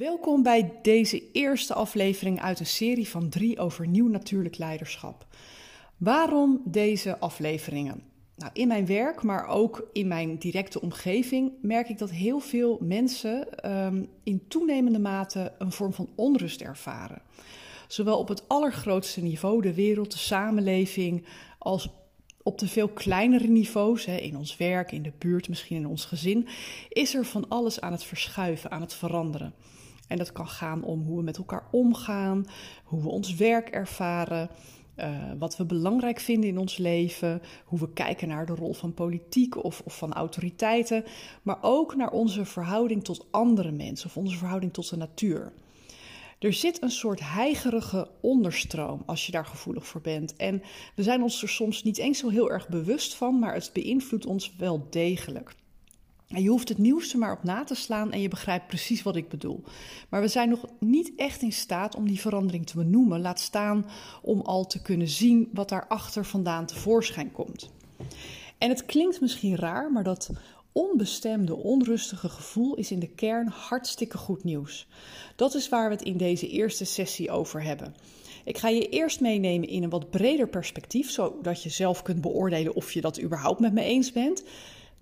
Welkom 0.00 0.42
bij 0.42 0.72
deze 0.82 1.30
eerste 1.32 1.74
aflevering 1.74 2.40
uit 2.40 2.60
een 2.60 2.66
serie 2.66 3.08
van 3.08 3.28
drie 3.28 3.58
over 3.58 3.86
nieuw 3.86 4.08
natuurlijk 4.08 4.58
leiderschap. 4.58 5.26
Waarom 5.96 6.62
deze 6.64 7.18
afleveringen? 7.18 8.02
Nou, 8.36 8.50
in 8.54 8.68
mijn 8.68 8.86
werk, 8.86 9.22
maar 9.22 9.46
ook 9.46 9.88
in 9.92 10.08
mijn 10.08 10.38
directe 10.38 10.80
omgeving, 10.80 11.52
merk 11.62 11.88
ik 11.88 11.98
dat 11.98 12.10
heel 12.10 12.38
veel 12.38 12.78
mensen 12.82 13.70
um, 13.70 14.08
in 14.22 14.48
toenemende 14.48 14.98
mate 14.98 15.52
een 15.58 15.72
vorm 15.72 15.92
van 15.92 16.08
onrust 16.14 16.60
ervaren. 16.60 17.22
Zowel 17.88 18.18
op 18.18 18.28
het 18.28 18.48
allergrootste 18.48 19.22
niveau, 19.22 19.62
de 19.62 19.74
wereld, 19.74 20.12
de 20.12 20.18
samenleving, 20.18 21.24
als 21.58 21.88
op 22.42 22.58
de 22.58 22.68
veel 22.68 22.88
kleinere 22.88 23.48
niveaus, 23.48 24.04
hè, 24.04 24.16
in 24.16 24.36
ons 24.36 24.56
werk, 24.56 24.92
in 24.92 25.02
de 25.02 25.12
buurt, 25.18 25.48
misschien 25.48 25.76
in 25.76 25.86
ons 25.86 26.04
gezin, 26.04 26.48
is 26.88 27.14
er 27.14 27.24
van 27.24 27.48
alles 27.48 27.80
aan 27.80 27.92
het 27.92 28.04
verschuiven, 28.04 28.70
aan 28.70 28.80
het 28.80 28.94
veranderen. 28.94 29.54
En 30.10 30.16
dat 30.16 30.32
kan 30.32 30.48
gaan 30.48 30.82
om 30.82 31.02
hoe 31.02 31.16
we 31.16 31.22
met 31.22 31.36
elkaar 31.36 31.64
omgaan, 31.70 32.46
hoe 32.84 33.02
we 33.02 33.08
ons 33.08 33.34
werk 33.34 33.68
ervaren, 33.68 34.50
uh, 34.96 35.32
wat 35.38 35.56
we 35.56 35.64
belangrijk 35.64 36.20
vinden 36.20 36.48
in 36.48 36.58
ons 36.58 36.76
leven, 36.76 37.42
hoe 37.64 37.78
we 37.78 37.92
kijken 37.92 38.28
naar 38.28 38.46
de 38.46 38.54
rol 38.54 38.72
van 38.72 38.94
politiek 38.94 39.64
of, 39.64 39.82
of 39.84 39.96
van 39.96 40.12
autoriteiten, 40.12 41.04
maar 41.42 41.58
ook 41.60 41.96
naar 41.96 42.10
onze 42.10 42.44
verhouding 42.44 43.04
tot 43.04 43.26
andere 43.30 43.70
mensen 43.70 44.08
of 44.08 44.16
onze 44.16 44.36
verhouding 44.36 44.72
tot 44.72 44.90
de 44.90 44.96
natuur. 44.96 45.52
Er 46.38 46.52
zit 46.52 46.82
een 46.82 46.90
soort 46.90 47.20
heigerige 47.20 48.08
onderstroom 48.20 49.02
als 49.06 49.26
je 49.26 49.32
daar 49.32 49.46
gevoelig 49.46 49.86
voor 49.86 50.00
bent. 50.00 50.36
En 50.36 50.62
we 50.94 51.02
zijn 51.02 51.22
ons 51.22 51.42
er 51.42 51.48
soms 51.48 51.82
niet 51.82 51.98
eens 51.98 52.18
zo 52.18 52.28
heel 52.28 52.50
erg 52.50 52.68
bewust 52.68 53.14
van, 53.14 53.38
maar 53.38 53.54
het 53.54 53.70
beïnvloedt 53.72 54.26
ons 54.26 54.56
wel 54.56 54.86
degelijk. 54.90 55.54
En 56.30 56.42
je 56.42 56.48
hoeft 56.48 56.68
het 56.68 56.78
nieuwste 56.78 57.18
maar 57.18 57.32
op 57.32 57.42
na 57.42 57.64
te 57.64 57.74
slaan 57.74 58.12
en 58.12 58.20
je 58.20 58.28
begrijpt 58.28 58.66
precies 58.66 59.02
wat 59.02 59.16
ik 59.16 59.28
bedoel. 59.28 59.62
Maar 60.08 60.20
we 60.20 60.28
zijn 60.28 60.48
nog 60.48 60.64
niet 60.78 61.12
echt 61.16 61.42
in 61.42 61.52
staat 61.52 61.94
om 61.94 62.06
die 62.06 62.20
verandering 62.20 62.66
te 62.66 62.76
benoemen, 62.76 63.20
laat 63.20 63.40
staan 63.40 63.86
om 64.22 64.40
al 64.40 64.66
te 64.66 64.82
kunnen 64.82 65.08
zien 65.08 65.48
wat 65.52 65.68
daarachter 65.68 66.24
vandaan 66.24 66.66
tevoorschijn 66.66 67.32
komt. 67.32 67.70
En 68.58 68.68
het 68.68 68.86
klinkt 68.86 69.20
misschien 69.20 69.56
raar, 69.56 69.92
maar 69.92 70.04
dat 70.04 70.30
onbestemde, 70.72 71.56
onrustige 71.56 72.28
gevoel 72.28 72.74
is 72.74 72.90
in 72.90 72.98
de 72.98 73.08
kern 73.08 73.48
hartstikke 73.48 74.18
goed 74.18 74.44
nieuws. 74.44 74.88
Dat 75.36 75.54
is 75.54 75.68
waar 75.68 75.88
we 75.88 75.94
het 75.94 76.04
in 76.04 76.16
deze 76.16 76.48
eerste 76.48 76.84
sessie 76.84 77.30
over 77.30 77.62
hebben. 77.62 77.94
Ik 78.44 78.58
ga 78.58 78.68
je 78.68 78.88
eerst 78.88 79.20
meenemen 79.20 79.68
in 79.68 79.82
een 79.82 79.90
wat 79.90 80.10
breder 80.10 80.48
perspectief, 80.48 81.10
zodat 81.10 81.62
je 81.62 81.68
zelf 81.68 82.02
kunt 82.02 82.20
beoordelen 82.20 82.74
of 82.74 82.92
je 82.92 83.00
dat 83.00 83.20
überhaupt 83.20 83.60
met 83.60 83.72
me 83.72 83.82
eens 83.82 84.12
bent. 84.12 84.42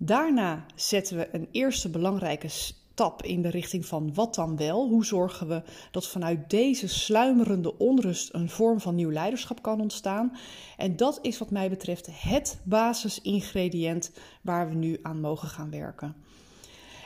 Daarna 0.01 0.65
zetten 0.75 1.17
we 1.17 1.29
een 1.31 1.47
eerste 1.51 1.89
belangrijke 1.89 2.47
stap 2.47 3.23
in 3.23 3.41
de 3.41 3.49
richting 3.49 3.85
van 3.85 4.13
wat 4.13 4.35
dan 4.35 4.57
wel? 4.57 4.87
Hoe 4.87 5.05
zorgen 5.05 5.47
we 5.47 5.63
dat 5.91 6.07
vanuit 6.07 6.49
deze 6.49 6.87
sluimerende 6.87 7.77
onrust 7.77 8.33
een 8.33 8.49
vorm 8.49 8.79
van 8.79 8.95
nieuw 8.95 9.11
leiderschap 9.11 9.61
kan 9.61 9.81
ontstaan? 9.81 10.37
En 10.77 10.95
dat 10.95 11.19
is 11.21 11.37
wat 11.37 11.51
mij 11.51 11.69
betreft 11.69 12.07
het 12.11 12.59
basisingrediënt 12.63 14.11
waar 14.41 14.69
we 14.69 14.75
nu 14.75 14.99
aan 15.01 15.19
mogen 15.19 15.47
gaan 15.47 15.69
werken. 15.69 16.15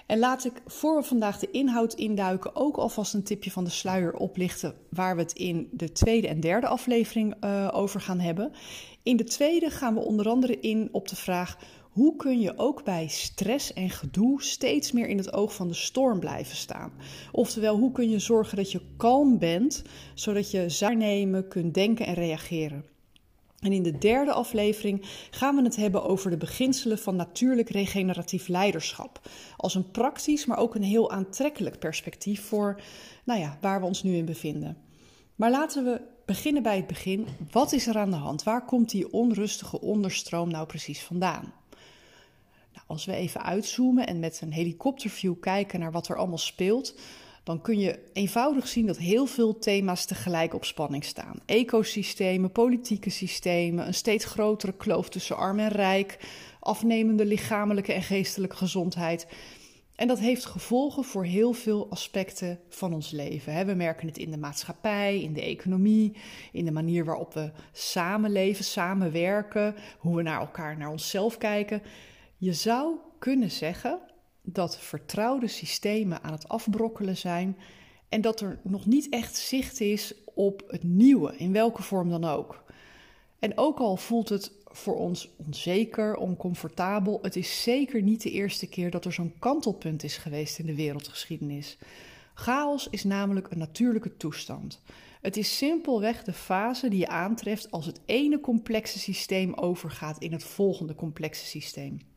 En 0.06 0.20
laat 0.20 0.46
ik 0.46 0.62
voor 0.66 0.96
we 0.96 1.04
vandaag 1.04 1.40
de 1.40 1.52
inhoud 1.52 1.94
induiken 1.94 2.56
ook 2.56 2.78
alvast 2.78 3.14
een 3.14 3.24
tipje 3.24 3.52
van 3.52 3.64
de 3.64 3.70
sluier 3.70 4.14
oplichten 4.14 4.76
waar 4.90 5.16
we 5.16 5.22
het 5.22 5.34
in 5.34 5.70
de 5.72 5.92
tweede 5.92 6.28
en 6.28 6.40
derde 6.40 6.68
aflevering 6.68 7.36
uh, 7.44 7.70
over 7.72 8.02
gaan 8.02 8.20
hebben. 8.20 8.52
In 9.04 9.18
de 9.18 9.24
tweede 9.24 9.70
gaan 9.70 9.94
we 9.94 10.00
onder 10.00 10.30
andere 10.30 10.60
in 10.60 10.90
op 10.92 11.08
de 11.08 11.16
vraag 11.16 11.58
hoe 11.94 12.16
kun 12.16 12.40
je 12.40 12.58
ook 12.58 12.84
bij 12.84 13.08
stress 13.08 13.74
en 13.74 13.90
gedoe 13.90 14.42
steeds 14.42 14.92
meer 14.92 15.08
in 15.08 15.18
het 15.18 15.34
oog 15.34 15.56
van 15.56 15.68
de 15.68 15.74
storm 15.74 16.20
blijven 16.20 16.56
staan? 16.56 16.92
Oftewel, 17.32 17.78
hoe 17.78 17.92
kun 17.92 18.10
je 18.10 18.20
zorgen 18.20 18.58
dat 18.58 18.72
je 18.72 18.82
kalm 18.98 19.40
bent, 19.40 19.84
zodat 20.14 20.52
je 20.52 20.78
waarnemen, 20.80 21.48
kunt 21.48 21.74
denken 21.74 22.06
en 22.06 22.14
reageren? 22.14 22.86
En 23.60 23.72
in 23.72 23.84
de 23.84 23.98
derde 23.98 24.32
aflevering 24.32 25.02
gaan 25.32 25.56
we 25.56 25.62
het 25.62 25.76
hebben 25.76 26.04
over 26.04 26.30
de 26.30 26.38
beginselen 26.38 26.98
van 26.98 27.16
natuurlijk 27.16 27.70
regeneratief 27.70 28.48
leiderschap. 28.48 29.30
Als 29.58 29.76
een 29.76 29.92
praktisch, 29.92 30.46
maar 30.46 30.58
ook 30.58 30.76
een 30.76 30.84
heel 30.84 31.12
aantrekkelijk 31.12 31.80
perspectief 31.80 32.42
voor 32.42 32.82
nou 33.24 33.40
ja, 33.40 33.58
waar 33.62 33.80
we 33.80 33.86
ons 33.86 34.04
nu 34.04 34.16
in 34.16 34.26
bevinden. 34.26 34.78
Maar 35.36 35.52
laten 35.52 35.84
we 35.84 36.02
beginnen 36.26 36.64
bij 36.64 36.76
het 36.76 36.88
begin. 36.88 37.28
Wat 37.52 37.72
is 37.72 37.88
er 37.88 37.98
aan 37.98 38.12
de 38.12 38.16
hand? 38.16 38.44
Waar 38.44 38.66
komt 38.66 38.90
die 38.90 39.14
onrustige 39.14 39.82
onderstroom 39.82 40.50
nou 40.50 40.66
precies 40.66 41.02
vandaan? 41.02 41.54
Als 42.94 43.06
we 43.06 43.14
even 43.14 43.44
uitzoomen 43.44 44.08
en 44.08 44.20
met 44.20 44.42
een 44.42 44.52
helikopterview 44.52 45.34
kijken 45.40 45.80
naar 45.80 45.92
wat 45.92 46.08
er 46.08 46.16
allemaal 46.16 46.38
speelt, 46.38 46.96
dan 47.44 47.62
kun 47.62 47.80
je 47.80 48.00
eenvoudig 48.14 48.68
zien 48.68 48.86
dat 48.86 48.98
heel 48.98 49.26
veel 49.26 49.60
thema's 49.60 50.06
tegelijk 50.06 50.54
op 50.54 50.66
spanning 50.66 51.04
staan. 51.04 51.36
Ecosystemen, 51.46 52.52
politieke 52.52 53.10
systemen, 53.10 53.88
een 53.88 53.94
steeds 53.94 54.26
grotere 54.26 54.74
kloof 54.74 55.10
tussen 55.10 55.38
arm 55.38 55.60
en 55.60 55.70
rijk, 55.70 56.20
afnemende 56.60 57.26
lichamelijke 57.26 57.94
en 57.94 58.04
geestelijke 58.04 58.56
gezondheid. 58.56 59.28
En 59.96 60.08
dat 60.08 60.20
heeft 60.20 60.46
gevolgen 60.46 61.04
voor 61.04 61.26
heel 61.26 61.54
veel 61.54 61.88
aspecten 61.90 62.60
van 62.70 62.94
ons 62.94 63.12
leven. 63.12 63.66
We 63.66 63.74
merken 63.74 64.08
het 64.08 64.18
in 64.18 64.32
de 64.32 64.38
maatschappij, 64.38 65.22
in 65.22 65.34
de 65.34 65.42
economie, 65.42 66.16
in 66.52 66.66
de 66.66 66.72
manier 66.72 67.06
waarop 67.06 67.34
we 67.34 67.52
samenleven, 67.72 68.66
samenwerken, 68.66 69.76
hoe 69.98 70.16
we 70.16 70.22
naar 70.22 70.40
elkaar, 70.40 70.78
naar 70.78 70.92
onszelf 70.92 71.38
kijken. 71.38 71.82
Je 72.44 72.54
zou 72.54 72.98
kunnen 73.20 73.52
zeggen 73.52 74.00
dat 74.42 74.78
vertrouwde 74.78 75.48
systemen 75.48 76.24
aan 76.24 76.32
het 76.32 76.48
afbrokkelen 76.48 77.18
zijn 77.18 77.58
en 78.10 78.22
dat 78.22 78.42
er 78.42 78.60
nog 78.64 78.86
niet 78.86 79.10
echt 79.10 79.36
zicht 79.36 79.82
is 79.82 80.14
op 80.34 80.64
het 80.68 80.84
nieuwe, 80.84 81.38
in 81.38 81.52
welke 81.52 81.82
vorm 81.82 82.10
dan 82.10 82.24
ook. 82.24 82.64
En 83.40 83.58
ook 83.58 83.80
al 83.80 83.98
voelt 83.98 84.30
het 84.30 84.52
voor 84.66 84.96
ons 84.96 85.30
onzeker, 85.38 86.16
oncomfortabel, 86.16 87.20
het 87.22 87.36
is 87.36 87.64
zeker 87.64 88.02
niet 88.02 88.22
de 88.22 88.32
eerste 88.32 88.68
keer 88.68 88.92
dat 88.92 89.06
er 89.06 89.14
zo'n 89.14 89.36
kantelpunt 89.40 90.04
is 90.04 90.18
geweest 90.18 90.60
in 90.60 90.66
de 90.66 90.76
wereldgeschiedenis. 90.76 91.78
Chaos 92.34 92.88
is 92.90 93.04
namelijk 93.04 93.52
een 93.52 93.58
natuurlijke 93.58 94.18
toestand. 94.18 94.82
Het 95.22 95.38
is 95.38 95.58
simpelweg 95.58 96.24
de 96.24 96.34
fase 96.34 96.90
die 96.90 97.00
je 97.00 97.08
aantreft 97.08 97.72
als 97.72 97.86
het 97.86 98.02
ene 98.06 98.40
complexe 98.40 99.00
systeem 99.00 99.54
overgaat 99.54 100.18
in 100.18 100.32
het 100.32 100.44
volgende 100.44 100.96
complexe 100.96 101.46
systeem. 101.46 102.12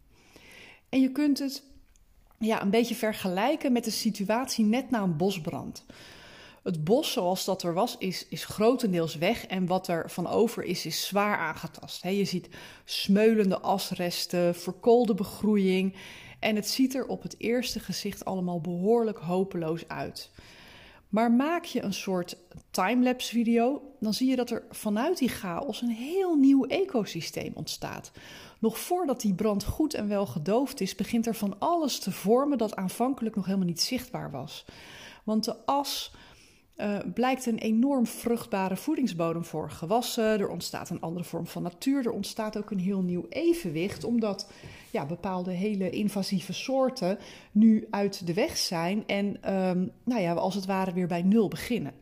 En 0.89 1.01
je 1.01 1.13
kunt 1.13 1.39
het 1.39 1.63
ja, 2.39 2.63
een 2.63 2.71
beetje 2.71 2.95
vergelijken 2.95 3.73
met 3.73 3.85
de 3.85 3.91
situatie 3.91 4.65
net 4.65 4.91
na 4.91 5.03
een 5.03 5.17
bosbrand. 5.17 5.85
Het 6.63 6.85
bos 6.85 7.13
zoals 7.13 7.45
dat 7.45 7.63
er 7.63 7.75
was, 7.75 7.97
is, 7.99 8.27
is 8.29 8.45
grotendeels 8.45 9.17
weg 9.17 9.47
en 9.47 9.67
wat 9.67 9.89
er 9.89 10.11
van 10.11 10.27
over 10.27 10.65
is, 10.65 10.87
is 10.87 11.07
zwaar 11.07 11.39
aangetast. 11.39 12.03
je 12.03 12.25
ziet 12.25 12.49
smeulende 12.85 13.61
asresten, 13.61 14.55
verkoolde 14.55 15.15
begroeiing 15.15 15.95
en 16.41 16.57
het 16.57 16.69
ziet 16.69 16.95
er 16.95 17.07
op 17.07 17.23
het 17.23 17.35
eerste 17.39 17.81
gezicht 17.81 18.25
allemaal 18.25 18.61
behoorlijk 18.61 19.19
hopeloos 19.19 19.89
uit. 19.89 20.31
Maar 21.09 21.33
maak 21.33 21.65
je 21.65 21.83
een 21.83 21.95
soort 21.95 22.37
timelapse 22.71 23.33
video, 23.33 23.83
dan 24.01 24.15
zie 24.15 24.29
je 24.29 24.37
dat 24.37 24.51
er 24.51 24.65
vanuit 24.71 25.19
die 25.19 25.29
chaos 25.29 25.83
een 25.83 25.91
heel 25.91 26.35
nieuw 26.35 26.65
ecosysteem 26.65 27.53
ontstaat. 27.55 28.11
Nog 28.59 28.79
voordat 28.79 29.21
die 29.21 29.35
brand 29.35 29.65
goed 29.65 29.95
en 29.95 30.09
wel 30.09 30.27
gedoofd 30.27 30.81
is, 30.81 30.95
begint 30.95 31.27
er 31.27 31.35
van 31.35 31.59
alles 31.59 31.99
te 31.99 32.13
vormen 32.13 32.59
dat 32.59 32.77
aanvankelijk 32.77 33.37
nog 33.37 33.45
helemaal 33.45 33.67
niet 33.67 33.81
zichtbaar 33.81 34.31
was. 34.31 34.65
Want 35.25 35.45
de 35.45 35.57
as 35.65 36.13
uh, 36.77 36.99
blijkt 37.15 37.47
een 37.47 37.59
enorm 37.59 38.07
vruchtbare 38.07 38.77
voedingsbodem 38.77 39.45
voor 39.45 39.71
gewassen. 39.71 40.41
Er 40.41 40.49
ontstaat 40.49 40.91
een 40.91 41.01
andere 41.01 41.25
vorm 41.25 41.47
van 41.47 41.63
natuur. 41.63 42.07
Er 42.07 42.13
ontstaat 42.13 42.59
ook 42.59 42.71
een 42.71 42.79
heel 42.79 43.03
nieuw 43.03 43.27
evenwicht, 43.29 44.05
omdat 44.05 44.51
ja, 44.91 45.07
bepaalde 45.07 45.51
hele 45.53 45.91
invasieve 45.91 46.53
soorten 46.53 47.19
nu 47.53 47.87
uit 47.91 48.27
de 48.27 48.35
weg 48.35 48.57
zijn 48.57 49.07
en 49.07 49.55
um, 49.55 49.91
nou 50.05 50.21
ja, 50.21 50.33
als 50.33 50.55
het 50.55 50.67
ware 50.67 50.93
weer 50.93 51.07
bij 51.07 51.23
nul 51.23 51.49
beginnen. 51.49 51.95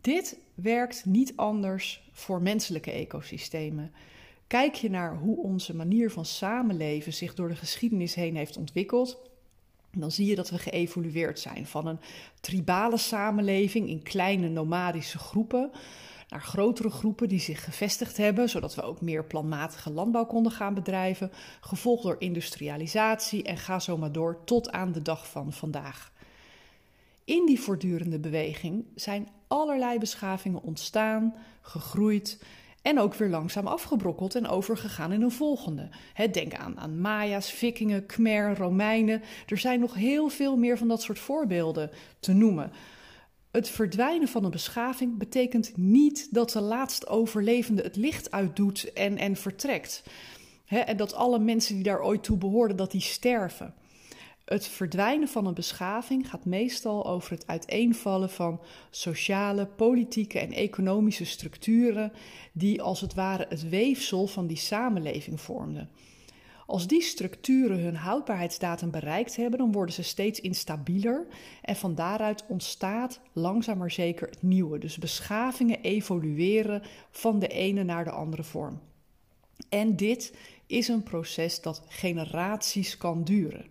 Dit 0.00 0.38
werkt 0.54 1.04
niet 1.04 1.32
anders 1.36 2.08
voor 2.12 2.42
menselijke 2.42 2.90
ecosystemen. 2.90 3.92
Kijk 4.54 4.74
je 4.74 4.90
naar 4.90 5.16
hoe 5.16 5.42
onze 5.42 5.76
manier 5.76 6.10
van 6.10 6.24
samenleven 6.24 7.12
zich 7.12 7.34
door 7.34 7.48
de 7.48 7.56
geschiedenis 7.56 8.14
heen 8.14 8.36
heeft 8.36 8.56
ontwikkeld, 8.56 9.30
dan 9.92 10.10
zie 10.10 10.26
je 10.26 10.34
dat 10.34 10.50
we 10.50 10.58
geëvolueerd 10.58 11.40
zijn 11.40 11.66
van 11.66 11.86
een 11.86 11.98
tribale 12.40 12.96
samenleving 12.96 13.88
in 13.88 14.02
kleine 14.02 14.48
nomadische 14.48 15.18
groepen 15.18 15.70
naar 16.28 16.42
grotere 16.42 16.90
groepen 16.90 17.28
die 17.28 17.40
zich 17.40 17.64
gevestigd 17.64 18.16
hebben, 18.16 18.48
zodat 18.48 18.74
we 18.74 18.82
ook 18.82 19.00
meer 19.00 19.24
planmatige 19.24 19.90
landbouw 19.90 20.26
konden 20.26 20.52
gaan 20.52 20.74
bedrijven, 20.74 21.30
gevolgd 21.60 22.02
door 22.02 22.16
industrialisatie 22.18 23.42
en 23.42 23.56
ga 23.56 23.78
zo 23.78 23.96
maar 23.96 24.12
door 24.12 24.44
tot 24.44 24.70
aan 24.70 24.92
de 24.92 25.02
dag 25.02 25.30
van 25.30 25.52
vandaag. 25.52 26.12
In 27.24 27.46
die 27.46 27.60
voortdurende 27.60 28.18
beweging 28.18 28.84
zijn 28.94 29.28
allerlei 29.46 29.98
beschavingen 29.98 30.62
ontstaan, 30.62 31.34
gegroeid 31.60 32.38
En 32.84 32.98
ook 32.98 33.14
weer 33.14 33.28
langzaam 33.28 33.66
afgebrokkeld 33.66 34.34
en 34.34 34.48
overgegaan 34.48 35.12
in 35.12 35.22
een 35.22 35.30
volgende. 35.30 35.88
denk 36.32 36.54
aan, 36.54 36.78
aan 36.78 37.00
Maya's, 37.00 37.50
Vikingen, 37.50 38.06
Khmer, 38.06 38.56
Romeinen. 38.56 39.22
Er 39.46 39.58
zijn 39.58 39.80
nog 39.80 39.94
heel 39.94 40.28
veel 40.28 40.56
meer 40.56 40.78
van 40.78 40.88
dat 40.88 41.02
soort 41.02 41.18
voorbeelden 41.18 41.90
te 42.20 42.32
noemen. 42.32 42.72
Het 43.50 43.68
verdwijnen 43.68 44.28
van 44.28 44.44
een 44.44 44.50
beschaving 44.50 45.18
betekent 45.18 45.76
niet 45.76 46.28
dat 46.30 46.50
de 46.50 46.60
laatst 46.60 47.08
overlevende 47.08 47.82
het 47.82 47.96
licht 47.96 48.30
uitdoet 48.30 48.92
en, 48.92 49.18
en 49.18 49.36
vertrekt. 49.36 50.02
en 50.66 50.96
dat 50.96 51.14
alle 51.14 51.38
mensen 51.38 51.74
die 51.74 51.84
daar 51.84 52.02
ooit 52.02 52.22
toe 52.22 52.36
behoorden, 52.36 52.76
dat 52.76 52.90
die 52.90 53.00
sterven. 53.00 53.74
Het 54.44 54.66
verdwijnen 54.68 55.28
van 55.28 55.46
een 55.46 55.54
beschaving 55.54 56.30
gaat 56.30 56.44
meestal 56.44 57.06
over 57.06 57.30
het 57.30 57.46
uiteenvallen 57.46 58.30
van 58.30 58.60
sociale, 58.90 59.66
politieke 59.66 60.38
en 60.38 60.52
economische 60.52 61.24
structuren 61.24 62.12
die 62.52 62.82
als 62.82 63.00
het 63.00 63.14
ware 63.14 63.46
het 63.48 63.68
weefsel 63.68 64.26
van 64.26 64.46
die 64.46 64.56
samenleving 64.56 65.40
vormden. 65.40 65.90
Als 66.66 66.86
die 66.86 67.02
structuren 67.02 67.78
hun 67.78 67.96
houdbaarheidsdatum 67.96 68.90
bereikt 68.90 69.36
hebben, 69.36 69.58
dan 69.58 69.72
worden 69.72 69.94
ze 69.94 70.02
steeds 70.02 70.40
instabieler 70.40 71.26
en 71.62 71.76
van 71.76 71.94
daaruit 71.94 72.44
ontstaat 72.48 73.20
langzaam 73.32 73.78
maar 73.78 73.90
zeker 73.90 74.28
het 74.28 74.42
nieuwe. 74.42 74.78
Dus 74.78 74.98
beschavingen 74.98 75.80
evolueren 75.80 76.82
van 77.10 77.38
de 77.38 77.48
ene 77.48 77.82
naar 77.82 78.04
de 78.04 78.10
andere 78.10 78.42
vorm. 78.42 78.80
En 79.68 79.96
dit 79.96 80.34
is 80.66 80.88
een 80.88 81.02
proces 81.02 81.60
dat 81.60 81.82
generaties 81.88 82.96
kan 82.96 83.24
duren. 83.24 83.66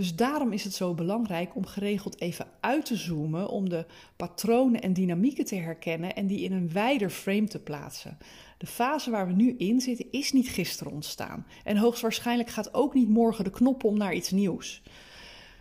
Dus 0.00 0.14
daarom 0.14 0.52
is 0.52 0.64
het 0.64 0.74
zo 0.74 0.94
belangrijk 0.94 1.54
om 1.56 1.66
geregeld 1.66 2.20
even 2.20 2.46
uit 2.60 2.84
te 2.84 2.96
zoomen, 2.96 3.48
om 3.48 3.68
de 3.68 3.86
patronen 4.16 4.82
en 4.82 4.92
dynamieken 4.92 5.44
te 5.44 5.54
herkennen 5.54 6.14
en 6.16 6.26
die 6.26 6.40
in 6.40 6.52
een 6.52 6.72
wijder 6.72 7.10
frame 7.10 7.48
te 7.48 7.58
plaatsen. 7.58 8.18
De 8.58 8.66
fase 8.66 9.10
waar 9.10 9.26
we 9.26 9.32
nu 9.32 9.54
in 9.56 9.80
zitten 9.80 10.06
is 10.10 10.32
niet 10.32 10.48
gisteren 10.48 10.92
ontstaan. 10.92 11.46
En 11.64 11.76
hoogstwaarschijnlijk 11.76 12.48
gaat 12.48 12.74
ook 12.74 12.94
niet 12.94 13.08
morgen 13.08 13.44
de 13.44 13.50
knop 13.50 13.84
om 13.84 13.98
naar 13.98 14.14
iets 14.14 14.30
nieuws. 14.30 14.82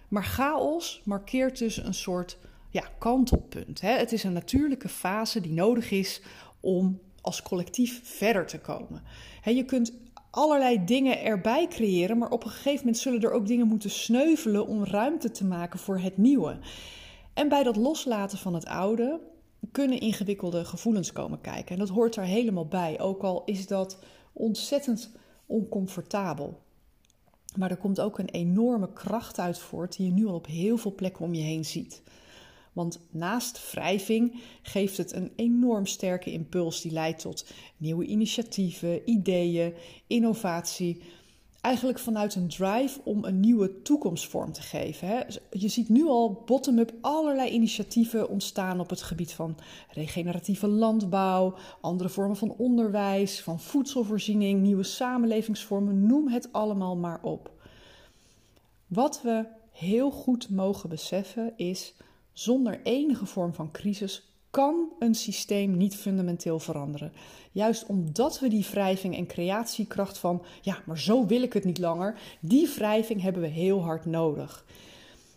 Maar 0.08 0.24
chaos 0.24 1.02
markeert 1.06 1.58
dus 1.58 1.78
een 1.78 1.94
soort 1.94 2.38
ja, 2.70 2.84
kantelpunt. 3.00 3.82
Hè? 3.82 3.92
Het 3.92 4.12
is 4.12 4.24
een 4.24 4.34
natuurlijke 4.34 4.90
fase 4.90 5.42
die 5.42 5.54
nodig 5.54 5.92
is 5.92 6.22
om 6.60 7.00
als 7.22 7.42
collectief 7.42 8.02
verder 8.04 8.46
te 8.46 8.60
komen. 8.60 9.04
je 9.44 9.66
kunt 9.66 9.94
allerlei 10.30 10.86
dingen 10.86 11.24
erbij 11.24 11.68
creëren, 11.68 12.18
maar 12.18 12.30
op 12.30 12.44
een 12.44 12.50
gegeven 12.50 12.78
moment 12.78 12.98
zullen 12.98 13.22
er 13.22 13.32
ook 13.32 13.48
dingen 13.48 13.68
moeten 13.68 13.90
sneuvelen 13.90 14.68
om 14.68 14.84
ruimte 14.84 15.32
te 15.32 15.46
maken 15.46 15.80
voor 15.80 16.00
het 16.00 16.18
nieuwe. 16.18 16.60
En 17.34 17.50
bij 17.50 17.64
dat 17.64 17.76
loslaten 17.76 18.38
van 18.38 18.54
het 18.54 18.66
oude 18.66 19.20
kunnen 19.72 20.00
ingewikkelde 20.00 20.66
gevoelens 20.66 21.12
komen 21.12 21.42
kijken. 21.42 21.74
En 21.74 21.80
dat 21.80 21.90
hoort 21.90 22.16
er 22.16 22.24
helemaal 22.24 22.68
bij, 22.68 23.00
ook 23.00 23.24
al 23.24 23.42
is 23.46 23.68
dat 23.68 24.00
ontzettend 24.34 25.12
oncomfortabel. 25.46 26.60
Maar 27.58 27.72
er 27.72 27.78
komt 27.78 28.00
ook 28.00 28.18
een 28.18 28.30
enorme 28.30 28.94
kracht 28.94 29.40
uit 29.40 29.60
voort 29.60 29.98
die 29.98 30.06
je 30.06 30.12
nu 30.12 30.26
al 30.26 30.36
op 30.36 30.46
heel 30.46 30.78
veel 30.78 30.96
plekken 30.96 31.26
om 31.26 31.34
je 31.34 31.42
heen 31.42 31.66
ziet. 31.66 32.02
Want 32.74 33.00
naast 33.12 33.72
wrijving 33.72 34.42
geeft 34.62 34.98
het 34.98 35.14
een 35.14 35.32
enorm 35.36 35.86
sterke 35.86 36.32
impuls 36.32 36.82
die 36.82 36.92
leidt 36.92 37.22
tot 37.22 37.46
nieuwe 37.78 38.06
initiatieven, 38.06 39.10
ideeën, 39.10 39.74
innovatie. 40.08 41.02
Eigenlijk 41.62 42.00
vanuit 42.00 42.36
een 42.36 42.48
drive 42.48 43.00
om 43.04 43.24
een 43.24 43.40
nieuwe 43.40 43.82
toekomstvorm 43.82 44.52
te 44.52 44.62
geven. 44.62 45.08
Hè. 45.08 45.22
Je 45.52 45.68
ziet 45.68 45.90
nu 45.90 46.06
al 46.06 46.44
bottom-up 46.46 46.94
allerlei 47.02 47.50
initiatieven 47.50 48.30
ontstaan 48.30 48.80
op 48.80 48.90
het 48.90 49.02
gebied 49.02 49.34
van 49.34 49.58
regeneratieve 49.92 50.68
landbouw, 50.68 51.56
andere 51.82 52.10
vormen 52.10 52.38
van 52.38 52.56
onderwijs, 52.58 53.42
van 53.42 53.60
voedselvoorziening, 53.60 54.62
nieuwe 54.62 54.84
samenlevingsvormen, 54.84 56.06
noem 56.06 56.28
het 56.28 56.52
allemaal 56.52 56.96
maar 56.96 57.20
op. 57.22 57.52
Wat 58.88 59.22
we 59.22 59.46
heel 59.72 60.12
goed 60.12 60.50
mogen 60.50 60.90
beseffen 60.90 61.54
is 61.56 61.94
zonder 62.40 62.80
enige 62.84 63.26
vorm 63.26 63.54
van 63.54 63.72
crisis 63.72 64.34
kan 64.50 64.90
een 65.00 65.16
systeem 65.16 65.78
niet 65.78 65.96
fundamenteel 65.96 66.60
veranderen. 66.60 67.14
Juist 67.52 67.86
omdat 67.86 68.40
we 68.40 68.48
die 68.48 68.66
wrijving 68.72 69.18
en 69.18 69.28
creatiekracht 69.28 70.18
van, 70.18 70.44
ja, 70.62 70.82
maar 70.86 71.00
zo 71.00 71.26
wil 71.26 71.42
ik 71.42 71.54
het 71.54 71.64
niet 71.64 71.78
langer, 71.78 72.20
die 72.40 72.70
wrijving 72.76 73.22
hebben 73.22 73.42
we 73.42 73.48
heel 73.48 73.84
hard 73.84 74.06
nodig. 74.06 74.66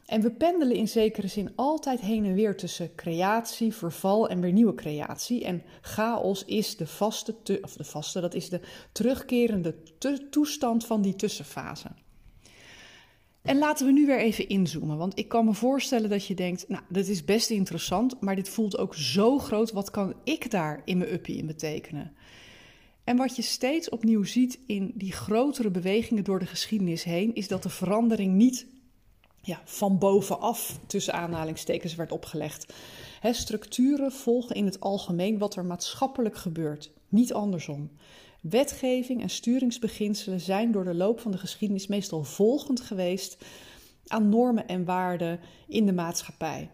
En 0.06 0.20
we 0.20 0.30
pendelen 0.30 0.76
in 0.76 0.88
zekere 0.88 1.26
zin 1.26 1.52
altijd 1.54 2.00
heen 2.00 2.24
en 2.24 2.34
weer 2.34 2.56
tussen 2.56 2.94
creatie, 2.94 3.74
verval 3.74 4.28
en 4.28 4.40
weer 4.40 4.52
nieuwe 4.52 4.74
creatie. 4.74 5.44
En 5.44 5.62
chaos 5.80 6.44
is 6.44 6.76
de 6.76 6.86
vaste, 6.86 7.34
of 7.62 7.76
de 7.76 7.84
vaste, 7.84 8.20
dat 8.20 8.34
is 8.34 8.48
de 8.48 8.60
terugkerende 8.92 9.74
toestand 10.30 10.86
van 10.86 11.02
die 11.02 11.16
tussenfase. 11.16 11.88
En 13.42 13.58
laten 13.58 13.86
we 13.86 13.92
nu 13.92 14.06
weer 14.06 14.18
even 14.18 14.48
inzoomen, 14.48 14.96
want 14.96 15.18
ik 15.18 15.28
kan 15.28 15.44
me 15.44 15.54
voorstellen 15.54 16.10
dat 16.10 16.26
je 16.26 16.34
denkt, 16.34 16.68
nou, 16.68 16.82
dit 16.88 17.08
is 17.08 17.24
best 17.24 17.50
interessant, 17.50 18.20
maar 18.20 18.36
dit 18.36 18.48
voelt 18.48 18.78
ook 18.78 18.94
zo 18.94 19.38
groot, 19.38 19.72
wat 19.72 19.90
kan 19.90 20.14
ik 20.24 20.50
daar 20.50 20.82
in 20.84 20.98
mijn 20.98 21.12
uppie 21.12 21.36
in 21.36 21.46
betekenen? 21.46 22.12
En 23.04 23.16
wat 23.16 23.36
je 23.36 23.42
steeds 23.42 23.88
opnieuw 23.88 24.24
ziet 24.24 24.58
in 24.66 24.92
die 24.94 25.12
grotere 25.12 25.70
bewegingen 25.70 26.24
door 26.24 26.38
de 26.38 26.46
geschiedenis 26.46 27.04
heen, 27.04 27.34
is 27.34 27.48
dat 27.48 27.62
de 27.62 27.68
verandering 27.68 28.34
niet 28.34 28.66
ja, 29.40 29.60
van 29.64 29.98
bovenaf 29.98 30.78
tussen 30.86 31.14
aanhalingstekens 31.14 31.94
werd 31.94 32.12
opgelegd. 32.12 32.72
structuren 33.22 34.12
volgen 34.12 34.56
in 34.56 34.64
het 34.64 34.80
algemeen 34.80 35.38
wat 35.38 35.56
er 35.56 35.64
maatschappelijk 35.64 36.36
gebeurt, 36.36 36.90
niet 37.12 37.32
andersom. 37.32 37.90
Wetgeving 38.40 39.22
en 39.22 39.30
sturingsbeginselen 39.30 40.40
zijn 40.40 40.72
door 40.72 40.84
de 40.84 40.94
loop 40.94 41.20
van 41.20 41.30
de 41.30 41.38
geschiedenis 41.38 41.86
meestal 41.86 42.24
volgend 42.24 42.80
geweest 42.80 43.44
aan 44.06 44.28
normen 44.28 44.66
en 44.66 44.84
waarden 44.84 45.40
in 45.68 45.86
de 45.86 45.92
maatschappij. 45.92 46.70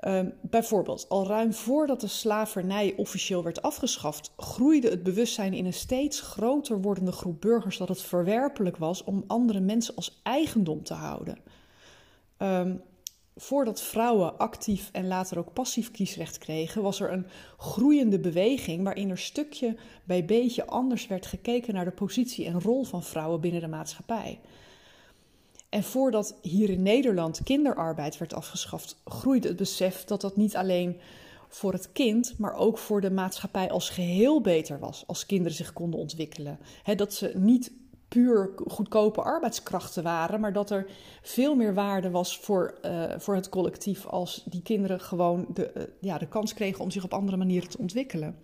Uh, 0.00 0.20
bijvoorbeeld, 0.42 1.08
al 1.08 1.26
ruim 1.26 1.52
voordat 1.52 2.00
de 2.00 2.06
slavernij 2.06 2.94
officieel 2.96 3.42
werd 3.42 3.62
afgeschaft, 3.62 4.32
groeide 4.36 4.90
het 4.90 5.02
bewustzijn 5.02 5.54
in 5.54 5.66
een 5.66 5.72
steeds 5.72 6.20
groter 6.20 6.80
wordende 6.80 7.12
groep 7.12 7.40
burgers 7.40 7.76
dat 7.76 7.88
het 7.88 8.02
verwerpelijk 8.02 8.76
was 8.76 9.04
om 9.04 9.24
andere 9.26 9.60
mensen 9.60 9.94
als 9.94 10.20
eigendom 10.22 10.82
te 10.82 10.94
houden. 10.94 11.38
Um, 12.38 12.82
voordat 13.36 13.82
vrouwen 13.82 14.38
actief 14.38 14.88
en 14.92 15.06
later 15.06 15.38
ook 15.38 15.52
passief 15.52 15.90
kiesrecht 15.90 16.38
kregen, 16.38 16.82
was 16.82 17.00
er 17.00 17.12
een 17.12 17.26
groeiende 17.56 18.18
beweging 18.18 18.84
waarin 18.84 19.10
er 19.10 19.18
stukje 19.18 19.76
bij 20.04 20.24
beetje 20.24 20.66
anders 20.66 21.06
werd 21.06 21.26
gekeken 21.26 21.74
naar 21.74 21.84
de 21.84 21.90
positie 21.90 22.46
en 22.46 22.60
rol 22.60 22.84
van 22.84 23.02
vrouwen 23.02 23.40
binnen 23.40 23.60
de 23.60 23.68
maatschappij. 23.68 24.40
En 25.68 25.82
voordat 25.82 26.38
hier 26.42 26.70
in 26.70 26.82
Nederland 26.82 27.40
kinderarbeid 27.44 28.18
werd 28.18 28.34
afgeschaft, 28.34 29.00
groeide 29.04 29.48
het 29.48 29.56
besef 29.56 30.04
dat 30.04 30.20
dat 30.20 30.36
niet 30.36 30.56
alleen 30.56 31.00
voor 31.48 31.72
het 31.72 31.92
kind, 31.92 32.34
maar 32.38 32.54
ook 32.54 32.78
voor 32.78 33.00
de 33.00 33.10
maatschappij 33.10 33.70
als 33.70 33.90
geheel 33.90 34.40
beter 34.40 34.78
was 34.78 35.04
als 35.06 35.26
kinderen 35.26 35.56
zich 35.56 35.72
konden 35.72 36.00
ontwikkelen. 36.00 36.58
dat 36.96 37.14
ze 37.14 37.32
niet 37.34 37.72
puur 38.16 38.50
goedkope 38.66 39.22
arbeidskrachten 39.22 40.02
waren, 40.02 40.40
maar 40.40 40.52
dat 40.52 40.70
er 40.70 40.86
veel 41.22 41.54
meer 41.54 41.74
waarde 41.74 42.10
was 42.10 42.38
voor, 42.38 42.78
uh, 42.84 43.04
voor 43.16 43.34
het 43.34 43.48
collectief 43.48 44.06
als 44.06 44.42
die 44.44 44.62
kinderen 44.62 45.00
gewoon 45.00 45.46
de, 45.54 45.72
uh, 45.76 45.82
ja, 46.00 46.18
de 46.18 46.28
kans 46.28 46.54
kregen 46.54 46.84
om 46.84 46.90
zich 46.90 47.04
op 47.04 47.14
andere 47.14 47.36
manieren 47.36 47.68
te 47.68 47.78
ontwikkelen. 47.78 48.38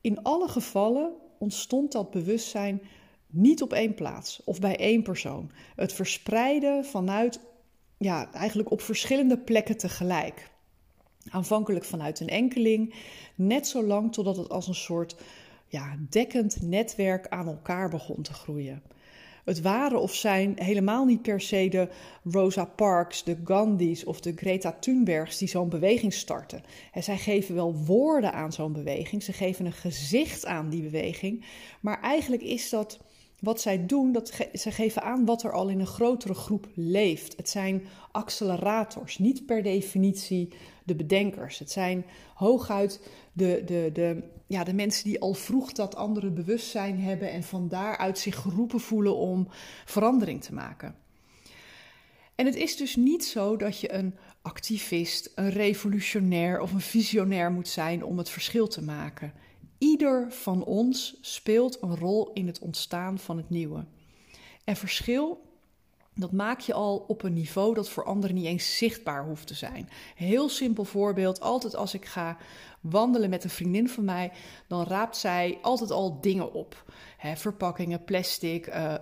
In 0.00 0.22
alle 0.22 0.48
gevallen 0.48 1.12
ontstond 1.38 1.92
dat 1.92 2.10
bewustzijn 2.10 2.82
niet 3.26 3.62
op 3.62 3.72
één 3.72 3.94
plaats 3.94 4.40
of 4.44 4.60
bij 4.60 4.76
één 4.76 5.02
persoon. 5.02 5.50
Het 5.76 5.92
verspreiden 5.92 6.84
vanuit, 6.84 7.40
ja, 7.98 8.32
eigenlijk 8.32 8.70
op 8.70 8.80
verschillende 8.80 9.38
plekken 9.38 9.76
tegelijk. 9.76 10.50
Aanvankelijk 11.30 11.84
vanuit 11.84 12.20
een 12.20 12.28
enkeling, 12.28 12.94
net 13.34 13.66
zo 13.66 13.82
lang 13.84 14.12
totdat 14.12 14.36
het 14.36 14.48
als 14.48 14.68
een 14.68 14.74
soort 14.74 15.16
ja, 15.68 15.96
dekkend 16.08 16.62
netwerk 16.62 17.28
aan 17.28 17.46
elkaar 17.46 17.88
begon 17.88 18.22
te 18.22 18.32
groeien. 18.32 18.82
Het 19.44 19.60
waren 19.60 20.00
of 20.00 20.14
zijn 20.14 20.52
helemaal 20.56 21.04
niet 21.04 21.22
per 21.22 21.40
se 21.40 21.68
de 21.68 21.88
Rosa 22.24 22.64
Parks, 22.64 23.24
de 23.24 23.36
Gandhis 23.44 24.04
of 24.04 24.20
de 24.20 24.32
Greta 24.36 24.76
Thunbergs 24.80 25.38
die 25.38 25.48
zo'n 25.48 25.68
beweging 25.68 26.12
starten. 26.12 26.62
En 26.92 27.02
zij 27.02 27.16
geven 27.16 27.54
wel 27.54 27.74
woorden 27.74 28.32
aan 28.32 28.52
zo'n 28.52 28.72
beweging, 28.72 29.22
ze 29.22 29.32
geven 29.32 29.66
een 29.66 29.72
gezicht 29.72 30.46
aan 30.46 30.68
die 30.68 30.82
beweging, 30.82 31.44
maar 31.80 32.00
eigenlijk 32.00 32.42
is 32.42 32.70
dat 32.70 32.98
wat 33.40 33.60
zij 33.60 33.86
doen, 33.86 34.12
dat 34.12 34.32
ze 34.52 34.70
geven 34.70 35.02
aan 35.02 35.24
wat 35.24 35.42
er 35.42 35.52
al 35.52 35.68
in 35.68 35.80
een 35.80 35.86
grotere 35.86 36.34
groep 36.34 36.68
leeft. 36.74 37.36
Het 37.36 37.48
zijn 37.48 37.82
accelerators, 38.12 39.18
niet 39.18 39.46
per 39.46 39.62
definitie 39.62 40.48
de 40.84 40.94
bedenkers. 40.94 41.58
Het 41.58 41.70
zijn 41.70 42.04
hooguit 42.34 43.00
de, 43.32 43.62
de, 43.66 43.90
de, 43.92 44.22
ja, 44.48 44.64
de 44.64 44.74
mensen 44.74 45.04
die 45.04 45.20
al 45.20 45.34
vroeg 45.34 45.72
dat 45.72 45.96
andere 45.96 46.30
bewustzijn 46.30 47.00
hebben 47.00 47.30
en 47.30 47.42
van 47.42 47.68
daaruit 47.68 48.18
zich 48.18 48.36
geroepen 48.36 48.80
voelen 48.80 49.16
om 49.16 49.48
verandering 49.84 50.42
te 50.42 50.54
maken. 50.54 50.94
En 52.34 52.46
het 52.46 52.56
is 52.56 52.76
dus 52.76 52.96
niet 52.96 53.24
zo 53.24 53.56
dat 53.56 53.80
je 53.80 53.92
een 53.92 54.14
activist, 54.42 55.32
een 55.34 55.50
revolutionair 55.50 56.60
of 56.60 56.72
een 56.72 56.80
visionair 56.80 57.52
moet 57.52 57.68
zijn 57.68 58.04
om 58.04 58.18
het 58.18 58.30
verschil 58.30 58.68
te 58.68 58.82
maken. 58.82 59.32
Ieder 59.78 60.32
van 60.32 60.64
ons 60.64 61.18
speelt 61.20 61.82
een 61.82 61.96
rol 61.96 62.32
in 62.32 62.46
het 62.46 62.58
ontstaan 62.58 63.18
van 63.18 63.36
het 63.36 63.50
nieuwe. 63.50 63.84
En 64.64 64.76
verschil, 64.76 65.47
dat 66.18 66.32
maak 66.32 66.60
je 66.60 66.72
al 66.72 67.04
op 67.08 67.22
een 67.22 67.32
niveau 67.32 67.74
dat 67.74 67.88
voor 67.88 68.04
anderen 68.04 68.36
niet 68.36 68.46
eens 68.46 68.76
zichtbaar 68.76 69.24
hoeft 69.24 69.46
te 69.46 69.54
zijn. 69.54 69.88
Heel 70.14 70.48
simpel 70.48 70.84
voorbeeld: 70.84 71.40
altijd 71.40 71.76
als 71.76 71.94
ik 71.94 72.04
ga 72.04 72.36
wandelen 72.80 73.30
met 73.30 73.44
een 73.44 73.50
vriendin 73.50 73.88
van 73.88 74.04
mij, 74.04 74.32
dan 74.66 74.84
raapt 74.84 75.16
zij 75.16 75.58
altijd 75.62 75.90
al 75.90 76.20
dingen 76.20 76.52
op: 76.52 76.84
verpakkingen, 77.34 78.04
plastic, 78.04 78.66
uh, 78.66 78.94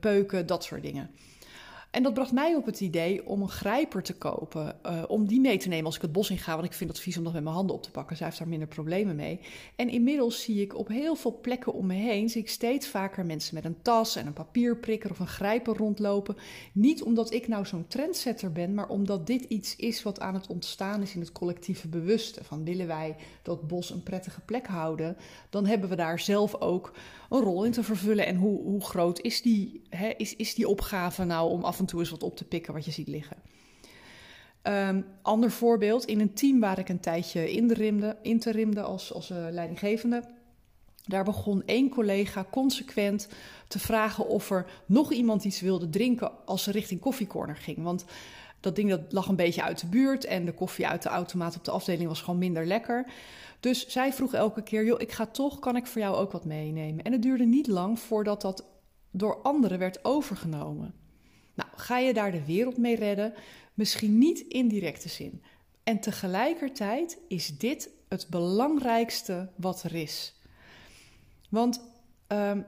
peuken, 0.00 0.46
dat 0.46 0.64
soort 0.64 0.82
dingen. 0.82 1.10
En 1.96 2.02
dat 2.02 2.14
bracht 2.14 2.32
mij 2.32 2.54
op 2.54 2.66
het 2.66 2.80
idee 2.80 3.26
om 3.26 3.42
een 3.42 3.48
grijper 3.48 4.02
te 4.02 4.14
kopen. 4.14 4.76
Uh, 4.86 5.02
om 5.08 5.26
die 5.26 5.40
mee 5.40 5.58
te 5.58 5.68
nemen 5.68 5.86
als 5.86 5.96
ik 5.96 6.02
het 6.02 6.12
bos 6.12 6.30
in 6.30 6.38
ga. 6.38 6.54
Want 6.54 6.66
ik 6.66 6.72
vind 6.72 6.90
het 6.90 7.00
vies 7.00 7.16
om 7.16 7.24
dat 7.24 7.32
met 7.32 7.42
mijn 7.42 7.54
handen 7.54 7.76
op 7.76 7.82
te 7.82 7.90
pakken. 7.90 8.16
Zij 8.16 8.26
heeft 8.26 8.38
daar 8.38 8.48
minder 8.48 8.68
problemen 8.68 9.16
mee. 9.16 9.40
En 9.76 9.88
inmiddels 9.88 10.42
zie 10.42 10.60
ik 10.60 10.76
op 10.78 10.88
heel 10.88 11.14
veel 11.14 11.38
plekken 11.40 11.72
om 11.72 11.86
me 11.86 11.94
heen. 11.94 12.28
Zie 12.28 12.40
ik 12.40 12.48
steeds 12.48 12.88
vaker 12.88 13.26
mensen 13.26 13.54
met 13.54 13.64
een 13.64 13.82
tas 13.82 14.16
en 14.16 14.26
een 14.26 14.32
papierprikker 14.32 15.10
of 15.10 15.18
een 15.18 15.26
grijper 15.26 15.76
rondlopen. 15.76 16.36
Niet 16.72 17.02
omdat 17.02 17.32
ik 17.32 17.48
nou 17.48 17.66
zo'n 17.66 17.86
trendsetter 17.88 18.52
ben. 18.52 18.74
Maar 18.74 18.88
omdat 18.88 19.26
dit 19.26 19.44
iets 19.44 19.76
is 19.76 20.02
wat 20.02 20.20
aan 20.20 20.34
het 20.34 20.46
ontstaan 20.46 21.02
is 21.02 21.14
in 21.14 21.20
het 21.20 21.32
collectieve 21.32 21.88
bewuste. 21.88 22.44
Van 22.44 22.64
willen 22.64 22.86
wij 22.86 23.16
dat 23.42 23.66
bos 23.66 23.90
een 23.90 24.02
prettige 24.02 24.40
plek 24.40 24.66
houden. 24.66 25.16
Dan 25.50 25.66
hebben 25.66 25.88
we 25.88 25.96
daar 25.96 26.20
zelf 26.20 26.60
ook 26.60 26.92
een 27.30 27.40
rol 27.40 27.64
in 27.64 27.72
te 27.72 27.82
vervullen. 27.82 28.26
En 28.26 28.36
hoe, 28.36 28.62
hoe 28.62 28.84
groot 28.84 29.20
is 29.20 29.42
die, 29.42 29.82
hè, 29.88 30.08
is, 30.16 30.36
is 30.36 30.54
die 30.54 30.68
opgave 30.68 31.24
nou 31.24 31.50
om 31.50 31.64
af 31.64 31.78
en 31.78 31.85
toe 31.86 32.00
eens 32.00 32.10
wat 32.10 32.22
op 32.22 32.36
te 32.36 32.44
pikken 32.44 32.72
wat 32.72 32.84
je 32.84 32.90
ziet 32.90 33.08
liggen? 33.08 33.36
Um, 34.62 35.06
ander 35.22 35.50
voorbeeld, 35.50 36.04
in 36.04 36.20
een 36.20 36.32
team 36.32 36.60
waar 36.60 36.78
ik 36.78 36.88
een 36.88 37.00
tijdje 37.00 37.52
in 37.52 37.70
rimde 38.50 38.82
als, 38.82 39.12
als 39.12 39.30
uh, 39.30 39.46
leidinggevende. 39.50 40.22
Daar 41.04 41.24
begon 41.24 41.62
één 41.66 41.88
collega 41.88 42.46
consequent 42.50 43.28
te 43.68 43.78
vragen 43.78 44.28
of 44.28 44.50
er 44.50 44.66
nog 44.86 45.12
iemand 45.12 45.44
iets 45.44 45.60
wilde 45.60 45.88
drinken 45.88 46.46
als 46.46 46.62
ze 46.62 46.70
richting 46.70 47.00
koffiecorner 47.00 47.56
ging. 47.56 47.82
Want 47.82 48.04
dat 48.60 48.76
ding 48.76 48.90
dat 48.90 49.00
lag 49.12 49.28
een 49.28 49.36
beetje 49.36 49.62
uit 49.62 49.80
de 49.80 49.86
buurt 49.86 50.24
en 50.24 50.44
de 50.44 50.52
koffie 50.52 50.86
uit 50.86 51.02
de 51.02 51.08
automaat 51.08 51.56
op 51.56 51.64
de 51.64 51.70
afdeling 51.70 52.08
was 52.08 52.20
gewoon 52.20 52.38
minder 52.38 52.66
lekker. 52.66 53.06
Dus 53.60 53.88
zij 53.88 54.12
vroeg 54.12 54.34
elke 54.34 54.62
keer: 54.62 54.84
joh, 54.84 55.00
ik 55.00 55.12
ga 55.12 55.26
toch, 55.26 55.58
kan 55.58 55.76
ik 55.76 55.86
voor 55.86 56.00
jou 56.00 56.16
ook 56.16 56.32
wat 56.32 56.44
meenemen? 56.44 57.04
En 57.04 57.12
het 57.12 57.22
duurde 57.22 57.44
niet 57.44 57.66
lang 57.66 57.98
voordat 57.98 58.40
dat 58.40 58.64
door 59.10 59.42
anderen 59.42 59.78
werd 59.78 60.04
overgenomen. 60.04 60.94
Nou, 61.56 61.70
ga 61.76 61.98
je 61.98 62.14
daar 62.14 62.32
de 62.32 62.44
wereld 62.44 62.76
mee 62.76 62.96
redden? 62.96 63.34
Misschien 63.74 64.18
niet 64.18 64.38
in 64.40 64.68
directe 64.68 65.08
zin. 65.08 65.42
En 65.82 66.00
tegelijkertijd 66.00 67.18
is 67.28 67.58
dit 67.58 67.90
het 68.08 68.26
belangrijkste 68.30 69.50
wat 69.56 69.82
er 69.82 69.94
is. 69.94 70.34
Want 71.48 71.80
um, 72.28 72.66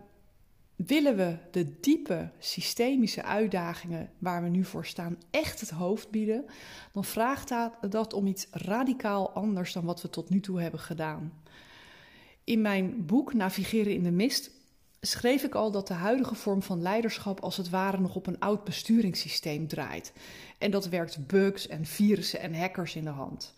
Willen 0.86 1.16
we 1.16 1.36
de 1.50 1.80
diepe 1.80 2.30
systemische 2.38 3.22
uitdagingen 3.22 4.10
waar 4.18 4.42
we 4.42 4.48
nu 4.48 4.64
voor 4.64 4.86
staan 4.86 5.18
echt 5.30 5.60
het 5.60 5.70
hoofd 5.70 6.10
bieden, 6.10 6.44
dan 6.92 7.04
vraagt 7.04 7.54
dat 7.90 8.12
om 8.12 8.26
iets 8.26 8.46
radicaal 8.50 9.30
anders 9.30 9.72
dan 9.72 9.84
wat 9.84 10.02
we 10.02 10.10
tot 10.10 10.30
nu 10.30 10.40
toe 10.40 10.60
hebben 10.60 10.80
gedaan. 10.80 11.32
In 12.44 12.60
mijn 12.60 13.06
boek 13.06 13.34
Navigeren 13.34 13.92
in 13.92 14.02
de 14.02 14.10
Mist 14.10 14.50
schreef 15.00 15.42
ik 15.44 15.54
al 15.54 15.70
dat 15.70 15.86
de 15.86 15.94
huidige 15.94 16.34
vorm 16.34 16.62
van 16.62 16.82
leiderschap 16.82 17.40
als 17.40 17.56
het 17.56 17.70
ware 17.70 18.00
nog 18.00 18.14
op 18.14 18.26
een 18.26 18.38
oud 18.38 18.64
besturingssysteem 18.64 19.66
draait. 19.66 20.12
En 20.58 20.70
dat 20.70 20.88
werkt 20.88 21.26
bugs 21.26 21.66
en 21.66 21.84
virussen 21.84 22.40
en 22.40 22.54
hackers 22.54 22.96
in 22.96 23.04
de 23.04 23.10
hand. 23.10 23.54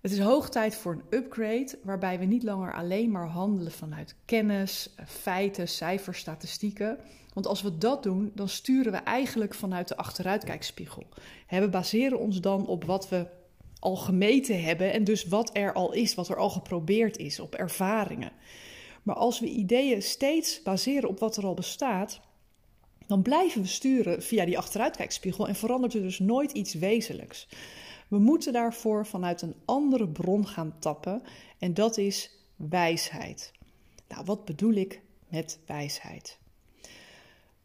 Het 0.00 0.12
is 0.12 0.18
hoog 0.18 0.48
tijd 0.48 0.76
voor 0.76 0.92
een 0.92 1.18
upgrade 1.18 1.78
waarbij 1.82 2.18
we 2.18 2.24
niet 2.24 2.42
langer 2.42 2.74
alleen 2.74 3.10
maar 3.10 3.26
handelen 3.26 3.72
vanuit 3.72 4.14
kennis, 4.24 4.94
feiten, 5.06 5.68
cijfers, 5.68 6.18
statistieken. 6.18 6.98
Want 7.34 7.46
als 7.46 7.62
we 7.62 7.78
dat 7.78 8.02
doen, 8.02 8.32
dan 8.34 8.48
sturen 8.48 8.92
we 8.92 8.98
eigenlijk 8.98 9.54
vanuit 9.54 9.88
de 9.88 9.96
achteruitkijkspiegel. 9.96 11.06
We 11.48 11.68
baseren 11.68 12.18
ons 12.18 12.40
dan 12.40 12.66
op 12.66 12.84
wat 12.84 13.08
we 13.08 13.26
al 13.78 13.96
gemeten 13.96 14.62
hebben 14.62 14.92
en 14.92 15.04
dus 15.04 15.24
wat 15.24 15.50
er 15.52 15.72
al 15.72 15.92
is, 15.92 16.14
wat 16.14 16.28
er 16.28 16.36
al 16.36 16.50
geprobeerd 16.50 17.16
is, 17.16 17.40
op 17.40 17.54
ervaringen. 17.54 18.32
Maar 19.02 19.16
als 19.16 19.40
we 19.40 19.46
ideeën 19.46 20.02
steeds 20.02 20.62
baseren 20.62 21.08
op 21.08 21.18
wat 21.18 21.36
er 21.36 21.44
al 21.44 21.54
bestaat, 21.54 22.20
dan 23.06 23.22
blijven 23.22 23.62
we 23.62 23.68
sturen 23.68 24.22
via 24.22 24.44
die 24.44 24.58
achteruitkijkspiegel 24.58 25.48
en 25.48 25.54
verandert 25.54 25.94
er 25.94 26.02
dus 26.02 26.18
nooit 26.18 26.52
iets 26.52 26.74
wezenlijks. 26.74 27.48
We 28.08 28.18
moeten 28.18 28.52
daarvoor 28.52 29.06
vanuit 29.06 29.42
een 29.42 29.54
andere 29.64 30.08
bron 30.08 30.46
gaan 30.46 30.78
tappen 30.78 31.22
en 31.58 31.74
dat 31.74 31.96
is 31.96 32.30
wijsheid. 32.56 33.52
Nou, 34.08 34.24
wat 34.24 34.44
bedoel 34.44 34.72
ik 34.74 35.00
met 35.28 35.58
wijsheid? 35.66 36.38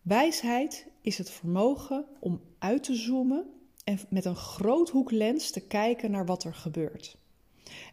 Wijsheid 0.01 0.87
is 1.01 1.17
het 1.17 1.29
vermogen 1.29 2.05
om 2.19 2.41
uit 2.59 2.83
te 2.83 2.95
zoomen 2.95 3.45
en 3.83 3.99
met 4.09 4.25
een 4.25 4.35
groothoeklens 4.35 5.51
te 5.51 5.67
kijken 5.67 6.11
naar 6.11 6.25
wat 6.25 6.43
er 6.43 6.55
gebeurt. 6.55 7.17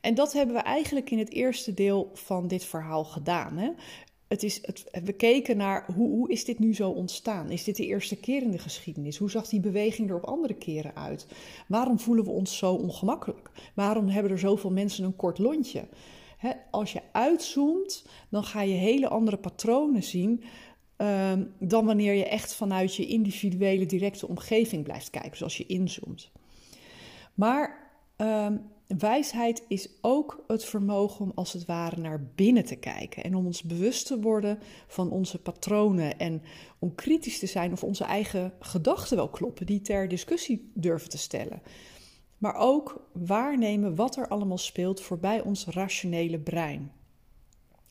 En 0.00 0.14
dat 0.14 0.32
hebben 0.32 0.54
we 0.54 0.60
eigenlijk 0.60 1.10
in 1.10 1.18
het 1.18 1.32
eerste 1.32 1.74
deel 1.74 2.10
van 2.14 2.48
dit 2.48 2.64
verhaal 2.64 3.04
gedaan. 3.04 3.56
Hè? 3.56 3.70
het 4.30 4.42
is 4.42 4.58
het, 4.62 4.84
we 5.04 5.12
keken 5.12 5.56
naar 5.56 5.84
hoe, 5.94 6.08
hoe 6.08 6.30
is 6.30 6.44
dit 6.44 6.58
nu 6.58 6.74
zo 6.74 6.90
ontstaan? 6.90 7.50
Is 7.50 7.64
dit 7.64 7.76
de 7.76 7.86
eerste 7.86 8.16
keer 8.16 8.42
in 8.42 8.50
de 8.50 8.58
geschiedenis? 8.58 9.16
Hoe 9.16 9.30
zag 9.30 9.48
die 9.48 9.60
beweging 9.60 10.10
er 10.10 10.16
op 10.16 10.24
andere 10.24 10.54
keren 10.54 10.96
uit? 10.96 11.26
Waarom 11.68 11.98
voelen 11.98 12.24
we 12.24 12.30
ons 12.30 12.56
zo 12.56 12.74
ongemakkelijk? 12.74 13.50
Waarom 13.74 14.08
hebben 14.08 14.32
er 14.32 14.38
zoveel 14.38 14.70
mensen 14.70 15.04
een 15.04 15.16
kort 15.16 15.38
lontje? 15.38 15.88
als 16.70 16.92
je 16.92 17.00
uitzoomt, 17.12 18.06
dan 18.28 18.44
ga 18.44 18.62
je 18.62 18.74
hele 18.74 19.08
andere 19.08 19.36
patronen 19.36 20.02
zien 20.02 20.42
ehm, 20.96 21.44
dan 21.58 21.84
wanneer 21.84 22.14
je 22.14 22.28
echt 22.28 22.54
vanuit 22.54 22.94
je 22.94 23.06
individuele 23.06 23.86
directe 23.86 24.28
omgeving 24.28 24.84
blijft 24.84 25.10
kijken, 25.10 25.36
zoals 25.36 25.56
je 25.56 25.66
inzoomt. 25.66 26.30
Maar 27.34 27.90
ehm, 28.16 28.56
Wijsheid 28.98 29.64
is 29.68 29.88
ook 30.00 30.44
het 30.46 30.64
vermogen 30.64 31.24
om 31.24 31.32
als 31.34 31.52
het 31.52 31.64
ware 31.64 32.00
naar 32.00 32.24
binnen 32.34 32.64
te 32.64 32.76
kijken 32.76 33.24
en 33.24 33.34
om 33.34 33.46
ons 33.46 33.62
bewust 33.62 34.06
te 34.06 34.20
worden 34.20 34.58
van 34.86 35.10
onze 35.10 35.38
patronen 35.38 36.18
en 36.18 36.42
om 36.78 36.94
kritisch 36.94 37.38
te 37.38 37.46
zijn 37.46 37.72
of 37.72 37.84
onze 37.84 38.04
eigen 38.04 38.52
gedachten 38.60 39.16
wel 39.16 39.28
kloppen, 39.28 39.66
die 39.66 39.80
ter 39.80 40.08
discussie 40.08 40.70
durven 40.74 41.08
te 41.08 41.18
stellen. 41.18 41.62
Maar 42.38 42.54
ook 42.54 43.08
waarnemen 43.12 43.94
wat 43.94 44.16
er 44.16 44.28
allemaal 44.28 44.58
speelt 44.58 45.00
voorbij 45.00 45.42
ons 45.42 45.66
rationele 45.66 46.38
brein. 46.38 46.92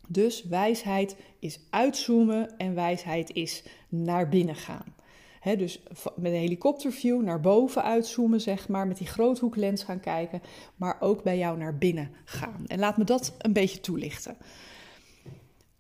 Dus 0.08 0.44
wijsheid 0.44 1.16
is 1.40 1.60
uitzoomen 1.70 2.58
en 2.58 2.76
wijsheid 2.76 3.34
is 3.34 3.64
naar 3.90 4.30
binnen 4.30 4.56
gaan 4.56 4.96
dus 5.44 5.84
met 6.16 6.32
een 6.32 6.40
helikopterview 6.40 7.22
naar 7.22 7.40
boven 7.40 7.84
uitzoomen, 7.84 8.42
zeg 8.42 8.68
maar, 8.68 8.88
met 8.88 8.98
die 8.98 9.08
groothoeklens 9.08 9.84
gaan 9.84 10.00
kijken, 10.00 10.42
maar 10.76 10.98
ook 11.00 11.24
bij 11.24 11.38
jou 11.38 11.58
naar 11.58 11.78
binnen 11.78 12.12
gaan. 12.26 12.64
En 12.68 12.80
laat 12.80 12.98
me 12.98 13.04
dat 13.04 13.36
een 13.38 13.54
beetje 13.54 13.80
toelichten. 13.80 14.38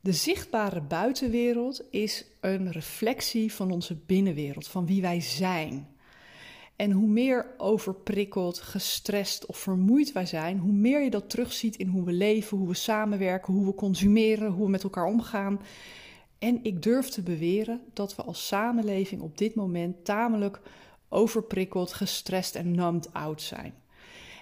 De 0.01 0.13
zichtbare 0.13 0.81
buitenwereld 0.81 1.83
is 1.89 2.25
een 2.41 2.71
reflectie 2.71 3.53
van 3.53 3.71
onze 3.71 3.95
binnenwereld, 4.05 4.67
van 4.67 4.85
wie 4.85 5.01
wij 5.01 5.21
zijn. 5.21 5.87
En 6.75 6.91
hoe 6.91 7.07
meer 7.07 7.45
overprikkeld, 7.57 8.59
gestrest 8.59 9.45
of 9.45 9.57
vermoeid 9.57 10.11
wij 10.11 10.25
zijn, 10.25 10.57
hoe 10.57 10.71
meer 10.71 11.03
je 11.03 11.09
dat 11.09 11.29
terugziet 11.29 11.75
in 11.75 11.87
hoe 11.87 12.05
we 12.05 12.11
leven, 12.11 12.57
hoe 12.57 12.67
we 12.67 12.73
samenwerken, 12.73 13.53
hoe 13.53 13.65
we 13.65 13.75
consumeren, 13.75 14.51
hoe 14.51 14.65
we 14.65 14.71
met 14.71 14.83
elkaar 14.83 15.05
omgaan. 15.05 15.59
En 16.39 16.63
ik 16.63 16.83
durf 16.83 17.09
te 17.09 17.21
beweren 17.21 17.81
dat 17.93 18.15
we 18.15 18.23
als 18.23 18.47
samenleving 18.47 19.21
op 19.21 19.37
dit 19.37 19.55
moment 19.55 20.05
tamelijk 20.05 20.61
overprikkeld, 21.09 21.93
gestrest 21.93 22.55
en 22.55 22.71
numbed 22.71 23.13
out 23.13 23.41
zijn. 23.41 23.73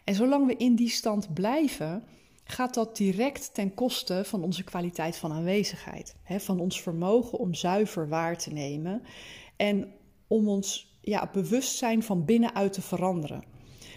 En 0.03 0.15
zolang 0.15 0.47
we 0.47 0.55
in 0.55 0.75
die 0.75 0.89
stand 0.89 1.33
blijven, 1.33 2.03
gaat 2.43 2.73
dat 2.73 2.97
direct 2.97 3.53
ten 3.53 3.73
koste 3.73 4.21
van 4.25 4.43
onze 4.43 4.63
kwaliteit 4.63 5.17
van 5.17 5.31
aanwezigheid. 5.31 6.15
Hè, 6.23 6.39
van 6.39 6.59
ons 6.59 6.81
vermogen 6.81 7.39
om 7.39 7.53
zuiver 7.53 8.09
waar 8.09 8.37
te 8.37 8.53
nemen 8.53 9.01
en 9.55 9.93
om 10.27 10.47
ons 10.47 10.97
ja, 11.01 11.29
bewustzijn 11.33 12.03
van 12.03 12.25
binnenuit 12.25 12.73
te 12.73 12.81
veranderen. 12.81 13.43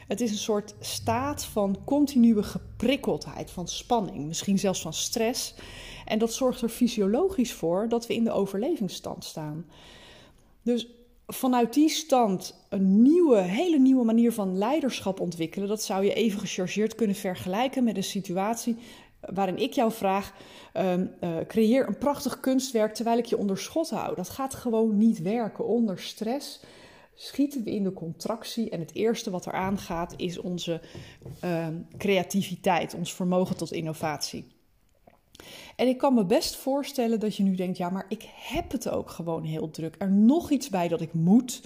Het 0.08 0.20
is 0.20 0.30
een 0.30 0.36
soort 0.36 0.74
staat 0.80 1.44
van 1.44 1.78
continue 1.84 2.42
geprikkeldheid, 2.42 3.50
van 3.50 3.68
spanning, 3.68 4.26
misschien 4.26 4.58
zelfs 4.58 4.80
van 4.82 4.92
stress. 4.92 5.54
En 6.10 6.18
dat 6.18 6.32
zorgt 6.32 6.62
er 6.62 6.68
fysiologisch 6.68 7.52
voor 7.52 7.88
dat 7.88 8.06
we 8.06 8.14
in 8.14 8.24
de 8.24 8.32
overlevingsstand 8.32 9.24
staan. 9.24 9.66
Dus 10.62 10.88
vanuit 11.26 11.74
die 11.74 11.88
stand 11.88 12.66
een 12.68 13.02
nieuwe, 13.02 13.36
hele 13.36 13.78
nieuwe 13.78 14.04
manier 14.04 14.32
van 14.32 14.58
leiderschap 14.58 15.20
ontwikkelen, 15.20 15.68
dat 15.68 15.82
zou 15.82 16.04
je 16.04 16.14
even 16.14 16.40
gechargeerd 16.40 16.94
kunnen 16.94 17.16
vergelijken 17.16 17.84
met 17.84 17.96
een 17.96 18.02
situatie 18.02 18.76
waarin 19.20 19.58
ik 19.58 19.72
jou 19.72 19.92
vraag: 19.92 20.34
uh, 20.76 20.92
uh, 20.96 21.06
creëer 21.46 21.88
een 21.88 21.98
prachtig 21.98 22.40
kunstwerk 22.40 22.94
terwijl 22.94 23.18
ik 23.18 23.24
je 23.24 23.38
onder 23.38 23.58
schot 23.58 23.90
hou. 23.90 24.14
Dat 24.14 24.28
gaat 24.28 24.54
gewoon 24.54 24.96
niet 24.96 25.22
werken 25.22 25.66
onder 25.66 25.98
stress 25.98 26.60
schieten 27.14 27.64
we 27.64 27.70
in 27.70 27.82
de 27.82 27.92
contractie. 27.92 28.70
En 28.70 28.80
het 28.80 28.94
eerste 28.94 29.30
wat 29.30 29.46
eraan 29.46 29.78
gaat 29.78 30.14
is 30.16 30.38
onze 30.38 30.80
uh, 31.44 31.66
creativiteit, 31.98 32.94
ons 32.94 33.14
vermogen 33.14 33.56
tot 33.56 33.72
innovatie. 33.72 34.46
En 35.76 35.88
ik 35.88 35.98
kan 35.98 36.14
me 36.14 36.24
best 36.24 36.56
voorstellen 36.56 37.20
dat 37.20 37.36
je 37.36 37.42
nu 37.42 37.54
denkt: 37.54 37.78
ja, 37.78 37.90
maar 37.90 38.06
ik 38.08 38.28
heb 38.34 38.72
het 38.72 38.88
ook 38.88 39.10
gewoon 39.10 39.44
heel 39.44 39.70
druk. 39.70 39.94
Er 39.98 40.10
nog 40.10 40.50
iets 40.50 40.68
bij 40.68 40.88
dat 40.88 41.00
ik 41.00 41.12
moet. 41.12 41.62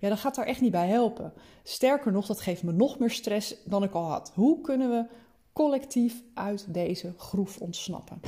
Ja, 0.00 0.08
dat 0.08 0.18
gaat 0.18 0.34
daar 0.34 0.46
echt 0.46 0.60
niet 0.60 0.70
bij 0.70 0.88
helpen. 0.88 1.32
Sterker 1.62 2.12
nog, 2.12 2.26
dat 2.26 2.40
geeft 2.40 2.62
me 2.62 2.72
nog 2.72 2.98
meer 2.98 3.10
stress 3.10 3.56
dan 3.64 3.82
ik 3.82 3.92
al 3.92 4.04
had. 4.04 4.32
Hoe 4.34 4.60
kunnen 4.60 4.90
we 4.90 5.06
collectief 5.52 6.22
uit 6.34 6.74
deze 6.74 7.14
groef 7.16 7.58
ontsnappen? 7.58 8.20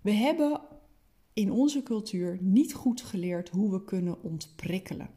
We 0.00 0.12
hebben 0.12 0.60
in 1.32 1.50
onze 1.50 1.82
cultuur 1.82 2.38
niet 2.40 2.74
goed 2.74 3.02
geleerd 3.02 3.48
hoe 3.48 3.70
we 3.70 3.84
kunnen 3.84 4.22
ontprikkelen. 4.22 5.10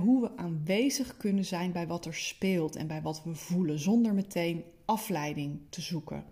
hoe 0.00 0.20
we 0.20 0.36
aanwezig 0.36 1.16
kunnen 1.16 1.44
zijn 1.44 1.72
bij 1.72 1.86
wat 1.86 2.06
er 2.06 2.14
speelt 2.14 2.76
en 2.76 2.86
bij 2.86 3.02
wat 3.02 3.22
we 3.24 3.34
voelen, 3.34 3.78
zonder 3.78 4.14
meteen 4.14 4.64
afleiding 4.84 5.60
te 5.68 5.80
zoeken. 5.80 6.24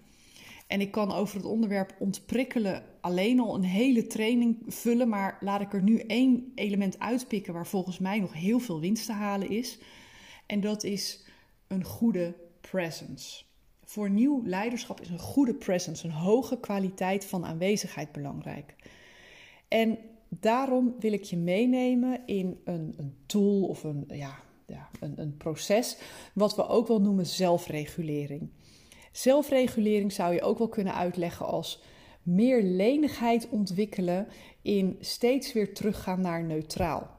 En 0.70 0.80
ik 0.80 0.90
kan 0.90 1.12
over 1.12 1.36
het 1.36 1.44
onderwerp 1.44 1.94
ontprikkelen 1.98 2.82
alleen 3.00 3.40
al 3.40 3.54
een 3.54 3.64
hele 3.64 4.06
training 4.06 4.56
vullen, 4.66 5.08
maar 5.08 5.38
laat 5.40 5.60
ik 5.60 5.72
er 5.72 5.82
nu 5.82 5.98
één 5.98 6.52
element 6.54 6.98
uitpikken 6.98 7.52
waar 7.52 7.66
volgens 7.66 7.98
mij 7.98 8.20
nog 8.20 8.32
heel 8.32 8.58
veel 8.58 8.80
winst 8.80 9.06
te 9.06 9.12
halen 9.12 9.50
is. 9.50 9.78
En 10.46 10.60
dat 10.60 10.84
is 10.84 11.24
een 11.66 11.84
goede 11.84 12.34
presence. 12.60 13.44
Voor 13.84 14.10
nieuw 14.10 14.42
leiderschap 14.44 15.00
is 15.00 15.08
een 15.08 15.18
goede 15.18 15.54
presence, 15.54 16.06
een 16.06 16.12
hoge 16.12 16.60
kwaliteit 16.60 17.24
van 17.24 17.44
aanwezigheid 17.44 18.12
belangrijk. 18.12 18.74
En 19.68 19.98
daarom 20.28 20.94
wil 20.98 21.12
ik 21.12 21.24
je 21.24 21.36
meenemen 21.36 22.20
in 22.26 22.60
een, 22.64 22.94
een 22.96 23.14
tool 23.26 23.62
of 23.62 23.84
een, 23.84 24.04
ja, 24.08 24.34
ja, 24.66 24.88
een, 25.00 25.20
een 25.20 25.36
proces, 25.36 25.98
wat 26.34 26.56
we 26.56 26.66
ook 26.66 26.88
wel 26.88 27.00
noemen 27.00 27.26
zelfregulering. 27.26 28.50
Zelfregulering 29.10 30.12
zou 30.12 30.34
je 30.34 30.42
ook 30.42 30.58
wel 30.58 30.68
kunnen 30.68 30.94
uitleggen 30.94 31.46
als 31.46 31.82
meer 32.22 32.62
lenigheid 32.62 33.48
ontwikkelen 33.48 34.28
in 34.62 34.96
steeds 35.00 35.52
weer 35.52 35.74
teruggaan 35.74 36.20
naar 36.20 36.44
neutraal. 36.44 37.10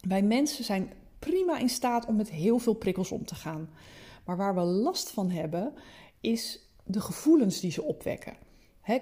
Wij 0.00 0.22
mensen 0.22 0.64
zijn 0.64 0.92
prima 1.18 1.58
in 1.58 1.68
staat 1.68 2.06
om 2.06 2.16
met 2.16 2.30
heel 2.30 2.58
veel 2.58 2.74
prikkels 2.74 3.10
om 3.10 3.24
te 3.24 3.34
gaan. 3.34 3.70
Maar 4.24 4.36
waar 4.36 4.54
we 4.54 4.60
last 4.60 5.10
van 5.10 5.30
hebben, 5.30 5.72
is 6.20 6.70
de 6.84 7.00
gevoelens 7.00 7.60
die 7.60 7.70
ze 7.70 7.82
opwekken. 7.82 8.36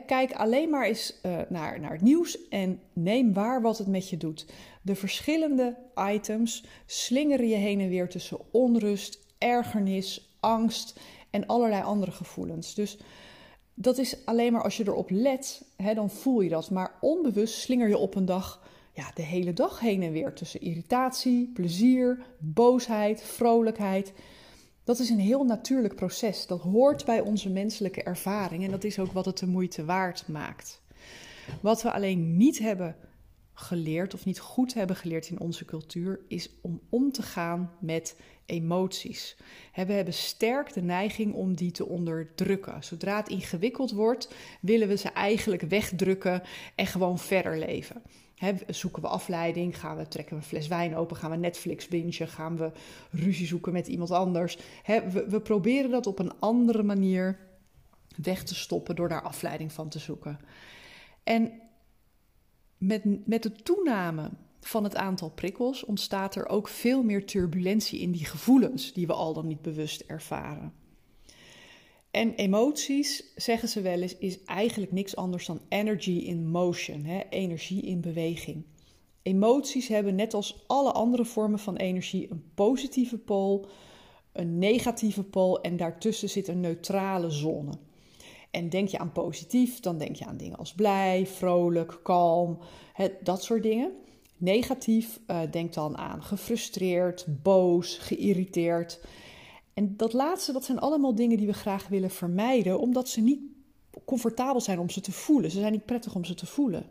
kijk 0.06 0.32
alleen 0.32 0.70
maar 0.70 0.86
eens 0.86 1.20
uh, 1.22 1.38
naar, 1.48 1.80
naar 1.80 1.92
het 1.92 2.00
nieuws 2.00 2.48
en 2.48 2.80
neem 2.92 3.32
waar 3.32 3.62
wat 3.62 3.78
het 3.78 3.86
met 3.86 4.08
je 4.08 4.16
doet. 4.16 4.46
De 4.82 4.94
verschillende 4.94 5.76
items 6.12 6.64
slingeren 6.86 7.48
je 7.48 7.54
heen 7.54 7.80
en 7.80 7.88
weer 7.88 8.08
tussen 8.08 8.38
onrust, 8.50 9.20
ergernis, 9.38 10.36
angst 10.40 11.00
en 11.36 11.46
allerlei 11.46 11.82
andere 11.82 12.10
gevoelens. 12.10 12.74
Dus 12.74 12.98
dat 13.74 13.98
is 13.98 14.24
alleen 14.24 14.52
maar 14.52 14.62
als 14.62 14.76
je 14.76 14.86
erop 14.86 15.10
let, 15.10 15.64
hè, 15.76 15.94
dan 15.94 16.10
voel 16.10 16.40
je 16.40 16.48
dat. 16.48 16.70
Maar 16.70 16.92
onbewust 17.00 17.54
slinger 17.54 17.88
je 17.88 17.98
op 17.98 18.14
een 18.14 18.24
dag 18.24 18.62
ja, 18.92 19.10
de 19.14 19.22
hele 19.22 19.52
dag 19.52 19.80
heen 19.80 20.02
en 20.02 20.12
weer 20.12 20.32
tussen 20.32 20.60
irritatie, 20.60 21.50
plezier, 21.54 22.26
boosheid, 22.38 23.22
vrolijkheid. 23.22 24.12
Dat 24.84 24.98
is 24.98 25.10
een 25.10 25.18
heel 25.18 25.44
natuurlijk 25.44 25.94
proces. 25.94 26.46
Dat 26.46 26.60
hoort 26.60 27.04
bij 27.04 27.20
onze 27.20 27.50
menselijke 27.50 28.02
ervaring 28.02 28.64
en 28.64 28.70
dat 28.70 28.84
is 28.84 28.98
ook 28.98 29.12
wat 29.12 29.24
het 29.24 29.38
de 29.38 29.46
moeite 29.46 29.84
waard 29.84 30.28
maakt. 30.28 30.82
Wat 31.60 31.82
we 31.82 31.92
alleen 31.92 32.36
niet 32.36 32.58
hebben 32.58 32.96
geleerd 33.58 34.14
of 34.14 34.24
niet 34.24 34.38
goed 34.38 34.74
hebben 34.74 34.96
geleerd 34.96 35.28
in 35.28 35.40
onze 35.40 35.64
cultuur, 35.64 36.20
is 36.28 36.50
om 36.60 36.80
om 36.88 37.12
te 37.12 37.22
gaan 37.22 37.72
met 37.80 38.16
emoties. 38.46 39.36
We 39.74 39.92
hebben 39.92 40.14
sterk 40.14 40.72
de 40.72 40.82
neiging 40.82 41.34
om 41.34 41.54
die 41.54 41.70
te 41.70 41.86
onderdrukken. 41.86 42.84
Zodra 42.84 43.16
het 43.16 43.28
ingewikkeld 43.28 43.90
wordt, 43.90 44.34
willen 44.60 44.88
we 44.88 44.96
ze 44.96 45.08
eigenlijk 45.08 45.62
wegdrukken 45.62 46.42
en 46.74 46.86
gewoon 46.86 47.18
verder 47.18 47.58
leven. 47.58 48.02
zoeken 48.68 49.02
we 49.02 49.08
afleiding, 49.08 49.78
gaan 49.78 49.96
we, 49.96 50.08
trekken 50.08 50.36
we 50.36 50.42
een 50.42 50.48
fles 50.48 50.68
wijn 50.68 50.96
open, 50.96 51.16
gaan 51.16 51.30
we 51.30 51.36
Netflix 51.36 51.88
bingen, 51.88 52.28
gaan 52.28 52.56
we 52.56 52.72
ruzie 53.10 53.46
zoeken 53.46 53.72
met 53.72 53.86
iemand 53.86 54.10
anders. 54.10 54.58
we, 54.86 55.26
we 55.28 55.40
proberen 55.40 55.90
dat 55.90 56.06
op 56.06 56.18
een 56.18 56.32
andere 56.38 56.82
manier 56.82 57.38
weg 58.22 58.42
te 58.42 58.54
stoppen 58.54 58.96
door 58.96 59.08
daar 59.08 59.22
afleiding 59.22 59.72
van 59.72 59.88
te 59.88 59.98
zoeken. 59.98 60.38
En 61.22 61.52
met, 62.78 63.26
met 63.26 63.42
de 63.42 63.52
toename 63.52 64.30
van 64.60 64.84
het 64.84 64.96
aantal 64.96 65.30
prikkels 65.30 65.84
ontstaat 65.84 66.34
er 66.34 66.48
ook 66.48 66.68
veel 66.68 67.02
meer 67.02 67.26
turbulentie 67.26 68.00
in 68.00 68.12
die 68.12 68.24
gevoelens 68.24 68.92
die 68.92 69.06
we 69.06 69.12
al 69.12 69.32
dan 69.32 69.46
niet 69.46 69.62
bewust 69.62 70.00
ervaren. 70.00 70.72
En 72.10 72.34
emoties, 72.34 73.32
zeggen 73.34 73.68
ze 73.68 73.80
wel 73.80 74.00
eens, 74.00 74.16
is 74.16 74.44
eigenlijk 74.44 74.92
niks 74.92 75.16
anders 75.16 75.46
dan 75.46 75.60
energy 75.68 76.10
in 76.10 76.48
motion, 76.48 77.04
hè? 77.04 77.20
energie 77.30 77.82
in 77.82 78.00
beweging. 78.00 78.64
Emoties 79.22 79.88
hebben 79.88 80.14
net 80.14 80.34
als 80.34 80.64
alle 80.66 80.92
andere 80.92 81.24
vormen 81.24 81.58
van 81.58 81.76
energie 81.76 82.30
een 82.30 82.44
positieve 82.54 83.18
pool, 83.18 83.66
een 84.32 84.58
negatieve 84.58 85.22
pool 85.22 85.60
en 85.60 85.76
daartussen 85.76 86.28
zit 86.28 86.48
een 86.48 86.60
neutrale 86.60 87.30
zone. 87.30 87.72
En 88.56 88.68
denk 88.68 88.88
je 88.88 88.98
aan 88.98 89.12
positief, 89.12 89.80
dan 89.80 89.98
denk 89.98 90.16
je 90.16 90.26
aan 90.26 90.36
dingen 90.36 90.58
als 90.58 90.74
blij, 90.74 91.26
vrolijk, 91.26 91.98
kalm, 92.02 92.58
dat 93.22 93.42
soort 93.42 93.62
dingen. 93.62 93.92
Negatief, 94.36 95.20
uh, 95.26 95.40
denk 95.50 95.74
dan 95.74 95.96
aan 95.96 96.22
gefrustreerd, 96.22 97.26
boos, 97.42 97.98
geïrriteerd. 97.98 99.00
En 99.74 99.96
dat 99.96 100.12
laatste, 100.12 100.52
dat 100.52 100.64
zijn 100.64 100.78
allemaal 100.78 101.14
dingen 101.14 101.36
die 101.36 101.46
we 101.46 101.52
graag 101.52 101.88
willen 101.88 102.10
vermijden, 102.10 102.80
omdat 102.80 103.08
ze 103.08 103.20
niet 103.20 103.40
comfortabel 104.04 104.60
zijn 104.60 104.78
om 104.78 104.90
ze 104.90 105.00
te 105.00 105.12
voelen. 105.12 105.50
Ze 105.50 105.58
zijn 105.60 105.72
niet 105.72 105.86
prettig 105.86 106.14
om 106.14 106.24
ze 106.24 106.34
te 106.34 106.46
voelen. 106.46 106.86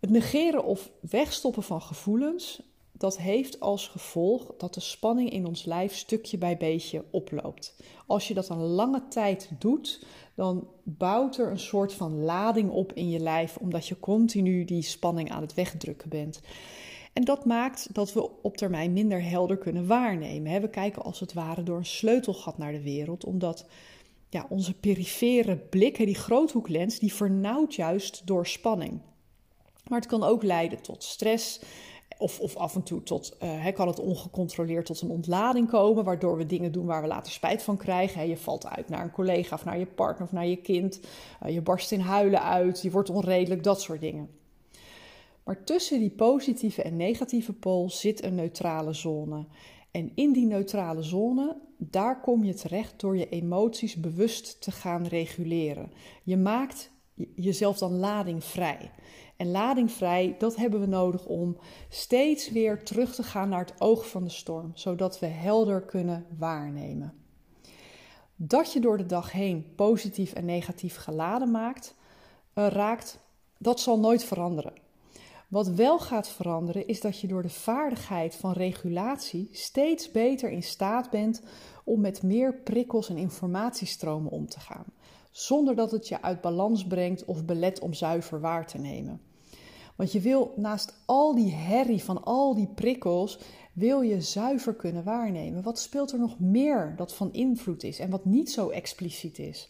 Het 0.00 0.10
negeren 0.10 0.64
of 0.64 0.90
wegstoppen 1.00 1.62
van 1.62 1.82
gevoelens, 1.82 2.62
dat 3.02 3.18
heeft 3.18 3.60
als 3.60 3.88
gevolg 3.88 4.54
dat 4.56 4.74
de 4.74 4.80
spanning 4.80 5.30
in 5.30 5.46
ons 5.46 5.64
lijf 5.64 5.94
stukje 5.94 6.38
bij 6.38 6.56
beetje 6.56 7.04
oploopt. 7.10 7.76
Als 8.06 8.28
je 8.28 8.34
dat 8.34 8.48
een 8.48 8.62
lange 8.62 9.08
tijd 9.08 9.50
doet, 9.58 10.06
dan 10.34 10.68
bouwt 10.82 11.38
er 11.38 11.50
een 11.50 11.58
soort 11.58 11.92
van 11.92 12.18
lading 12.18 12.70
op 12.70 12.92
in 12.92 13.10
je 13.10 13.18
lijf, 13.18 13.56
omdat 13.56 13.86
je 13.86 14.00
continu 14.00 14.64
die 14.64 14.82
spanning 14.82 15.30
aan 15.30 15.42
het 15.42 15.54
wegdrukken 15.54 16.08
bent. 16.08 16.40
En 17.12 17.24
dat 17.24 17.44
maakt 17.44 17.94
dat 17.94 18.12
we 18.12 18.42
op 18.42 18.56
termijn 18.56 18.92
minder 18.92 19.22
helder 19.22 19.56
kunnen 19.56 19.86
waarnemen. 19.86 20.60
We 20.60 20.70
kijken 20.70 21.02
als 21.02 21.20
het 21.20 21.32
ware 21.32 21.62
door 21.62 21.76
een 21.76 21.86
sleutelgat 21.86 22.58
naar 22.58 22.72
de 22.72 22.82
wereld, 22.82 23.24
omdat 23.24 23.66
ja, 24.28 24.46
onze 24.48 24.74
perifere 24.74 25.56
blik, 25.56 25.96
die 25.96 26.14
groothoeklens, 26.14 26.98
die 26.98 27.14
vernauwt 27.14 27.74
juist 27.74 28.26
door 28.26 28.46
spanning. 28.46 29.00
Maar 29.88 29.98
het 29.98 30.08
kan 30.08 30.22
ook 30.22 30.42
leiden 30.42 30.82
tot 30.82 31.02
stress 31.02 31.60
of, 32.22 32.40
of 32.40 32.56
af 32.56 32.74
en 32.74 32.82
toe 32.82 33.02
tot, 33.02 33.36
uh, 33.42 33.66
kan 33.74 33.88
het 33.88 34.00
ongecontroleerd 34.00 34.86
tot 34.86 35.00
een 35.00 35.10
ontlading 35.10 35.68
komen, 35.68 36.04
waardoor 36.04 36.36
we 36.36 36.46
dingen 36.46 36.72
doen 36.72 36.86
waar 36.86 37.02
we 37.02 37.08
later 37.08 37.32
spijt 37.32 37.62
van 37.62 37.76
krijgen. 37.76 38.28
je 38.28 38.36
valt 38.36 38.66
uit 38.66 38.88
naar 38.88 39.02
een 39.02 39.10
collega 39.10 39.54
of 39.54 39.64
naar 39.64 39.78
je 39.78 39.86
partner 39.86 40.26
of 40.26 40.32
naar 40.32 40.46
je 40.46 40.56
kind. 40.56 41.00
Uh, 41.42 41.54
je 41.54 41.60
barst 41.60 41.92
in 41.92 42.00
huilen 42.00 42.42
uit, 42.42 42.82
je 42.82 42.90
wordt 42.90 43.10
onredelijk, 43.10 43.62
dat 43.62 43.80
soort 43.80 44.00
dingen. 44.00 44.28
Maar 45.44 45.64
tussen 45.64 45.98
die 45.98 46.10
positieve 46.10 46.82
en 46.82 46.96
negatieve 46.96 47.52
pool 47.52 47.90
zit 47.90 48.24
een 48.24 48.34
neutrale 48.34 48.92
zone. 48.92 49.44
En 49.90 50.12
in 50.14 50.32
die 50.32 50.46
neutrale 50.46 51.02
zone, 51.02 51.56
daar 51.76 52.20
kom 52.20 52.44
je 52.44 52.54
terecht 52.54 53.00
door 53.00 53.16
je 53.16 53.28
emoties 53.28 53.96
bewust 53.96 54.60
te 54.60 54.70
gaan 54.70 55.06
reguleren. 55.06 55.92
Je 56.22 56.36
maakt 56.36 56.90
jezelf 57.34 57.78
dan 57.78 57.98
ladingvrij. 57.98 58.90
En 59.36 59.50
ladingvrij, 59.50 60.34
dat 60.38 60.56
hebben 60.56 60.80
we 60.80 60.86
nodig 60.86 61.26
om 61.26 61.56
steeds 61.88 62.50
weer 62.50 62.84
terug 62.84 63.14
te 63.14 63.22
gaan 63.22 63.48
naar 63.48 63.64
het 63.64 63.80
oog 63.80 64.08
van 64.08 64.24
de 64.24 64.30
storm, 64.30 64.70
zodat 64.74 65.18
we 65.18 65.26
helder 65.26 65.82
kunnen 65.82 66.26
waarnemen. 66.38 67.14
Dat 68.36 68.72
je 68.72 68.80
door 68.80 68.96
de 68.96 69.06
dag 69.06 69.32
heen 69.32 69.74
positief 69.74 70.32
en 70.32 70.44
negatief 70.44 70.96
geladen 70.96 71.50
maakt, 71.50 71.94
uh, 72.54 72.66
raakt, 72.66 73.18
dat 73.58 73.80
zal 73.80 74.00
nooit 74.00 74.24
veranderen. 74.24 74.72
Wat 75.48 75.68
wel 75.68 75.98
gaat 75.98 76.28
veranderen 76.28 76.86
is 76.86 77.00
dat 77.00 77.20
je 77.20 77.26
door 77.26 77.42
de 77.42 77.48
vaardigheid 77.48 78.34
van 78.34 78.52
regulatie 78.52 79.48
steeds 79.52 80.10
beter 80.10 80.50
in 80.50 80.62
staat 80.62 81.10
bent 81.10 81.42
om 81.84 82.00
met 82.00 82.22
meer 82.22 82.54
prikkels 82.54 83.08
en 83.08 83.16
informatiestromen 83.16 84.30
om 84.30 84.46
te 84.46 84.60
gaan, 84.60 84.84
zonder 85.32 85.74
dat 85.74 85.90
het 85.90 86.08
je 86.08 86.22
uit 86.22 86.40
balans 86.40 86.86
brengt 86.86 87.24
of 87.24 87.44
belet 87.44 87.80
om 87.80 87.92
zuiver 87.92 88.40
waar 88.40 88.66
te 88.66 88.78
nemen. 88.78 89.20
Want 89.96 90.12
je 90.12 90.20
wil 90.20 90.52
naast 90.56 91.02
al 91.06 91.34
die 91.34 91.52
herrie 91.52 92.04
van 92.04 92.24
al 92.24 92.54
die 92.54 92.68
prikkels, 92.74 93.38
wil 93.72 94.00
je 94.00 94.20
zuiver 94.20 94.74
kunnen 94.74 95.04
waarnemen. 95.04 95.62
Wat 95.62 95.78
speelt 95.78 96.12
er 96.12 96.18
nog 96.18 96.40
meer 96.40 96.94
dat 96.96 97.14
van 97.14 97.32
invloed 97.32 97.82
is 97.82 97.98
en 97.98 98.10
wat 98.10 98.24
niet 98.24 98.50
zo 98.50 98.68
expliciet 98.68 99.38
is? 99.38 99.68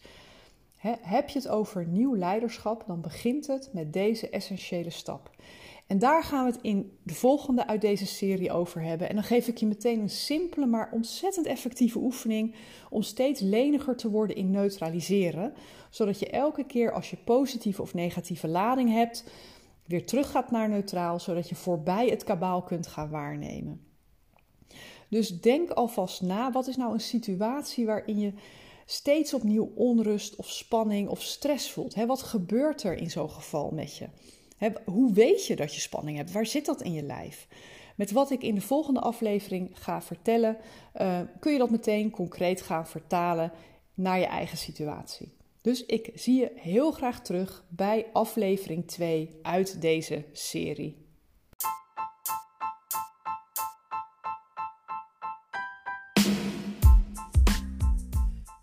Heb 1.01 1.29
je 1.29 1.38
het 1.38 1.49
over 1.49 1.87
nieuw 1.87 2.16
leiderschap, 2.16 2.85
dan 2.87 3.01
begint 3.01 3.47
het 3.47 3.71
met 3.73 3.92
deze 3.92 4.31
essentiële 4.31 4.90
stap. 4.90 5.31
En 5.87 5.99
daar 5.99 6.23
gaan 6.23 6.45
we 6.45 6.51
het 6.51 6.62
in 6.62 6.99
de 7.03 7.14
volgende 7.14 7.66
uit 7.66 7.81
deze 7.81 8.07
serie 8.07 8.53
over 8.53 8.83
hebben. 8.83 9.09
En 9.09 9.14
dan 9.14 9.25
geef 9.25 9.49
ik 9.49 9.59
je 9.59 9.66
meteen 9.66 10.01
een 10.01 10.11
simpele, 10.11 10.66
maar 10.66 10.90
ontzettend 10.92 11.47
effectieve 11.47 11.99
oefening 11.99 12.55
om 12.90 13.03
steeds 13.03 13.40
leniger 13.40 13.97
te 13.97 14.11
worden 14.11 14.37
in 14.37 14.51
neutraliseren. 14.51 15.55
Zodat 15.90 16.18
je 16.18 16.31
elke 16.31 16.64
keer 16.64 16.92
als 16.92 17.11
je 17.11 17.16
positieve 17.16 17.83
of 17.83 17.95
negatieve 17.95 18.49
lading 18.49 18.90
hebt, 18.90 19.25
weer 19.87 20.07
terug 20.07 20.31
gaat 20.31 20.51
naar 20.51 20.68
neutraal, 20.68 21.21
zodat 21.21 21.49
je 21.49 21.55
voorbij 21.55 22.07
het 22.07 22.25
kabaal 22.25 22.62
kunt 22.62 22.87
gaan 22.87 23.11
waarnemen. 23.11 23.81
Dus 25.09 25.40
denk 25.40 25.71
alvast 25.71 26.23
na, 26.23 26.53
wat 26.53 26.66
is 26.66 26.77
nou 26.77 26.92
een 26.92 27.01
situatie 27.01 27.87
waarin 27.87 28.18
je 28.18 28.33
steeds 28.92 29.35
opnieuw 29.35 29.72
onrust 29.74 30.37
of 30.37 30.50
spanning 30.50 31.09
of 31.09 31.22
stress 31.22 31.70
voelt? 31.70 31.94
wat 31.94 32.22
gebeurt 32.22 32.83
er 32.83 32.94
in 32.94 33.11
zo'n 33.11 33.31
geval 33.31 33.70
met 33.70 33.96
je? 33.96 34.09
hoe 34.85 35.12
weet 35.12 35.46
je 35.46 35.57
dat 35.57 35.74
je 35.74 35.81
spanning 35.81 36.16
hebt? 36.16 36.33
Waar 36.33 36.46
zit 36.46 36.66
dat 36.66 36.83
in 36.83 36.92
je 36.92 37.02
lijf? 37.02 37.48
Met 37.96 38.11
wat 38.11 38.31
ik 38.31 38.42
in 38.42 38.55
de 38.55 38.61
volgende 38.61 39.00
aflevering 39.00 39.70
ga 39.72 40.02
vertellen, 40.02 40.57
uh, 41.00 41.20
kun 41.40 41.52
je 41.52 41.59
dat 41.59 41.70
meteen 41.70 42.11
concreet 42.11 42.62
gaan 42.62 42.87
vertalen 42.87 43.52
naar 43.94 44.18
je 44.18 44.26
eigen 44.26 44.59
situatie. 44.59 45.33
Dus 45.61 45.87
ik 45.87 46.11
zie 46.14 46.40
je 46.40 46.52
heel 46.55 46.90
graag 46.90 47.22
terug 47.22 47.64
bij 47.68 48.07
aflevering 48.12 48.87
2 48.87 49.38
uit 49.42 49.81
deze 49.81 50.24
serie. 50.33 51.02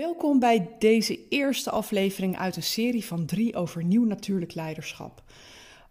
Welkom 0.00 0.38
bij 0.38 0.68
deze 0.78 1.28
eerste 1.28 1.70
aflevering 1.70 2.38
uit 2.38 2.56
een 2.56 2.62
serie 2.62 3.04
van 3.04 3.26
drie 3.26 3.56
over 3.56 3.84
nieuw 3.84 4.04
natuurlijk 4.04 4.54
leiderschap. 4.54 5.22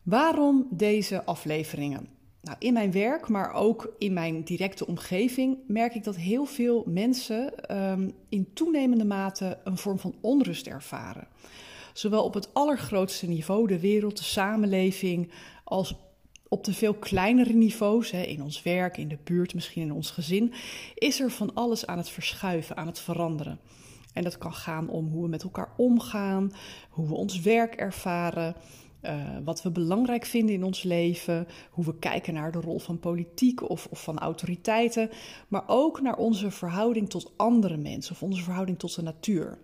Waarom 0.04 0.68
deze 0.70 1.26
afleveringen? 1.26 2.08
Nou, 2.42 2.58
in 2.60 2.74
mijn 2.74 2.92
werk, 2.92 3.28
maar 3.28 3.54
ook 3.54 3.94
in 3.98 4.14
mijn 4.14 4.44
directe 4.44 4.88
omgeving, 4.88 5.58
merk 5.68 5.96
ik 5.96 6.04
dat 6.04 6.16
heel 6.16 6.46
veel 6.46 6.84
mensen 6.88 7.54
um, 7.78 8.14
in 8.30 8.54
toenemende 8.54 9.06
mate 9.06 9.60
een 9.64 9.78
vorm 9.78 10.00
van 10.00 10.16
onrust 10.22 10.68
ervaren. 10.68 11.28
Zowel 11.94 12.24
op 12.24 12.34
het 12.34 12.54
allergrootste 12.54 13.28
niveau, 13.28 13.68
de 13.68 13.80
wereld, 13.80 14.18
de 14.18 14.24
samenleving, 14.24 15.32
als 15.64 15.96
op 16.48 16.64
de 16.64 16.74
veel 16.74 16.94
kleinere 16.94 17.54
niveaus, 17.54 18.12
hè, 18.12 18.22
in 18.22 18.44
ons 18.44 18.64
werk, 18.64 18.98
in 18.98 19.08
de 19.08 19.20
buurt, 19.24 19.54
misschien 19.54 19.82
in 19.82 19.94
ons 19.94 20.12
gezin, 20.12 20.54
is 20.96 21.20
er 21.20 21.32
van 21.32 21.54
alles 21.54 21.86
aan 21.86 21.98
het 21.98 22.10
verschuiven, 22.10 22.78
aan 22.78 22.88
het 22.88 23.00
veranderen. 23.00 23.60
En 24.14 24.24
dat 24.24 24.38
kan 24.38 24.54
gaan 24.54 24.90
om 24.90 25.08
hoe 25.08 25.24
we 25.24 25.30
met 25.30 25.44
elkaar 25.44 25.74
omgaan, 25.78 26.52
hoe 26.90 27.08
we 27.08 27.14
ons 27.14 27.40
werk 27.40 27.76
ervaren, 27.76 28.56
uh, 29.02 29.38
wat 29.44 29.62
we 29.62 29.72
belangrijk 29.72 30.26
vinden 30.26 30.56
in 30.56 30.64
ons 30.64 30.84
leven, 30.84 31.48
hoe 31.72 31.86
we 31.86 32.00
kijken 32.00 32.34
naar 32.34 32.52
de 32.52 32.62
rol 32.62 32.80
van 32.80 33.00
politiek 33.00 33.70
of, 33.70 33.88
of, 33.90 34.04
van 34.04 34.20
autoriteiten, 34.20 35.10
maar 35.48 35.64
ook 35.68 36.02
naar 36.02 36.18
onze 36.18 36.52
verhouding 36.52 37.10
tot 37.10 37.32
andere 37.36 37.78
mensen 37.78 38.12
of 38.12 38.24
onze 38.24 38.44
verhouding 38.44 38.80
tot 38.80 38.96
de 38.96 39.02
natuur. 39.02 39.58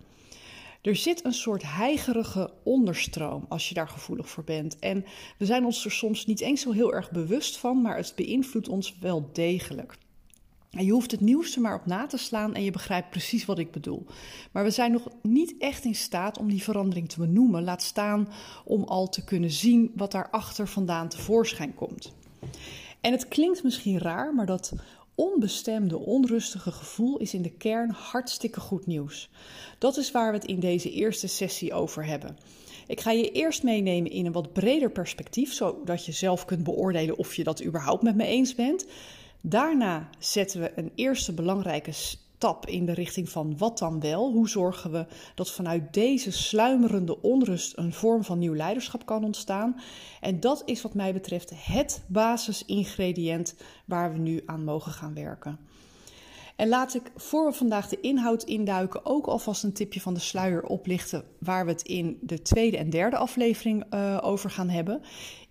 Er 0.82 0.96
zit 0.96 1.24
een 1.24 1.32
soort 1.32 1.62
heigerige 1.62 2.50
onderstroom 2.62 3.44
als 3.48 3.68
je 3.68 3.74
daar 3.74 3.88
gevoelig 3.88 4.28
voor 4.28 4.44
bent. 4.44 4.78
En 4.78 5.04
we 5.38 5.46
zijn 5.46 5.64
ons 5.64 5.84
er 5.84 5.90
soms 5.90 6.26
niet 6.26 6.40
eens 6.40 6.60
zo 6.60 6.72
heel 6.72 6.94
erg 6.94 7.10
bewust 7.10 7.58
van, 7.58 7.82
maar 7.82 7.96
het 7.96 8.12
beïnvloedt 8.16 8.68
ons 8.68 8.98
wel 8.98 9.30
degelijk. 9.32 9.98
En 10.70 10.84
je 10.84 10.92
hoeft 10.92 11.10
het 11.10 11.20
nieuwste 11.20 11.60
maar 11.60 11.74
op 11.74 11.86
na 11.86 12.06
te 12.06 12.16
slaan 12.16 12.54
en 12.54 12.62
je 12.62 12.70
begrijpt 12.70 13.10
precies 13.10 13.44
wat 13.44 13.58
ik 13.58 13.70
bedoel. 13.70 14.06
Maar 14.52 14.64
we 14.64 14.70
zijn 14.70 14.92
nog 14.92 15.08
niet 15.22 15.54
echt 15.58 15.84
in 15.84 15.94
staat 15.94 16.38
om 16.38 16.48
die 16.48 16.62
verandering 16.62 17.08
te 17.08 17.18
benoemen, 17.18 17.64
laat 17.64 17.82
staan 17.82 18.28
om 18.64 18.84
al 18.84 19.08
te 19.08 19.24
kunnen 19.24 19.50
zien 19.50 19.92
wat 19.94 20.12
daarachter 20.12 20.68
vandaan 20.68 21.08
tevoorschijn 21.08 21.74
komt. 21.74 22.14
En 23.00 23.12
het 23.12 23.28
klinkt 23.28 23.62
misschien 23.62 23.98
raar, 23.98 24.34
maar 24.34 24.46
dat 24.46 24.72
onbestemde, 25.14 25.98
onrustige 25.98 26.72
gevoel 26.72 27.18
is 27.18 27.34
in 27.34 27.42
de 27.42 27.50
kern 27.50 27.90
hartstikke 27.90 28.60
goed 28.60 28.86
nieuws. 28.86 29.30
Dat 29.78 29.96
is 29.96 30.10
waar 30.10 30.32
we 30.32 30.38
het 30.38 30.46
in 30.46 30.60
deze 30.60 30.90
eerste 30.90 31.26
sessie 31.26 31.74
over 31.74 32.06
hebben. 32.06 32.36
Ik 32.86 33.00
ga 33.00 33.10
je 33.10 33.30
eerst 33.30 33.62
meenemen 33.62 34.10
in 34.10 34.26
een 34.26 34.32
wat 34.32 34.52
breder 34.52 34.90
perspectief, 34.90 35.52
zodat 35.52 36.04
je 36.06 36.12
zelf 36.12 36.44
kunt 36.44 36.64
beoordelen 36.64 37.16
of 37.16 37.34
je 37.34 37.44
dat 37.44 37.64
überhaupt 37.64 38.02
met 38.02 38.16
me 38.16 38.24
eens 38.24 38.54
bent. 38.54 38.86
Daarna 39.40 40.08
zetten 40.18 40.60
we 40.60 40.72
een 40.76 40.92
eerste 40.94 41.32
belangrijke 41.32 41.92
stap 41.92 42.66
in 42.66 42.86
de 42.86 42.92
richting 42.92 43.28
van 43.28 43.58
wat 43.58 43.78
dan 43.78 44.00
wel? 44.00 44.32
Hoe 44.32 44.48
zorgen 44.48 44.90
we 44.90 45.06
dat 45.34 45.50
vanuit 45.50 45.94
deze 45.94 46.32
sluimerende 46.32 47.22
onrust 47.22 47.76
een 47.76 47.92
vorm 47.92 48.24
van 48.24 48.38
nieuw 48.38 48.54
leiderschap 48.54 49.06
kan 49.06 49.24
ontstaan? 49.24 49.80
En 50.20 50.40
dat 50.40 50.62
is 50.64 50.82
wat 50.82 50.94
mij 50.94 51.12
betreft 51.12 51.52
het 51.54 52.02
basisingrediënt 52.06 53.54
waar 53.84 54.12
we 54.12 54.18
nu 54.18 54.42
aan 54.46 54.64
mogen 54.64 54.92
gaan 54.92 55.14
werken. 55.14 55.58
En 56.56 56.68
laat 56.68 56.94
ik 56.94 57.10
voor 57.16 57.46
we 57.46 57.52
vandaag 57.52 57.88
de 57.88 58.00
inhoud 58.00 58.42
induiken 58.42 59.06
ook 59.06 59.26
alvast 59.26 59.62
een 59.62 59.72
tipje 59.72 60.00
van 60.00 60.14
de 60.14 60.20
sluier 60.20 60.62
oplichten 60.62 61.24
waar 61.38 61.64
we 61.64 61.70
het 61.70 61.82
in 61.82 62.18
de 62.20 62.42
tweede 62.42 62.76
en 62.76 62.90
derde 62.90 63.16
aflevering 63.16 63.84
uh, 63.94 64.18
over 64.22 64.50
gaan 64.50 64.68
hebben. 64.68 65.02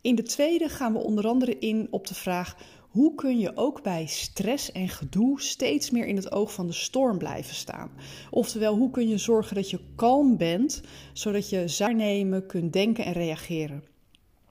In 0.01 0.15
de 0.15 0.23
tweede 0.23 0.69
gaan 0.69 0.93
we 0.93 0.99
onder 0.99 1.27
andere 1.27 1.59
in 1.59 1.87
op 1.91 2.07
de 2.07 2.15
vraag 2.15 2.55
hoe 2.95 3.15
kun 3.15 3.39
je 3.39 3.55
ook 3.55 3.83
bij 3.83 4.05
stress 4.05 4.71
en 4.71 4.89
gedoe 4.89 5.41
steeds 5.41 5.89
meer 5.89 6.05
in 6.05 6.15
het 6.15 6.31
oog 6.31 6.53
van 6.53 6.67
de 6.67 6.73
storm 6.73 7.17
blijven 7.17 7.55
staan? 7.55 7.91
Oftewel, 8.29 8.75
hoe 8.75 8.91
kun 8.91 9.07
je 9.07 9.17
zorgen 9.17 9.55
dat 9.55 9.69
je 9.69 9.79
kalm 9.95 10.37
bent, 10.37 10.81
zodat 11.13 11.49
je 11.49 11.75
waarnemen, 11.77 12.45
kunt 12.45 12.73
denken 12.73 13.05
en 13.05 13.13
reageren? 13.13 13.83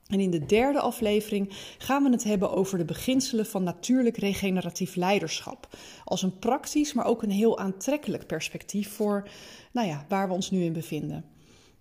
En 0.06 0.20
in 0.20 0.30
de 0.30 0.46
derde 0.46 0.80
aflevering 0.80 1.48
gaan 1.78 2.02
we 2.02 2.10
het 2.10 2.24
hebben 2.24 2.52
over 2.52 2.78
de 2.78 2.84
beginselen 2.84 3.46
van 3.46 3.62
natuurlijk 3.62 4.16
regeneratief 4.16 4.94
leiderschap. 4.94 5.76
Als 6.04 6.22
een 6.22 6.38
praktisch, 6.38 6.92
maar 6.92 7.06
ook 7.06 7.22
een 7.22 7.30
heel 7.30 7.58
aantrekkelijk 7.58 8.26
perspectief 8.26 8.90
voor 8.90 9.28
nou 9.72 9.88
ja, 9.88 10.04
waar 10.08 10.28
we 10.28 10.34
ons 10.34 10.50
nu 10.50 10.62
in 10.62 10.72
bevinden. 10.72 11.24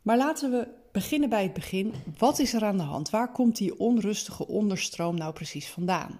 Maar 0.02 0.18
laten 0.18 0.52
we 0.52 0.68
beginnen 0.92 1.30
bij 1.30 1.44
het 1.44 1.54
begin. 1.54 1.94
Wat 2.18 2.40
is 2.40 2.54
er 2.54 2.64
aan 2.64 2.78
de 2.78 2.84
hand? 2.84 3.10
Waar 3.10 3.32
komt 3.32 3.58
die 3.58 3.80
onrustige 3.80 4.48
onderstroom 4.48 5.16
nou 5.16 5.34
precies 5.34 5.70
vandaan? 5.70 6.20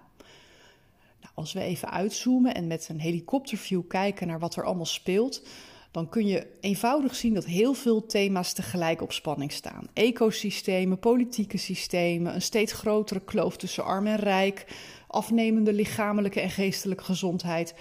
Als 1.34 1.52
we 1.52 1.60
even 1.60 1.90
uitzoomen 1.90 2.54
en 2.54 2.66
met 2.66 2.88
een 2.88 3.00
helikopterview 3.00 3.82
kijken 3.88 4.26
naar 4.26 4.38
wat 4.38 4.56
er 4.56 4.64
allemaal 4.64 4.86
speelt, 4.86 5.42
dan 5.90 6.08
kun 6.08 6.26
je 6.26 6.46
eenvoudig 6.60 7.14
zien 7.14 7.34
dat 7.34 7.44
heel 7.44 7.74
veel 7.74 8.06
thema's 8.06 8.52
tegelijk 8.52 9.02
op 9.02 9.12
spanning 9.12 9.52
staan. 9.52 9.86
Ecosystemen, 9.92 10.98
politieke 10.98 11.56
systemen, 11.56 12.34
een 12.34 12.42
steeds 12.42 12.72
grotere 12.72 13.20
kloof 13.20 13.56
tussen 13.56 13.84
arm 13.84 14.06
en 14.06 14.16
rijk, 14.16 14.66
afnemende 15.06 15.72
lichamelijke 15.72 16.40
en 16.40 16.50
geestelijke 16.50 17.04
gezondheid. 17.04 17.74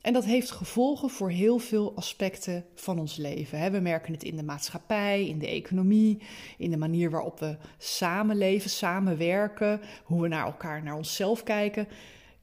En 0.00 0.12
dat 0.12 0.24
heeft 0.24 0.50
gevolgen 0.50 1.10
voor 1.10 1.30
heel 1.30 1.58
veel 1.58 1.92
aspecten 1.96 2.64
van 2.74 2.98
ons 2.98 3.16
leven. 3.16 3.72
We 3.72 3.80
merken 3.80 4.12
het 4.12 4.22
in 4.22 4.36
de 4.36 4.42
maatschappij, 4.42 5.26
in 5.26 5.38
de 5.38 5.48
economie, 5.48 6.18
in 6.58 6.70
de 6.70 6.76
manier 6.76 7.10
waarop 7.10 7.38
we 7.38 7.56
samenleven, 7.78 8.70
samenwerken, 8.70 9.80
hoe 10.04 10.22
we 10.22 10.28
naar 10.28 10.46
elkaar, 10.46 10.82
naar 10.82 10.96
onszelf 10.96 11.42
kijken. 11.42 11.88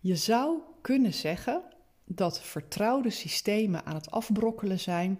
Je 0.02 0.16
zou 0.16 0.58
kunnen 0.82 1.14
zeggen 1.14 1.62
dat 2.06 2.42
vertrouwde 2.42 3.10
systemen 3.10 3.86
aan 3.86 3.96
het 3.96 4.12
afbrokkelen 4.12 4.80
zijn 4.80 5.20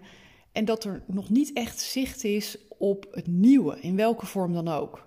en 0.52 0.64
dat 0.64 0.84
er 0.84 1.02
nog 1.06 1.30
niet 1.30 1.52
echt 1.52 1.80
zicht 1.80 2.24
is 2.24 2.58
op 2.78 3.06
het 3.10 3.26
nieuwe, 3.26 3.80
in 3.80 3.96
welke 3.96 4.26
vorm 4.26 4.52
dan 4.52 4.68
ook. 4.68 5.06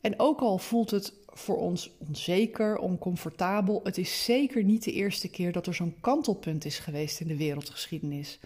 En 0.00 0.18
ook 0.18 0.40
al 0.40 0.58
voelt 0.58 0.90
het 0.90 1.12
voor 1.26 1.56
ons 1.56 1.90
onzeker, 1.98 2.78
oncomfortabel, 2.78 3.80
het 3.84 3.98
is 3.98 4.24
zeker 4.24 4.64
niet 4.64 4.84
de 4.84 4.92
eerste 4.92 5.28
keer 5.28 5.52
dat 5.52 5.66
er 5.66 5.74
zo'n 5.74 6.00
kantelpunt 6.00 6.64
is 6.64 6.78
geweest 6.78 7.20
in 7.20 7.28
de 7.28 7.36
wereldgeschiedenis. 7.36 8.38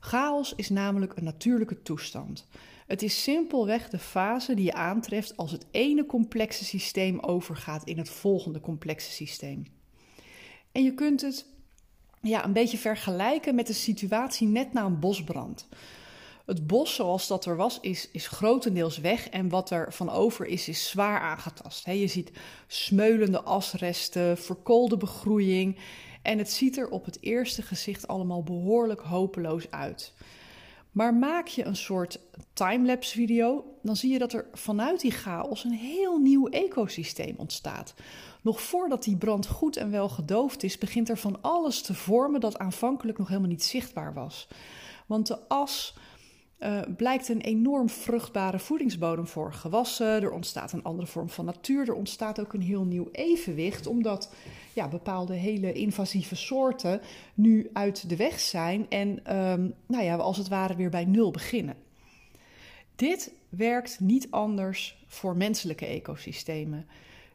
Chaos 0.00 0.54
is 0.56 0.68
namelijk 0.68 1.16
een 1.16 1.24
natuurlijke 1.24 1.82
toestand. 1.82 2.46
Het 2.86 3.02
is 3.02 3.22
simpelweg 3.22 3.88
de 3.88 3.98
fase 3.98 4.54
die 4.54 4.64
je 4.64 4.72
aantreft 4.72 5.36
als 5.36 5.52
het 5.52 5.66
ene 5.70 6.06
complexe 6.06 6.64
systeem 6.64 7.18
overgaat 7.20 7.84
in 7.84 7.98
het 7.98 8.10
volgende 8.10 8.60
complexe 8.60 9.10
systeem. 9.10 9.64
En 10.72 10.84
je 10.84 10.94
kunt 10.94 11.20
het 11.20 11.46
ja, 12.20 12.44
een 12.44 12.52
beetje 12.52 12.78
vergelijken 12.78 13.54
met 13.54 13.66
de 13.66 13.72
situatie 13.72 14.48
net 14.48 14.72
na 14.72 14.84
een 14.84 14.98
bosbrand. 14.98 15.68
Het 16.46 16.66
bos 16.66 16.94
zoals 16.94 17.26
dat 17.26 17.44
er 17.44 17.56
was, 17.56 17.78
is, 17.80 18.08
is 18.12 18.28
grotendeels 18.28 18.98
weg 18.98 19.28
en 19.28 19.48
wat 19.48 19.70
er 19.70 19.92
van 19.92 20.10
over 20.10 20.46
is, 20.46 20.68
is 20.68 20.88
zwaar 20.88 21.20
aangetast. 21.20 21.86
je 21.86 22.06
ziet 22.06 22.30
smeulende 22.66 23.42
asresten, 23.42 24.38
verkoolde 24.38 24.96
begroeiing 24.96 25.78
en 26.22 26.38
het 26.38 26.50
ziet 26.50 26.76
er 26.76 26.88
op 26.88 27.04
het 27.04 27.18
eerste 27.20 27.62
gezicht 27.62 28.08
allemaal 28.08 28.42
behoorlijk 28.42 29.00
hopeloos 29.00 29.70
uit. 29.70 30.12
Maar 30.92 31.14
maak 31.14 31.46
je 31.46 31.64
een 31.64 31.76
soort 31.76 32.20
timelapse 32.52 33.14
video, 33.14 33.64
dan 33.82 33.96
zie 33.96 34.12
je 34.12 34.18
dat 34.18 34.32
er 34.32 34.46
vanuit 34.52 35.00
die 35.00 35.10
chaos 35.10 35.64
een 35.64 35.72
heel 35.72 36.18
nieuw 36.18 36.48
ecosysteem 36.48 37.34
ontstaat. 37.36 37.94
Nog 38.42 38.62
voordat 38.62 39.02
die 39.02 39.16
brand 39.16 39.46
goed 39.46 39.76
en 39.76 39.90
wel 39.90 40.08
gedoofd 40.08 40.62
is, 40.62 40.78
begint 40.78 41.08
er 41.08 41.18
van 41.18 41.42
alles 41.42 41.82
te 41.82 41.94
vormen 41.94 42.40
dat 42.40 42.58
aanvankelijk 42.58 43.18
nog 43.18 43.28
helemaal 43.28 43.48
niet 43.48 43.64
zichtbaar 43.64 44.14
was. 44.14 44.48
Want 45.06 45.26
de 45.26 45.48
as 45.48 45.94
uh, 46.62 46.80
blijkt 46.96 47.28
een 47.28 47.40
enorm 47.40 47.88
vruchtbare 47.88 48.58
voedingsbodem 48.58 49.26
voor 49.26 49.52
gewassen. 49.52 50.22
Er 50.22 50.32
ontstaat 50.32 50.72
een 50.72 50.82
andere 50.82 51.06
vorm 51.06 51.28
van 51.28 51.44
natuur. 51.44 51.88
Er 51.88 51.94
ontstaat 51.94 52.40
ook 52.40 52.52
een 52.52 52.62
heel 52.62 52.84
nieuw 52.84 53.08
evenwicht, 53.12 53.86
omdat 53.86 54.34
ja, 54.72 54.88
bepaalde 54.88 55.34
hele 55.34 55.72
invasieve 55.72 56.36
soorten 56.36 57.00
nu 57.34 57.70
uit 57.72 58.08
de 58.08 58.16
weg 58.16 58.40
zijn 58.40 58.86
en 58.88 59.08
um, 59.36 59.74
nou 59.86 60.04
ja, 60.04 60.16
als 60.16 60.36
het 60.36 60.48
ware 60.48 60.76
weer 60.76 60.90
bij 60.90 61.04
nul 61.04 61.30
beginnen. 61.30 61.76
Dit 62.96 63.32
werkt 63.48 64.00
niet 64.00 64.30
anders 64.30 65.04
voor 65.06 65.36
menselijke 65.36 65.86
ecosystemen. 65.86 66.86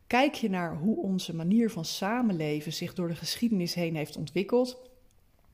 Kijk 0.08 0.34
je 0.34 0.50
naar 0.50 0.78
hoe 0.78 0.98
onze 0.98 1.36
manier 1.36 1.70
van 1.70 1.86
samenleven 1.86 2.74
zich 2.74 2.94
door 2.94 3.08
de 3.08 3.16
geschiedenis 3.16 3.74
heen 3.74 3.96
heeft 3.96 4.18
ontwikkeld, 4.18 4.78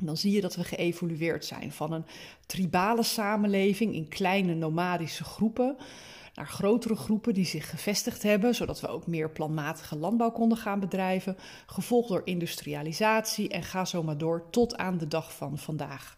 dan 0.06 0.18
zie 0.18 0.32
je 0.32 0.42
dat 0.42 0.56
we 0.56 0.64
geëvolueerd 0.64 1.46
zijn 1.46 1.72
van 1.72 1.92
een 1.92 2.06
tribale 2.46 3.04
samenleving 3.04 3.94
in 3.94 4.08
kleine 4.08 4.54
nomadische 4.54 5.24
groepen 5.24 5.78
naar 6.34 6.48
grotere 6.48 6.96
groepen 6.96 7.34
die 7.34 7.46
zich 7.46 7.70
gevestigd 7.70 8.24
hebben, 8.24 8.56
zodat 8.56 8.82
we 8.82 8.88
ook 8.88 9.08
meer 9.08 9.30
planmatige 9.30 9.96
landbouw 9.96 10.32
konden 10.32 10.58
gaan 10.58 10.80
bedrijven, 10.80 11.38
gevolgd 11.66 12.10
door 12.10 12.22
industrialisatie 12.26 13.50
en 13.50 13.64
ga 13.64 13.86
zo 13.86 14.04
maar 14.04 14.18
door 14.18 14.50
tot 14.50 14.78
aan 14.78 14.98
de 14.98 15.08
dag 15.08 15.36
van 15.36 15.58
vandaag. 15.58 16.18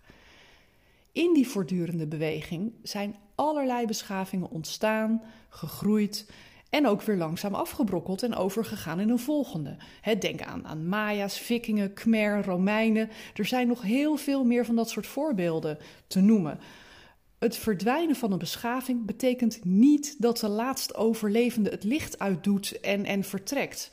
In 1.11 1.33
die 1.33 1.47
voortdurende 1.47 2.07
beweging 2.07 2.73
zijn 2.83 3.15
allerlei 3.35 3.85
beschavingen 3.85 4.49
ontstaan, 4.49 5.21
gegroeid 5.49 6.31
en 6.75 6.87
ook 6.87 7.01
weer 7.01 7.15
langzaam 7.15 7.55
afgebrokkeld 7.55 8.23
en 8.23 8.35
overgegaan 8.35 8.99
in 8.99 9.09
een 9.09 9.19
volgende. 9.19 9.75
denk 10.19 10.41
aan, 10.41 10.67
aan 10.67 10.87
Maya's, 10.87 11.39
Vikingen, 11.39 11.93
Khmer, 11.93 12.45
Romeinen. 12.45 13.09
Er 13.33 13.45
zijn 13.45 13.67
nog 13.67 13.81
heel 13.81 14.15
veel 14.15 14.43
meer 14.43 14.65
van 14.65 14.75
dat 14.75 14.89
soort 14.89 15.07
voorbeelden 15.07 15.77
te 16.07 16.19
noemen. 16.19 16.59
Het 17.39 17.57
verdwijnen 17.57 18.15
van 18.15 18.31
een 18.31 18.37
beschaving 18.37 19.05
betekent 19.05 19.65
niet 19.65 20.15
dat 20.21 20.37
de 20.37 20.47
laatst 20.47 20.95
overlevende 20.95 21.69
het 21.69 21.83
licht 21.83 22.19
uitdoet 22.19 22.79
en, 22.79 23.05
en 23.05 23.23
vertrekt. 23.23 23.91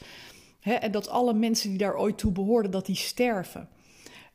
en 0.60 0.92
dat 0.92 1.08
alle 1.08 1.34
mensen 1.34 1.68
die 1.68 1.78
daar 1.78 1.96
ooit 1.96 2.18
toe 2.18 2.32
behoorden, 2.32 2.70
dat 2.70 2.86
die 2.86 2.96
sterven. 2.96 3.68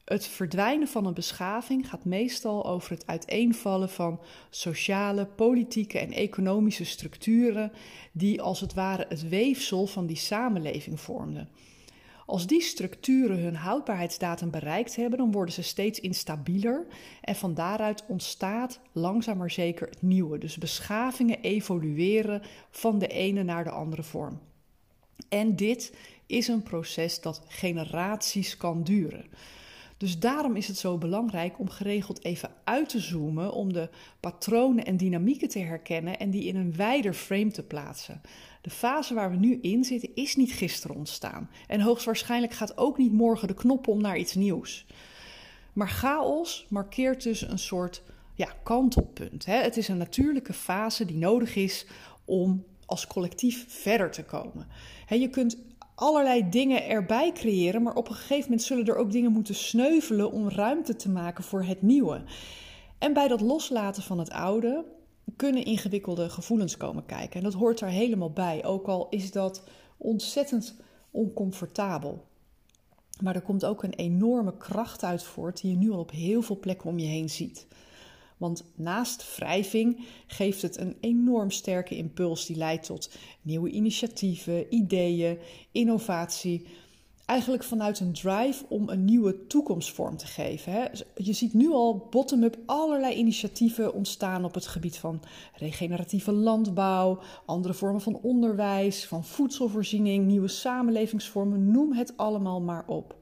Het 0.08 0.28
verdwijnen 0.28 0.88
van 0.88 1.06
een 1.06 1.14
beschaving 1.14 1.90
gaat 1.90 2.06
meestal 2.06 2.66
over 2.66 2.92
het 2.92 3.08
uiteenvallen 3.08 3.90
van 3.90 4.20
sociale, 4.50 5.26
politieke 5.26 6.00
en 6.00 6.12
economische 6.12 6.86
structuren 6.86 7.72
die 8.12 8.42
als 8.42 8.60
het 8.60 8.74
ware 8.74 9.06
het 9.10 9.30
weefsel 9.30 9.88
van 9.88 10.06
die 10.06 10.16
samenleving 10.16 11.00
vormden. 11.00 11.50
Als 12.26 12.48
die 12.48 12.62
structuren 12.62 13.40
hun 13.40 13.56
houdbaarheidsdatum 13.56 14.52
bereikt 14.52 14.96
hebben, 14.96 15.18
dan 15.18 15.32
worden 15.32 15.54
ze 15.54 15.62
steeds 15.62 16.00
instabieler 16.00 16.86
en 17.22 17.36
van 17.36 17.54
daaruit 17.54 18.04
ontstaat 18.08 18.80
langzaam 18.92 19.38
maar 19.38 19.52
zeker 19.52 19.88
het 19.88 20.02
nieuwe. 20.02 20.38
Dus 20.38 20.58
beschavingen 20.58 21.42
evolueren 21.42 22.42
van 22.70 23.00
de 23.00 23.08
ene 23.08 23.44
naar 23.44 23.64
de 23.64 23.72
andere 23.72 24.04
vorm. 24.04 24.40
En 25.30 25.56
dit 25.56 25.94
is 26.26 26.48
een 26.48 26.64
proces 26.64 27.22
dat 27.22 27.42
generaties 27.48 28.58
kan 28.58 28.84
duren. 28.84 29.26
Dus 29.98 30.20
daarom 30.20 30.56
is 30.56 30.68
het 30.68 30.78
zo 30.78 30.98
belangrijk 30.98 31.60
om 31.60 31.70
geregeld 31.70 32.24
even 32.24 32.50
uit 32.64 32.90
te 32.90 33.00
zoomen, 33.00 33.54
om 33.54 33.74
de 33.74 33.90
patronen 34.20 34.86
en 34.86 34.98
dynamieken 34.98 35.48
te 35.48 35.60
herkennen 35.60 36.20
en 36.20 36.30
die 36.30 36.44
in 36.44 36.56
een 36.56 36.76
wijder 36.76 37.14
frame 37.14 37.52
te 37.52 37.64
plaatsen. 37.64 38.22
De 38.62 38.70
fase 38.70 39.14
waar 39.14 39.32
we 39.32 39.38
nu 39.38 39.60
in 39.62 39.84
zitten 39.84 40.16
is 40.16 40.36
niet 40.36 40.52
gisteren 40.52 40.96
ontstaan. 40.96 41.50
En 41.68 41.82
hoogstwaarschijnlijk 41.82 42.54
gaat 42.54 42.78
ook 42.78 42.98
niet 42.98 43.14
morgen 43.14 43.48
de 43.48 43.54
knop 43.54 43.88
om 43.88 44.02
naar 44.02 44.18
iets 44.18 44.36
nieuws. 44.36 44.86
Maar 45.74 45.90
chaos 45.90 46.66
markeert 46.70 47.24
dus 47.24 47.42
een 47.42 47.60
soort 47.60 48.04
ja, 48.34 48.54
kantelpunt. 48.64 49.46
Hè? 49.46 49.56
Het 49.56 49.78
is 49.78 49.88
een 49.88 49.98
natuurlijke 49.98 50.54
fase 50.54 51.06
die 51.06 51.18
nodig 51.18 51.56
is 51.56 51.86
om 52.26 52.66
als 52.86 53.08
collectief 53.08 53.66
verder 53.68 54.12
te 54.12 54.24
komen. 54.24 54.68
je 55.10 55.30
kunt 55.30 55.58
allerlei 56.00 56.50
dingen 56.50 56.88
erbij 56.88 57.32
creëren, 57.32 57.84
maar 57.84 57.96
op 57.96 58.10
een 58.10 58.16
gegeven 58.16 58.44
moment 58.44 58.62
zullen 58.62 58.86
er 58.86 58.96
ook 58.96 59.12
dingen 59.12 59.32
moeten 59.32 59.56
sneuvelen 59.56 60.32
om 60.32 60.50
ruimte 60.50 60.96
te 60.96 61.10
maken 61.10 61.44
voor 61.44 61.64
het 61.64 61.82
nieuwe. 61.82 62.24
En 62.98 63.14
bij 63.14 63.28
dat 63.28 63.42
loslaten 63.42 64.04
van 64.04 64.20
het 64.20 64.30
oude 64.30 64.86
kunnen 65.36 65.66
ingewikkelde 65.66 66.30
gevoelens 66.30 66.78
komen 66.78 67.06
kijken. 67.06 67.38
En 67.38 67.44
dat 67.44 67.54
hoort 67.54 67.82
er 67.82 67.88
helemaal 67.88 68.32
bij, 68.32 68.66
ook 68.66 68.88
al 68.88 69.08
is 69.10 69.32
dat 69.32 69.64
ontzettend 69.98 70.76
oncomfortabel. 71.12 72.26
Maar 73.22 73.36
er 73.36 73.42
komt 73.42 73.66
ook 73.66 73.84
een 73.84 73.94
enorme 73.94 74.58
kracht 74.58 75.04
uit 75.04 75.24
voort 75.24 75.62
die 75.62 75.72
je 75.72 75.78
nu 75.78 75.92
al 75.92 76.00
op 76.00 76.12
heel 76.12 76.42
veel 76.42 76.60
plekken 76.60 76.90
om 76.90 77.00
je 77.00 77.08
heen 77.08 77.30
ziet. 77.30 77.68
Want 78.38 78.64
naast 78.76 79.36
wrijving 79.36 80.06
geeft 80.28 80.62
het 80.62 80.78
een 80.78 80.98
enorm 81.00 81.52
sterke 81.52 81.96
impuls 81.96 82.46
die 82.46 82.56
leidt 82.56 82.86
tot 82.86 83.12
nieuwe 83.42 83.70
initiatieven, 83.70 84.74
ideeën, 84.74 85.38
innovatie 85.72 86.66
eigenlijk 87.28 87.64
vanuit 87.64 88.00
een 88.00 88.14
drive 88.14 88.66
om 88.70 88.90
een 88.90 89.06
nieuwe 89.06 89.48
toekomstvorm 89.48 90.18
te 90.18 90.26
geven. 90.26 90.92
Je 91.16 91.34
ziet 91.34 91.54
nu 91.54 91.72
al 91.72 92.08
bottom-up 92.10 92.58
allerlei 92.66 93.16
initiatieven 93.16 93.94
ontstaan 93.94 94.46
op 94.46 94.54
het 94.54 94.68
gebied 94.68 94.98
van 94.98 95.22
regeneratieve 95.56 96.32
landbouw, 96.32 97.20
andere 97.46 97.74
vormen 97.74 98.02
van 98.02 98.20
onderwijs, 98.22 99.06
van 99.06 99.24
voedselvoorziening, 99.26 100.26
nieuwe 100.26 100.48
samenlevingsvormen, 100.48 101.72
noem 101.72 101.94
het 101.94 102.18
allemaal 102.18 102.62
maar 102.62 102.84
op. 102.88 103.16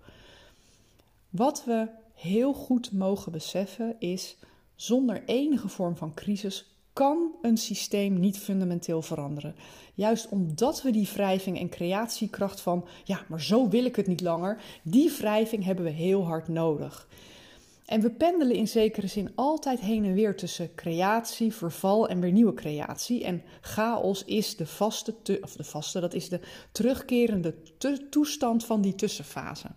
Wat 1.29 1.63
we 1.65 1.87
heel 2.13 2.53
goed 2.53 2.91
mogen 2.91 3.31
beseffen 3.31 3.95
is, 3.99 4.37
zonder 4.75 5.23
enige 5.25 5.67
vorm 5.67 5.95
van 5.95 6.13
crisis 6.13 6.75
kan 6.93 7.31
een 7.41 7.57
systeem 7.57 8.19
niet 8.19 8.37
fundamenteel 8.37 9.01
veranderen. 9.01 9.55
Juist 9.93 10.29
omdat 10.29 10.81
we 10.81 10.91
die 10.91 11.09
wrijving 11.13 11.59
en 11.59 11.69
creatiekracht 11.69 12.61
van, 12.61 12.87
ja, 13.03 13.25
maar 13.27 13.41
zo 13.41 13.69
wil 13.69 13.85
ik 13.85 13.95
het 13.95 14.07
niet 14.07 14.21
langer, 14.21 14.61
die 14.83 15.11
wrijving 15.11 15.63
hebben 15.63 15.85
we 15.85 15.91
heel 15.91 16.25
hard 16.25 16.47
nodig. 16.47 17.07
En 17.85 18.01
we 18.01 18.09
pendelen 18.09 18.55
in 18.55 18.67
zekere 18.67 19.07
zin 19.07 19.31
altijd 19.35 19.79
heen 19.79 20.05
en 20.05 20.13
weer 20.13 20.35
tussen 20.35 20.75
creatie, 20.75 21.53
verval 21.53 22.07
en 22.07 22.19
weer 22.19 22.31
nieuwe 22.31 22.53
creatie. 22.53 23.23
En 23.23 23.43
chaos 23.61 24.23
is 24.23 24.55
de 24.55 24.65
vaste, 24.65 25.15
of 25.41 25.55
de 25.55 25.63
vaste, 25.63 25.99
dat 25.99 26.13
is 26.13 26.29
de 26.29 26.39
terugkerende 26.71 27.55
toestand 28.09 28.65
van 28.65 28.81
die 28.81 28.95
tussenfase. 28.95 29.67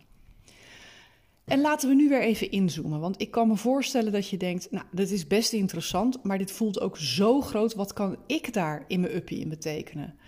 En 1.48 1.61
laten 1.61 1.88
we 1.88 1.94
nu 1.94 2.08
weer 2.08 2.22
even 2.22 2.50
inzoomen, 2.50 3.00
want 3.00 3.20
ik 3.20 3.30
kan 3.30 3.48
me 3.48 3.56
voorstellen 3.56 4.12
dat 4.12 4.28
je 4.28 4.37
denkt, 4.37 4.70
nou, 4.70 4.84
dit 4.92 5.11
is 5.11 5.26
best 5.26 5.52
interessant, 5.52 6.22
maar 6.22 6.38
dit 6.38 6.52
voelt 6.52 6.80
ook 6.80 6.96
zo 6.96 7.40
groot, 7.40 7.74
wat 7.74 7.92
kan 7.92 8.16
ik 8.26 8.52
daar 8.52 8.84
in 8.88 9.00
mijn 9.00 9.14
uppie 9.14 9.40
in 9.40 9.48
betekenen? 9.48 10.18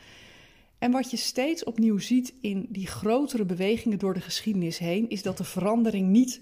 En 0.79 0.91
wat 0.91 1.11
je 1.11 1.17
steeds 1.17 1.65
opnieuw 1.65 1.99
ziet 1.99 2.35
in 2.41 2.67
die 2.69 2.87
grotere 2.87 3.45
bewegingen 3.45 3.99
door 3.99 4.15
de 4.15 4.21
geschiedenis 4.21 4.79
heen, 4.79 5.09
is 5.09 5.23
dat 5.23 5.37
de 5.37 5.45
verandering 5.45 6.09
niet 6.09 6.41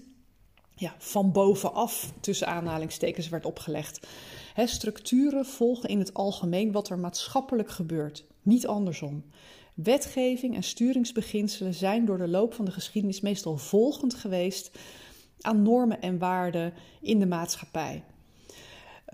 ja, 0.75 0.95
van 0.97 1.31
bovenaf 1.31 2.13
tussen 2.19 2.47
aanhalingstekens 2.47 3.29
werd 3.29 3.45
opgelegd. 3.45 4.07
structuren 4.55 5.45
volgen 5.45 5.89
in 5.89 5.99
het 5.99 6.13
algemeen 6.13 6.71
wat 6.71 6.89
er 6.89 6.99
maatschappelijk 6.99 7.69
gebeurt, 7.69 8.25
niet 8.41 8.67
andersom. 8.67 9.23
Wetgeving 9.83 10.55
en 10.55 10.63
sturingsbeginselen 10.63 11.73
zijn 11.73 12.05
door 12.05 12.17
de 12.17 12.27
loop 12.27 12.53
van 12.53 12.65
de 12.65 12.71
geschiedenis 12.71 13.21
meestal 13.21 13.57
volgend 13.57 14.13
geweest 14.13 14.71
aan 15.41 15.61
normen 15.61 16.01
en 16.01 16.17
waarden 16.17 16.73
in 17.01 17.19
de 17.19 17.25
maatschappij. 17.25 18.03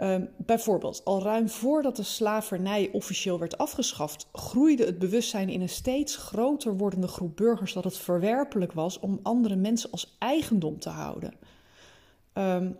Um, 0.01 0.29
bijvoorbeeld, 0.37 1.01
al 1.05 1.21
ruim 1.21 1.49
voordat 1.49 1.95
de 1.95 2.03
slavernij 2.03 2.89
officieel 2.91 3.39
werd 3.39 3.57
afgeschaft, 3.57 4.27
groeide 4.33 4.85
het 4.85 4.99
bewustzijn 4.99 5.49
in 5.49 5.61
een 5.61 5.69
steeds 5.69 6.15
groter 6.15 6.77
wordende 6.77 7.07
groep 7.07 7.35
burgers 7.35 7.73
dat 7.73 7.83
het 7.83 7.97
verwerpelijk 7.97 8.71
was 8.71 8.99
om 8.99 9.19
andere 9.23 9.55
mensen 9.55 9.91
als 9.91 10.15
eigendom 10.19 10.79
te 10.79 10.89
houden. 10.89 11.33
Um, 12.33 12.77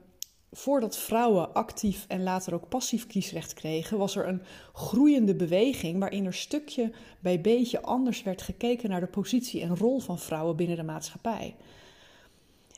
voordat 0.52 0.98
vrouwen 0.98 1.54
actief 1.54 2.06
en 2.08 2.24
later 2.24 2.54
ook 2.54 2.70
passief 2.70 3.08
kiesrecht 3.08 3.54
kregen, 3.54 3.98
was 3.98 4.16
er 4.16 4.28
een 4.28 4.42
groeiende 4.74 5.36
beweging 5.36 6.00
waarin 6.00 6.26
er 6.26 6.34
stukje 6.34 6.92
bij 7.20 7.42
beetje 7.42 7.82
anders 7.82 8.24
werd 8.24 8.42
gekeken 8.42 8.90
naar 8.90 9.00
de 9.00 9.08
positie 9.08 9.62
en 9.62 9.78
rol 9.78 10.00
van 10.00 10.20
vrouwen 10.20 10.56
binnen 10.56 10.78
de 10.78 10.84
maatschappij. 10.84 11.56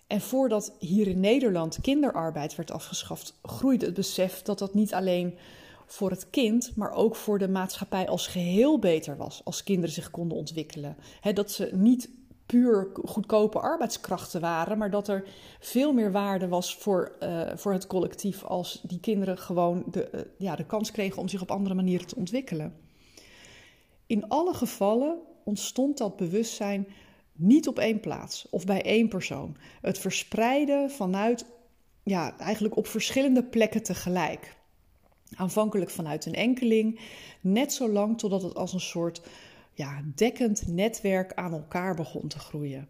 En 0.08 0.21
voordat 0.21 0.73
hier 0.80 1.08
in 1.08 1.19
Nederland 1.19 1.77
kinderarbeid 1.82 2.56
werd 2.56 2.71
afgeschaft, 2.71 3.39
groeide 3.41 3.86
het 3.86 3.93
besef 3.93 4.41
dat 4.41 4.60
dat 4.60 4.73
niet 4.73 4.93
alleen 4.93 5.38
voor 5.86 6.10
het 6.10 6.30
kind, 6.30 6.71
maar 6.75 6.91
ook 6.91 7.15
voor 7.15 7.39
de 7.39 7.49
maatschappij 7.49 8.08
als 8.08 8.27
geheel 8.27 8.80
beter 8.80 9.17
was 9.17 9.41
als 9.43 9.63
kinderen 9.63 9.93
zich 9.93 10.12
konden 10.12 10.38
ontwikkelen. 10.38 10.97
dat 11.34 11.51
ze 11.51 11.69
niet 11.73 12.10
puur 12.47 12.91
goedkope 13.03 13.60
arbeidskrachten 13.60 14.41
waren, 14.41 14.77
maar 14.77 14.91
dat 14.91 15.07
er 15.07 15.27
veel 15.60 15.93
meer 15.93 16.12
waarde 16.12 16.47
was 16.47 16.75
voor, 16.75 17.15
uh, 17.23 17.41
voor 17.55 17.73
het 17.73 17.88
collectief 17.88 18.43
als 18.43 18.81
die 18.83 18.99
kinderen 18.99 19.38
gewoon 19.38 19.83
de, 19.91 20.10
uh, 20.13 20.21
ja, 20.38 20.55
de 20.55 20.65
kans 20.65 20.91
kregen 20.91 21.21
om 21.21 21.27
zich 21.27 21.41
op 21.41 21.51
andere 21.51 21.75
manieren 21.75 22.07
te 22.07 22.15
ontwikkelen. 22.15 22.75
In 24.05 24.27
alle 24.27 24.53
gevallen 24.53 25.17
ontstond 25.43 25.97
dat 25.97 26.15
bewustzijn 26.15 26.88
niet 27.33 27.67
op 27.67 27.79
één 27.79 27.99
plaats 27.99 28.47
of 28.49 28.65
bij 28.65 28.81
één 28.81 29.07
persoon. 29.07 29.57
Het 29.81 29.97
verspreiden 29.97 30.91
vanuit, 30.91 31.45
ja, 32.03 32.38
eigenlijk 32.38 32.75
op 32.75 32.88
verschillende 32.88 33.43
plekken 33.43 33.83
tegelijk. 33.83 34.55
Aanvankelijk 35.36 35.89
vanuit 35.89 36.25
een 36.25 36.33
enkeling, 36.33 36.99
net 37.41 37.73
zo 37.73 37.89
lang 37.89 38.17
totdat 38.17 38.41
het 38.41 38.55
als 38.55 38.73
een 38.73 38.79
soort 38.79 39.21
ja, 39.77 40.01
dekkend 40.15 40.67
netwerk 40.67 41.33
aan 41.33 41.53
elkaar 41.53 41.95
begon 41.95 42.27
te 42.27 42.39
groeien. 42.39 42.87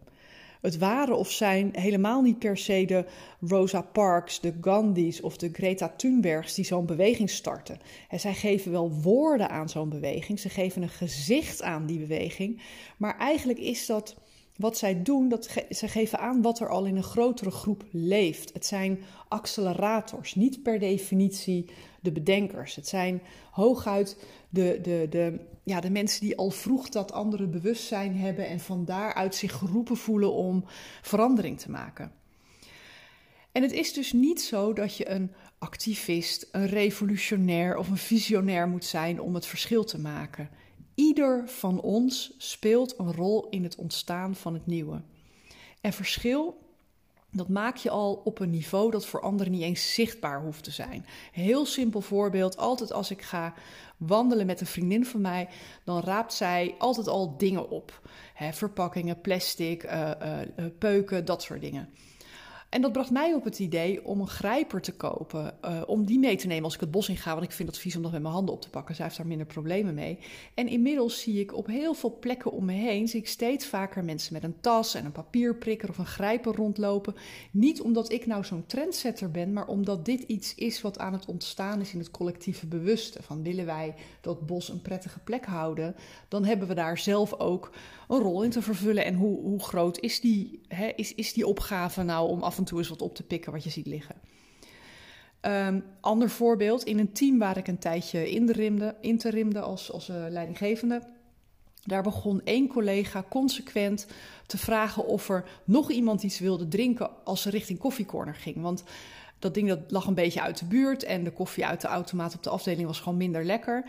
Het 0.60 0.78
waren 0.78 1.16
of 1.16 1.30
zijn 1.30 1.70
helemaal 1.72 2.22
niet 2.22 2.38
per 2.38 2.56
se 2.56 2.84
de 2.84 3.04
Rosa 3.40 3.80
Parks, 3.80 4.40
de 4.40 4.54
Gandhis 4.60 5.20
of 5.20 5.36
de 5.36 5.48
Greta 5.52 5.88
Thunbergs 5.88 6.54
die 6.54 6.64
zo'n 6.64 6.86
beweging 6.86 7.30
starten. 7.30 7.78
En 8.08 8.20
zij 8.20 8.34
geven 8.34 8.72
wel 8.72 8.92
woorden 8.92 9.50
aan 9.50 9.68
zo'n 9.68 9.88
beweging, 9.88 10.40
ze 10.40 10.48
geven 10.48 10.82
een 10.82 10.88
gezicht 10.88 11.62
aan 11.62 11.86
die 11.86 11.98
beweging, 11.98 12.62
maar 12.96 13.18
eigenlijk 13.18 13.58
is 13.58 13.86
dat 13.86 14.16
wat 14.58 14.78
zij 14.78 15.02
doen, 15.02 15.28
dat 15.28 15.48
ze 15.70 15.88
geven 15.88 16.18
aan 16.18 16.42
wat 16.42 16.60
er 16.60 16.68
al 16.68 16.84
in 16.84 16.96
een 16.96 17.02
grotere 17.02 17.50
groep 17.50 17.84
leeft. 17.90 18.52
Het 18.52 18.66
zijn 18.66 19.02
accelerators, 19.28 20.34
niet 20.34 20.62
per 20.62 20.78
definitie 20.78 21.70
de 22.00 22.12
bedenkers. 22.12 22.74
Het 22.74 22.88
zijn 22.88 23.22
hooguit 23.50 24.16
de, 24.48 24.78
de, 24.82 25.06
de, 25.10 25.40
ja, 25.62 25.80
de 25.80 25.90
mensen 25.90 26.20
die 26.20 26.36
al 26.36 26.50
vroeg 26.50 26.88
dat 26.88 27.12
andere 27.12 27.46
bewustzijn 27.46 28.16
hebben 28.16 28.48
en 28.48 28.60
van 28.60 28.84
daaruit 28.84 29.34
zich 29.34 29.52
geroepen 29.52 29.96
voelen 29.96 30.32
om 30.32 30.64
verandering 31.02 31.60
te 31.60 31.70
maken. 31.70 32.12
En 33.52 33.62
het 33.62 33.72
is 33.72 33.92
dus 33.92 34.12
niet 34.12 34.40
zo 34.42 34.72
dat 34.72 34.96
je 34.96 35.10
een 35.10 35.32
activist, 35.58 36.48
een 36.52 36.66
revolutionair 36.66 37.76
of 37.76 37.88
een 37.88 37.96
visionair 37.96 38.68
moet 38.68 38.84
zijn 38.84 39.20
om 39.20 39.34
het 39.34 39.46
verschil 39.46 39.84
te 39.84 39.98
maken. 39.98 40.50
Ieder 40.98 41.48
van 41.48 41.80
ons 41.80 42.34
speelt 42.38 42.98
een 42.98 43.12
rol 43.12 43.48
in 43.48 43.62
het 43.62 43.76
ontstaan 43.76 44.34
van 44.34 44.54
het 44.54 44.66
nieuwe. 44.66 45.02
En 45.80 45.92
verschil, 45.92 46.58
dat 47.30 47.48
maak 47.48 47.76
je 47.76 47.90
al 47.90 48.20
op 48.24 48.38
een 48.38 48.50
niveau 48.50 48.90
dat 48.90 49.06
voor 49.06 49.20
anderen 49.20 49.52
niet 49.52 49.62
eens 49.62 49.94
zichtbaar 49.94 50.42
hoeft 50.42 50.64
te 50.64 50.70
zijn. 50.70 51.06
Heel 51.32 51.66
simpel 51.66 52.00
voorbeeld: 52.00 52.56
altijd 52.56 52.92
als 52.92 53.10
ik 53.10 53.22
ga 53.22 53.54
wandelen 53.96 54.46
met 54.46 54.60
een 54.60 54.66
vriendin 54.66 55.06
van 55.06 55.20
mij, 55.20 55.48
dan 55.84 56.00
raapt 56.00 56.32
zij 56.32 56.74
altijd 56.78 57.08
al 57.08 57.36
dingen 57.36 57.70
op: 57.70 58.00
verpakkingen, 58.52 59.20
plastic, 59.20 59.84
uh, 59.84 60.10
peuken, 60.78 61.24
dat 61.24 61.42
soort 61.42 61.60
dingen. 61.60 61.88
En 62.68 62.80
dat 62.80 62.92
bracht 62.92 63.10
mij 63.10 63.34
op 63.34 63.44
het 63.44 63.58
idee 63.58 64.04
om 64.04 64.20
een 64.20 64.28
grijper 64.28 64.80
te 64.80 64.92
kopen. 64.92 65.54
Uh, 65.64 65.82
om 65.86 66.04
die 66.04 66.18
mee 66.18 66.36
te 66.36 66.46
nemen 66.46 66.64
als 66.64 66.74
ik 66.74 66.80
het 66.80 66.90
bos 66.90 67.08
in 67.08 67.16
ga. 67.16 67.32
Want 67.32 67.44
ik 67.44 67.52
vind 67.52 67.68
het 67.68 67.78
vies 67.78 67.96
om 67.96 68.02
dat 68.02 68.12
met 68.12 68.22
mijn 68.22 68.34
handen 68.34 68.54
op 68.54 68.62
te 68.62 68.70
pakken. 68.70 68.94
Zij 68.94 69.04
heeft 69.04 69.16
daar 69.16 69.26
minder 69.26 69.46
problemen 69.46 69.94
mee. 69.94 70.18
En 70.54 70.68
inmiddels 70.68 71.20
zie 71.20 71.40
ik 71.40 71.56
op 71.56 71.66
heel 71.66 71.94
veel 71.94 72.18
plekken 72.20 72.52
om 72.52 72.64
me 72.64 72.72
heen. 72.72 73.08
Zie 73.08 73.20
ik 73.20 73.28
steeds 73.28 73.66
vaker 73.66 74.04
mensen 74.04 74.32
met 74.32 74.44
een 74.44 74.60
tas 74.60 74.94
en 74.94 75.04
een 75.04 75.12
papierprikker 75.12 75.88
of 75.88 75.98
een 75.98 76.06
grijper 76.06 76.54
rondlopen. 76.54 77.14
Niet 77.50 77.80
omdat 77.80 78.12
ik 78.12 78.26
nou 78.26 78.44
zo'n 78.44 78.66
trendsetter 78.66 79.30
ben. 79.30 79.52
Maar 79.52 79.66
omdat 79.66 80.04
dit 80.04 80.22
iets 80.22 80.54
is 80.54 80.80
wat 80.80 80.98
aan 80.98 81.12
het 81.12 81.26
ontstaan 81.26 81.80
is 81.80 81.92
in 81.92 81.98
het 81.98 82.10
collectieve 82.10 82.66
bewuste. 82.66 83.22
Van 83.22 83.42
willen 83.42 83.66
wij 83.66 83.94
dat 84.20 84.46
bos 84.46 84.68
een 84.68 84.82
prettige 84.82 85.18
plek 85.18 85.44
houden. 85.44 85.94
Dan 86.28 86.44
hebben 86.44 86.68
we 86.68 86.74
daar 86.74 86.98
zelf 86.98 87.34
ook 87.34 87.70
een 88.08 88.18
rol 88.18 88.42
in 88.42 88.50
te 88.50 88.62
vervullen. 88.62 89.04
En 89.04 89.14
hoe, 89.14 89.40
hoe 89.40 89.62
groot 89.62 89.98
is 89.98 90.20
die, 90.20 90.60
hè, 90.68 90.92
is, 90.96 91.14
is 91.14 91.32
die 91.32 91.46
opgave 91.46 92.02
nou 92.02 92.28
om 92.28 92.42
af 92.42 92.57
en 92.58 92.64
toe 92.64 92.78
eens 92.78 92.88
wat 92.88 93.02
op 93.02 93.14
te 93.14 93.22
pikken 93.22 93.52
wat 93.52 93.64
je 93.64 93.70
ziet 93.70 93.86
liggen? 93.86 94.14
Um, 95.40 95.84
ander 96.00 96.30
voorbeeld, 96.30 96.84
in 96.84 96.98
een 96.98 97.12
team 97.12 97.38
waar 97.38 97.56
ik 97.56 97.68
een 97.68 97.78
tijdje 97.78 98.30
interimde, 98.30 98.96
interimde 99.00 99.60
als, 99.60 99.92
als 99.92 100.08
uh, 100.08 100.16
leidinggevende. 100.28 101.02
Daar 101.82 102.02
begon 102.02 102.40
één 102.44 102.68
collega 102.68 103.24
consequent 103.28 104.06
te 104.46 104.58
vragen 104.58 105.06
of 105.06 105.28
er 105.28 105.44
nog 105.64 105.90
iemand 105.90 106.22
iets 106.22 106.38
wilde 106.38 106.68
drinken 106.68 107.24
als 107.24 107.42
ze 107.42 107.50
richting 107.50 107.78
koffiecorner 107.78 108.34
ging. 108.34 108.60
Want 108.60 108.82
dat 109.38 109.54
ding 109.54 109.68
dat 109.68 109.80
lag 109.88 110.06
een 110.06 110.14
beetje 110.14 110.42
uit 110.42 110.58
de 110.58 110.64
buurt 110.64 111.02
en 111.02 111.24
de 111.24 111.32
koffie 111.32 111.66
uit 111.66 111.80
de 111.80 111.88
automaat 111.88 112.34
op 112.34 112.42
de 112.42 112.50
afdeling 112.50 112.86
was 112.86 113.00
gewoon 113.00 113.18
minder 113.18 113.44
lekker. 113.44 113.84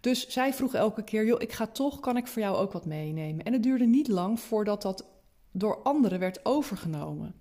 Dus 0.00 0.28
zij 0.28 0.54
vroeg 0.54 0.74
elke 0.74 1.04
keer: 1.04 1.26
joh, 1.26 1.40
ik 1.40 1.52
ga 1.52 1.66
toch, 1.66 2.00
kan 2.00 2.16
ik 2.16 2.26
voor 2.26 2.42
jou 2.42 2.56
ook 2.56 2.72
wat 2.72 2.86
meenemen? 2.86 3.44
En 3.44 3.52
het 3.52 3.62
duurde 3.62 3.86
niet 3.86 4.08
lang 4.08 4.40
voordat 4.40 4.82
dat 4.82 5.04
door 5.52 5.82
anderen 5.82 6.18
werd 6.18 6.44
overgenomen. 6.44 7.34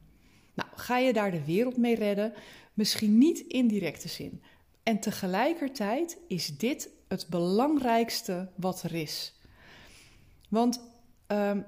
Nou, 0.54 0.70
ga 0.76 0.98
je 0.98 1.14
daar 1.14 1.32
de 1.32 1.46
wereld 1.46 1.78
mee 1.78 1.96
redden? 1.96 2.34
Misschien 2.74 3.18
niet 3.18 3.40
in 3.40 3.68
directe 3.68 4.08
zin. 4.08 4.42
En 4.84 5.00
tegelijkertijd 5.00 6.18
is 6.28 6.58
dit 6.58 6.90
het 7.08 7.28
belangrijkste 7.30 8.50
wat 8.56 8.84
er 8.84 8.94
is. 8.94 9.40
Want 10.50 10.82
um, 11.28 11.66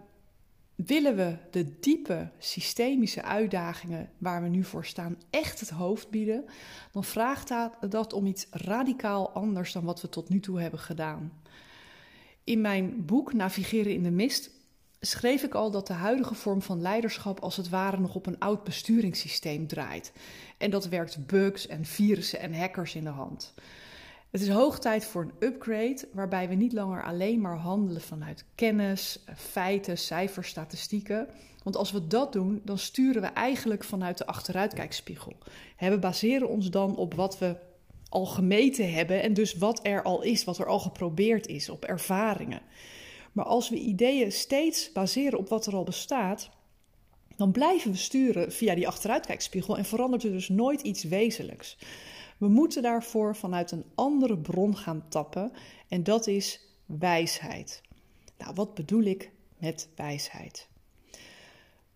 willen 0.76 1.16
we 1.16 1.38
de 1.52 1.80
diepe 1.80 2.30
systemische 2.38 3.24
uitdagingen 3.24 4.10
waar 4.18 4.42
we 4.42 4.48
nu 4.48 4.64
voor 4.64 4.86
staan 4.86 5.18
echt 5.30 5.60
het 5.60 5.70
hoofd 5.70 6.10
bieden, 6.10 6.46
dan 6.92 7.04
vraagt 7.04 7.54
dat 7.90 8.14
om 8.14 8.26
iets 8.26 8.48
radicaal 8.52 9.30
anders 9.30 9.72
dan 9.72 9.84
wat 9.84 10.02
we 10.02 10.10
tot 10.10 10.30
nu 10.30 10.40
toe 10.40 10.62
hebben 10.62 10.80
gedaan. 10.80 11.42
In 12.44 12.62
mijn 12.62 13.06
boek 13.06 13.34
Navigeren 13.34 13.94
in 13.94 14.04
de 14.04 14.12
Mist 14.12 14.52
schreef 15.04 15.44
ik 15.44 15.54
al 15.54 15.72
dat 15.72 15.88
de 15.88 15.94
huidige 15.94 16.36
vorm 16.36 16.62
van 16.62 16.82
leiderschap 16.82 17.40
als 17.40 17.58
het 17.58 17.70
ware 17.70 18.00
nog 18.00 18.16
op 18.16 18.26
een 18.26 18.40
oud 18.40 18.64
besturingssysteem 18.64 19.68
draait. 19.68 20.12
En 20.58 20.70
dat 20.70 20.88
werkt 20.88 21.28
bugs 21.28 21.68
en 21.68 21.86
virussen 21.86 22.40
en 22.40 22.54
hackers 22.54 22.96
in 22.96 23.04
de 23.04 23.10
hand. 23.10 23.54
Het 24.30 24.42
is 24.42 24.50
hoog 24.50 24.80
tijd 24.80 25.06
voor 25.06 25.22
een 25.22 25.48
upgrade 25.48 26.08
waarbij 26.14 26.50
we 26.50 26.56
niet 26.56 26.74
langer 26.74 27.04
alleen 27.04 27.42
maar 27.42 27.58
handelen 27.58 28.02
vanuit 28.02 28.46
kennis, 28.56 29.20
feiten, 29.36 29.98
cijfers, 29.98 30.50
statistieken. 30.50 31.28
Want 31.64 31.76
als 31.76 31.92
we 31.92 32.08
dat 32.08 32.34
doen, 32.34 32.62
dan 32.64 32.78
sturen 32.78 33.22
we 33.22 33.28
eigenlijk 33.28 33.84
vanuit 33.84 34.18
de 34.18 34.26
achteruitkijkspiegel. 34.26 35.34
We 35.80 36.00
baseren 36.00 36.50
ons 36.50 36.70
dan 36.70 36.96
op 36.96 37.14
wat 37.14 37.38
we 37.38 37.56
al 38.10 38.26
gemeten 38.26 38.94
hebben 38.94 39.22
en 39.22 39.34
dus 39.34 39.54
wat 39.54 39.80
er 39.84 40.04
al 40.04 40.22
is, 40.22 40.44
wat 40.44 40.58
er 40.58 40.66
al 40.66 40.80
geprobeerd 40.80 41.48
is, 41.48 41.70
op 41.70 41.86
ervaringen. 41.86 42.62
Maar 43.32 43.46
als 43.46 43.70
we 43.70 43.76
ideeën 43.76 44.32
steeds 44.32 44.92
baseren 44.92 45.40
op 45.40 45.50
wat 45.50 45.66
er 45.66 45.76
al 45.76 45.84
bestaat, 45.84 46.50
dan 47.36 47.52
blijven 47.52 47.92
we 47.92 47.98
sturen 47.98 48.52
via 48.52 48.76
die 48.76 48.88
achteruitkijkspiegel 48.88 49.78
en 49.78 49.86
verandert 49.86 50.24
er 50.24 50.32
dus 50.32 50.50
nooit 50.50 50.82
iets 50.82 51.04
wezenlijks. 51.04 51.78
We 52.38 52.48
moeten 52.48 52.82
daarvoor 52.82 53.36
vanuit 53.36 53.72
een 53.72 53.86
andere 53.96 54.38
bron 54.38 54.78
gaan 54.78 55.06
tappen 55.10 55.52
en 55.88 56.04
dat 56.04 56.28
is 56.28 56.68
wijsheid. 56.86 57.82
Nou, 58.38 58.54
wat 58.54 58.74
bedoel 58.74 59.04
ik 59.04 59.32
met 59.58 59.90
wijsheid? 59.96 60.68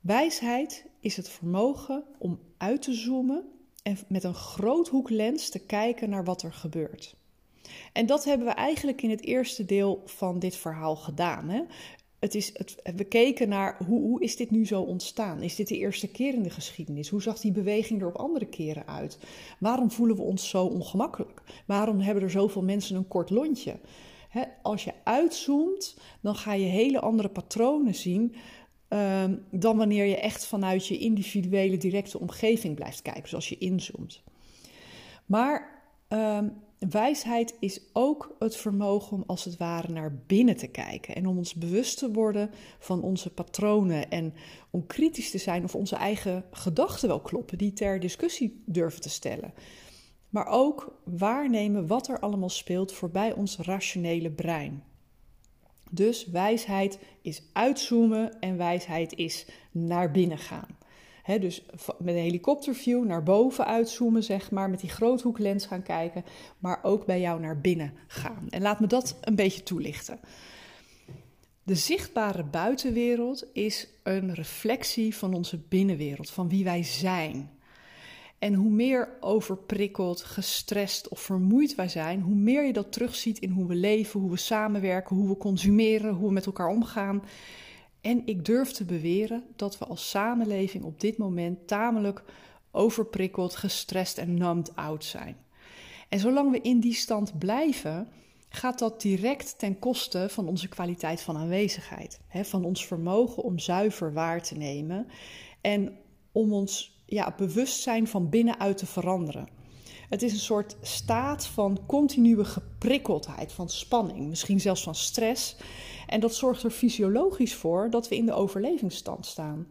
Wijsheid 0.02 0.86
is 1.00 1.18
het 1.18 1.30
vermogen 1.30 2.04
om 2.18 2.40
uit 2.58 2.82
te 2.82 2.94
zoomen 2.94 3.46
en 3.84 3.98
met 4.08 4.24
een 4.24 4.34
groothoeklens 4.34 5.50
te 5.50 5.66
kijken 5.66 6.10
naar 6.10 6.24
wat 6.24 6.42
er 6.42 6.54
gebeurt. 6.54 7.16
En 7.94 8.06
dat 8.06 8.24
hebben 8.24 8.48
we 8.48 8.54
eigenlijk 8.54 9.02
in 9.02 9.10
het 9.10 9.24
eerste 9.24 9.66
deel 9.66 10.02
van 10.06 10.40
dit 10.40 10.56
verhaal 10.56 10.96
gedaan. 10.96 11.50
Hè? 11.50 11.62
het 12.26 12.36
is 12.36 12.50
het, 12.54 12.76
we 12.96 13.04
keken 13.04 13.50
naar 13.50 13.78
hoe, 13.88 14.02
hoe 14.02 14.24
is 14.24 14.36
dit 14.36 14.52
nu 14.52 14.66
zo 14.66 14.82
ontstaan? 14.82 15.42
Is 15.42 15.56
dit 15.56 15.68
de 15.68 15.78
eerste 15.78 16.08
keer 16.08 16.34
in 16.34 16.44
de 16.44 16.50
geschiedenis? 16.50 17.10
Hoe 17.10 17.22
zag 17.22 17.40
die 17.40 17.52
beweging 17.52 18.02
er 18.02 18.08
op 18.08 18.16
andere 18.16 18.46
keren 18.46 18.88
uit? 18.88 19.18
Waarom 19.60 19.92
voelen 19.92 20.16
we 20.16 20.22
ons 20.22 20.50
zo 20.50 20.66
ongemakkelijk? 20.66 21.42
Waarom 21.66 22.00
hebben 22.00 22.24
er 22.24 22.32
zoveel 22.32 22.64
mensen 22.64 22.96
een 22.96 23.08
kort 23.08 23.30
lontje? 23.30 23.76
als 24.62 24.84
je 24.84 24.94
uitzoomt, 25.04 25.98
dan 26.22 26.36
ga 26.36 26.54
je 26.54 26.66
hele 26.66 27.00
andere 27.00 27.30
patronen 27.30 27.96
zien 27.96 28.36
um, 28.90 29.44
dan 29.52 29.78
wanneer 29.78 30.06
je 30.06 30.20
echt 30.20 30.46
vanuit 30.46 30.88
je 30.88 30.98
individuele 30.98 31.78
directe 31.78 32.20
omgeving 32.20 32.76
blijft 32.76 33.02
kijken, 33.02 33.30
zoals 33.30 33.50
je 33.50 33.58
inzoomt. 33.58 34.24
Maar 35.26 35.75
um, 36.10 36.64
Wijsheid 36.90 37.56
is 37.60 37.82
ook 37.94 38.36
het 38.40 38.56
vermogen 38.56 39.18
om 39.18 39.24
als 39.28 39.44
het 39.44 39.58
ware 39.58 39.92
naar 39.92 40.16
binnen 40.28 40.58
te 40.58 40.68
kijken 40.68 41.16
en 41.16 41.28
om 41.28 41.38
ons 41.38 41.54
bewust 41.54 41.98
te 41.98 42.12
worden 42.12 42.50
van 42.80 43.02
onze 43.02 43.34
patronen 43.34 44.10
en 44.10 44.34
om 44.70 44.88
kritisch 44.88 45.32
te 45.32 45.38
zijn 45.38 45.64
of 45.64 45.76
onze 45.76 45.96
eigen 45.96 46.46
gedachten 46.52 47.08
wel 47.08 47.22
kloppen, 47.22 47.58
die 47.58 47.74
ter 47.74 48.00
discussie 48.00 48.64
durven 48.66 49.02
te 49.02 49.10
stellen. 49.10 49.54
Maar 50.30 50.48
ook 50.48 51.02
waarnemen 51.04 51.88
wat 51.88 52.08
er 52.08 52.20
allemaal 52.20 52.50
speelt 52.50 52.92
voorbij 52.92 53.34
ons 53.34 53.58
rationele 53.58 54.32
brein. 54.32 54.84
Dus 55.92 56.26
wijsheid 56.26 57.00
is 57.22 57.44
uitzoomen 57.54 58.40
en 58.40 58.58
wijsheid 58.58 59.14
is 59.14 59.46
naar 59.72 60.12
binnen 60.12 60.38
gaan. 60.38 60.78
Dus 61.26 61.66
met 62.00 62.16
een 62.16 62.22
helikopterview 62.22 63.06
naar 63.06 63.24
boven 63.24 63.66
uitzoomen, 63.66 64.24
zeg 64.24 64.52
maar, 64.52 64.70
met 64.70 64.80
die 64.80 64.90
groothoeklens 64.90 65.66
gaan 65.66 65.84
kijken, 65.84 66.24
maar 66.60 66.80
ook 66.84 67.06
bij 67.06 67.20
jou 67.20 67.40
naar 67.40 67.62
binnen 67.62 67.94
gaan. 68.08 68.48
En 68.50 68.62
laat 68.62 68.80
me 68.80 68.88
dat 68.88 69.18
een 69.22 69.36
beetje 69.36 69.64
toelichten. 69.64 70.20
De 71.64 71.76
zichtbare 71.76 72.44
buitenwereld 72.44 73.46
is 73.54 73.88
een 74.04 74.34
reflectie 74.34 75.16
van 75.16 75.34
onze 75.34 75.58
binnenwereld, 75.58 76.30
van 76.30 76.50
wie 76.50 76.64
wij 76.64 76.84
zijn. 76.84 77.50
En 78.40 78.54
hoe 78.54 78.72
meer 78.72 79.10
overprikkeld, 79.20 80.24
gestrest 80.24 81.08
of 81.08 81.20
vermoeid 81.20 81.76
wij 81.76 81.88
zijn, 81.88 82.22
hoe 82.22 82.36
meer 82.36 82.66
je 82.66 82.74
dat 82.74 82.92
terugziet 82.92 83.40
in 83.40 83.50
hoe 83.50 83.68
we 83.68 83.76
leven, 83.76 84.20
hoe 84.20 84.30
we 84.30 84.38
samenwerken, 84.38 85.16
hoe 85.16 85.28
we 85.28 85.38
consumeren, 85.38 86.14
hoe 86.14 86.28
we 86.28 86.34
met 86.34 86.46
elkaar 86.46 86.68
omgaan. 86.68 87.24
En 88.06 88.22
ik 88.26 88.46
durf 88.46 88.72
te 88.72 88.86
beweren 88.86 89.44
dat 89.56 89.78
we 89.78 89.86
als 89.86 90.10
samenleving 90.10 90.84
op 90.84 91.00
dit 91.00 91.18
moment 91.18 91.68
tamelijk 91.68 92.24
overprikkeld, 92.72 93.56
gestrest 93.56 94.18
en 94.18 94.34
numbed 94.34 94.76
out 94.76 95.04
zijn. 95.06 95.38
En 96.10 96.20
zolang 96.20 96.52
we 96.52 96.62
in 96.62 96.80
die 96.80 96.94
stand 96.94 97.38
blijven, 97.38 98.08
gaat 98.50 98.80
dat 98.80 99.02
direct 99.02 99.60
ten 99.60 99.80
koste 99.80 100.28
van 100.30 100.48
onze 100.48 100.68
kwaliteit 100.68 101.22
van 101.22 101.38
aanwezigheid. 101.38 102.20
Hè, 102.28 102.46
van 102.46 102.66
ons 102.66 102.86
vermogen 102.86 103.44
om 103.44 103.60
zuiver 103.60 104.14
waar 104.14 104.42
te 104.42 104.56
nemen 104.56 105.08
en 105.62 105.98
om 106.32 106.54
ons 106.54 107.04
ja, 107.06 107.34
bewustzijn 107.38 108.08
van 108.08 108.30
binnenuit 108.30 108.78
te 108.78 108.86
veranderen. 108.86 109.48
Het 110.10 110.22
is 110.22 110.32
een 110.32 110.40
soort 110.40 110.76
staat 110.82 111.48
van 111.48 111.80
continue 111.86 112.46
geprikkeldheid, 112.46 113.52
van 113.52 113.70
spanning, 113.70 114.28
misschien 114.28 114.60
zelfs 114.60 114.84
van 114.84 114.96
stress. 114.96 115.56
En 116.08 116.20
dat 116.20 116.36
zorgt 116.36 116.64
er 116.64 116.72
fysiologisch 116.72 117.56
voor 117.56 117.90
dat 117.90 118.08
we 118.08 118.16
in 118.16 118.26
de 118.26 118.34
overlevingsstand 118.34 119.26
staan. 119.26 119.68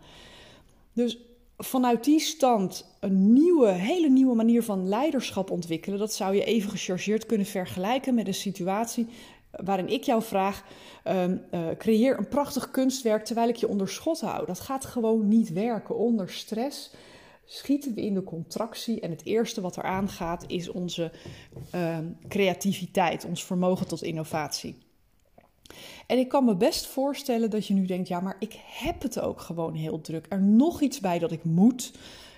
Dus 0.92 1.18
vanuit 1.58 2.04
die 2.04 2.20
stand 2.20 2.96
een 3.00 3.32
nieuwe, 3.32 3.68
hele 3.68 4.08
nieuwe 4.08 4.34
manier 4.34 4.62
van 4.62 4.88
leiderschap 4.88 5.50
ontwikkelen, 5.50 5.98
dat 5.98 6.12
zou 6.12 6.34
je 6.34 6.44
even 6.44 6.70
gechargeerd 6.70 7.26
kunnen 7.26 7.46
vergelijken 7.46 8.14
met 8.14 8.26
een 8.26 8.34
situatie 8.34 9.06
waarin 9.64 9.88
ik 9.88 10.02
jou 10.02 10.22
vraag: 10.22 10.64
uh, 11.06 11.24
creëer 11.78 12.18
een 12.18 12.28
prachtig 12.28 12.70
kunstwerk 12.70 13.24
terwijl 13.24 13.48
ik 13.48 13.56
je 13.56 13.68
onder 13.68 13.88
schot 13.88 14.20
hou. 14.20 14.46
Dat 14.46 14.60
gaat 14.60 14.84
gewoon 14.84 15.28
niet 15.28 15.52
werken 15.52 15.96
onder 15.96 16.30
stress 16.30 16.90
schieten 17.46 17.94
we 17.94 18.00
in 18.00 18.14
de 18.14 18.22
contractie. 18.22 19.00
En 19.00 19.10
het 19.10 19.24
eerste 19.24 19.60
wat 19.60 19.76
er 19.76 19.82
aangaat 19.82 20.44
is 20.46 20.68
onze 20.68 21.12
uh, 21.74 21.98
creativiteit, 22.28 23.24
ons 23.24 23.44
vermogen 23.44 23.86
tot 23.86 24.02
innovatie. 24.02 24.76
En 26.06 26.18
ik 26.18 26.28
kan 26.28 26.44
me 26.44 26.56
best 26.56 26.86
voorstellen 26.86 27.50
dat 27.50 27.66
je 27.66 27.74
nu 27.74 27.86
denkt: 27.86 28.08
ja, 28.08 28.20
maar 28.20 28.36
ik 28.38 28.58
heb 28.66 29.02
het 29.02 29.20
ook 29.20 29.40
gewoon 29.40 29.74
heel 29.74 30.00
druk. 30.00 30.26
Er 30.28 30.42
nog 30.42 30.80
iets 30.80 31.00
bij 31.00 31.18
dat 31.18 31.32
ik 31.32 31.44
moet. 31.44 31.92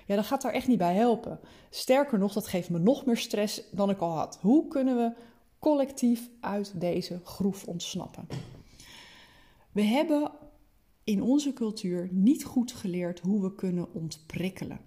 Ja, 0.07 0.15
dan 0.15 0.25
gaat 0.25 0.43
daar 0.43 0.53
echt 0.53 0.69
niet 0.69 0.79
bij 0.79 0.95
helpen. 0.95 1.41
Sterker 1.71 2.19
nog, 2.19 2.33
dat 2.33 2.47
geeft 2.47 2.71
me 2.71 2.79
nog 2.79 3.07
meer 3.07 3.17
stress 3.17 3.63
dan 3.73 3.91
ik 3.91 3.99
al 3.99 4.13
had. 4.13 4.39
Hoe 4.41 4.69
kunnen 4.69 4.97
we 4.97 5.13
collectief 5.59 6.29
uit 6.41 6.81
deze 6.81 7.21
groef 7.25 7.65
ontsnappen? 7.65 8.29
We 9.73 9.83
hebben 9.83 10.31
in 11.05 11.23
onze 11.23 11.53
cultuur 11.53 12.09
niet 12.13 12.45
goed 12.45 12.73
geleerd 12.73 13.21
hoe 13.21 13.43
we 13.43 13.55
kunnen 13.55 13.95
ontprikkelen 13.95 14.81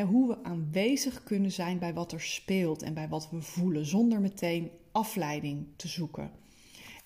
hoe 0.00 0.28
we 0.28 0.44
aanwezig 0.44 1.22
kunnen 1.22 1.52
zijn 1.52 1.78
bij 1.78 1.94
wat 1.94 2.12
er 2.12 2.20
speelt 2.20 2.82
en 2.82 2.94
bij 2.94 3.08
wat 3.08 3.30
we 3.30 3.42
voelen, 3.42 3.86
zonder 3.86 4.20
meteen 4.20 4.70
afleiding 4.92 5.66
te 5.76 5.88
zoeken. 5.88 6.30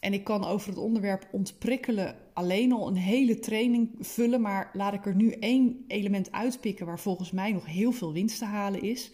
En 0.01 0.12
ik 0.12 0.24
kan 0.24 0.44
over 0.44 0.68
het 0.68 0.78
onderwerp 0.78 1.28
ontprikkelen 1.32 2.16
alleen 2.32 2.72
al 2.72 2.88
een 2.88 2.97
hele 2.97 3.38
training 3.38 3.90
vullen, 4.01 4.40
maar 4.40 4.70
laat 4.72 4.94
ik 4.94 5.07
er 5.07 5.14
nu 5.14 5.30
één 5.30 5.84
element 5.88 6.32
uitpikken 6.32 6.86
waar 6.86 7.01
volgens 7.01 7.30
mij 7.30 7.53
nog 7.53 7.66
heel 7.66 7.92
veel 7.92 8.12
winst 8.12 8.38
te 8.38 8.44
halen 8.44 8.82
is. 8.82 9.11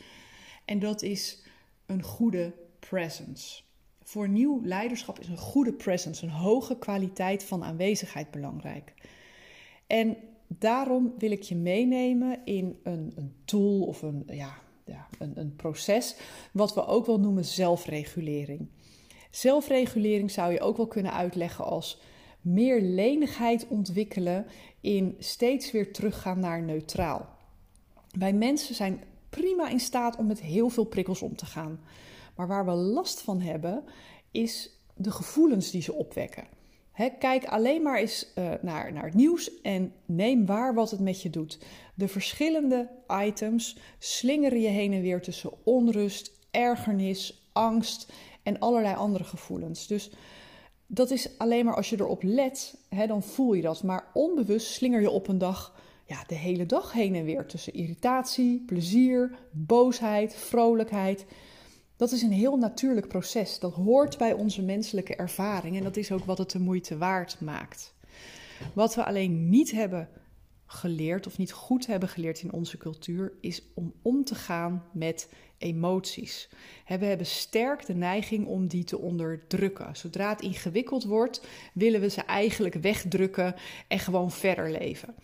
En 0.64 0.78
dat 0.78 1.02
is 1.02 1.42
een 1.86 2.02
goede 2.02 2.54
presence. 2.78 3.62
Voor 4.02 4.28
nieuw 4.28 4.60
leiderschap 4.62 5.18
is 5.18 5.28
een 5.28 5.36
goede 5.36 5.72
presence, 5.72 6.24
een 6.24 6.30
hoge 6.30 6.78
kwaliteit 6.78 7.44
van 7.44 7.64
aanwezigheid 7.64 8.30
belangrijk. 8.30 8.94
En 9.86 10.16
daarom 10.46 11.14
wil 11.18 11.30
ik 11.30 11.42
je 11.42 11.56
meenemen 11.56 12.40
in 12.44 12.78
een, 12.82 13.12
een 13.14 13.34
tool 13.44 13.80
of 13.80 14.02
een, 14.02 14.22
ja, 14.26 14.58
ja, 14.84 15.08
een, 15.18 15.38
een 15.38 15.56
proces, 15.56 16.16
wat 16.52 16.74
we 16.74 16.86
ook 16.86 17.06
wel 17.06 17.20
noemen 17.20 17.44
zelfregulering. 17.44 18.68
Zelfregulering 19.32 20.30
zou 20.30 20.52
je 20.52 20.60
ook 20.60 20.76
wel 20.76 20.86
kunnen 20.86 21.12
uitleggen 21.12 21.64
als 21.64 22.00
meer 22.40 22.80
lenigheid 22.80 23.66
ontwikkelen 23.68 24.46
in 24.80 25.16
steeds 25.18 25.70
weer 25.70 25.92
teruggaan 25.92 26.40
naar 26.40 26.62
neutraal. 26.62 27.28
Wij 28.18 28.32
mensen 28.32 28.74
zijn 28.74 29.02
prima 29.30 29.68
in 29.68 29.80
staat 29.80 30.16
om 30.16 30.26
met 30.26 30.40
heel 30.40 30.68
veel 30.68 30.84
prikkels 30.84 31.22
om 31.22 31.36
te 31.36 31.46
gaan. 31.46 31.80
Maar 32.36 32.46
waar 32.46 32.64
we 32.64 32.72
last 32.72 33.20
van 33.20 33.40
hebben, 33.40 33.84
is 34.30 34.70
de 34.94 35.10
gevoelens 35.10 35.70
die 35.70 35.82
ze 35.82 35.92
opwekken 35.92 36.44
kijk 37.18 37.44
alleen 37.44 37.82
maar 37.82 37.98
eens 37.98 38.32
uh, 38.34 38.50
naar, 38.62 38.92
naar 38.92 39.04
het 39.04 39.14
nieuws 39.14 39.60
en 39.60 39.92
neem 40.06 40.46
waar 40.46 40.74
wat 40.74 40.90
het 40.90 41.00
met 41.00 41.22
je 41.22 41.30
doet. 41.30 41.58
De 41.94 42.08
verschillende 42.08 42.88
items 43.24 43.76
slingeren 43.98 44.60
je 44.60 44.68
heen 44.68 44.92
en 44.92 45.00
weer 45.00 45.22
tussen 45.22 45.50
onrust, 45.64 46.32
ergernis, 46.50 47.48
angst 47.52 48.12
en 48.42 48.58
allerlei 48.58 48.94
andere 48.94 49.24
gevoelens. 49.24 49.86
Dus 49.86 50.10
dat 50.86 51.10
is 51.10 51.38
alleen 51.38 51.64
maar 51.64 51.76
als 51.76 51.90
je 51.90 52.00
erop 52.00 52.22
let, 52.22 52.74
dan 53.06 53.22
voel 53.22 53.52
je 53.52 53.62
dat. 53.62 53.82
Maar 53.82 54.10
onbewust 54.14 54.72
slinger 54.72 55.00
je 55.00 55.10
op 55.10 55.28
een 55.28 55.38
dag 55.38 55.74
ja, 56.06 56.24
de 56.26 56.34
hele 56.34 56.66
dag 56.66 56.92
heen 56.92 57.14
en 57.14 57.24
weer 57.24 57.46
tussen 57.46 57.74
irritatie, 57.74 58.62
plezier, 58.66 59.38
boosheid, 59.50 60.34
vrolijkheid. 60.34 61.26
Dat 61.96 62.12
is 62.12 62.22
een 62.22 62.32
heel 62.32 62.56
natuurlijk 62.56 63.08
proces. 63.08 63.58
Dat 63.58 63.72
hoort 63.72 64.18
bij 64.18 64.32
onze 64.32 64.62
menselijke 64.62 65.16
ervaring 65.16 65.76
en 65.76 65.82
dat 65.82 65.96
is 65.96 66.12
ook 66.12 66.24
wat 66.24 66.38
het 66.38 66.50
de 66.50 66.58
moeite 66.58 66.98
waard 66.98 67.40
maakt. 67.40 67.94
Wat 68.74 68.94
we 68.94 69.04
alleen 69.04 69.48
niet 69.48 69.70
hebben 69.70 70.08
geleerd 70.72 71.26
of 71.26 71.38
niet 71.38 71.52
goed 71.52 71.86
hebben 71.86 72.08
geleerd 72.08 72.42
in 72.42 72.52
onze 72.52 72.76
cultuur 72.76 73.32
is 73.40 73.62
om 73.74 73.92
om 74.02 74.24
te 74.24 74.34
gaan 74.34 74.84
met 74.92 75.28
emoties. 75.58 76.48
We 76.86 77.04
hebben 77.04 77.26
sterk 77.26 77.86
de 77.86 77.94
neiging 77.94 78.46
om 78.46 78.66
die 78.66 78.84
te 78.84 78.98
onderdrukken. 78.98 79.96
Zodra 79.96 80.28
het 80.28 80.40
ingewikkeld 80.40 81.04
wordt, 81.04 81.46
willen 81.74 82.00
we 82.00 82.08
ze 82.08 82.20
eigenlijk 82.20 82.74
wegdrukken 82.74 83.54
en 83.88 83.98
gewoon 83.98 84.30
verder 84.30 84.70
leven 84.70 85.14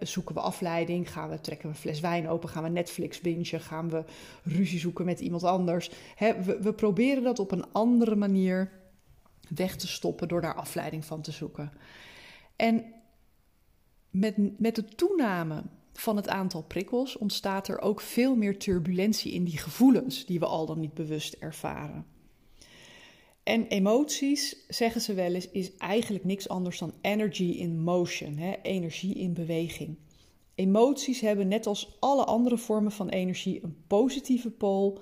zoeken 0.00 0.34
we 0.34 0.40
afleiding? 0.40 1.12
Gaan 1.12 1.30
we 1.30 1.40
trekken 1.40 1.68
we 1.68 1.74
een 1.74 1.80
fles 1.80 2.00
wijn 2.00 2.28
open? 2.28 2.48
Gaan 2.48 2.62
we 2.62 2.68
Netflix 2.68 3.20
bingen? 3.20 3.60
Gaan 3.60 3.90
we 3.90 4.04
ruzie 4.42 4.78
zoeken 4.78 5.04
met 5.04 5.20
iemand 5.20 5.44
anders? 5.44 5.90
we, 6.18 6.58
we 6.60 6.72
proberen 6.72 7.22
dat 7.22 7.38
op 7.38 7.50
een 7.50 7.72
andere 7.72 8.16
manier 8.16 8.70
weg 9.54 9.76
te 9.76 9.88
stoppen 9.88 10.28
door 10.28 10.40
daar 10.40 10.54
afleiding 10.54 11.04
van 11.04 11.20
te 11.22 11.32
zoeken. 11.32 11.72
En 12.56 12.84
met, 14.12 14.60
met 14.60 14.74
de 14.74 14.84
toename 14.84 15.62
van 15.92 16.16
het 16.16 16.28
aantal 16.28 16.62
prikkels 16.62 17.18
ontstaat 17.18 17.68
er 17.68 17.80
ook 17.80 18.00
veel 18.00 18.36
meer 18.36 18.58
turbulentie 18.58 19.32
in 19.32 19.44
die 19.44 19.58
gevoelens 19.58 20.26
die 20.26 20.38
we 20.38 20.46
al 20.46 20.66
dan 20.66 20.80
niet 20.80 20.94
bewust 20.94 21.34
ervaren. 21.34 22.06
En 23.42 23.66
emoties, 23.66 24.56
zeggen 24.68 25.00
ze 25.00 25.14
wel 25.14 25.34
eens, 25.34 25.50
is 25.50 25.76
eigenlijk 25.76 26.24
niks 26.24 26.48
anders 26.48 26.78
dan 26.78 26.92
energy 27.00 27.44
in 27.44 27.80
motion, 27.80 28.36
hè? 28.36 28.54
energie 28.62 29.14
in 29.14 29.32
beweging. 29.32 29.96
Emoties 30.54 31.20
hebben 31.20 31.48
net 31.48 31.66
als 31.66 31.96
alle 32.00 32.24
andere 32.24 32.58
vormen 32.58 32.92
van 32.92 33.08
energie 33.08 33.64
een 33.64 33.76
positieve 33.86 34.50
pool, 34.50 35.00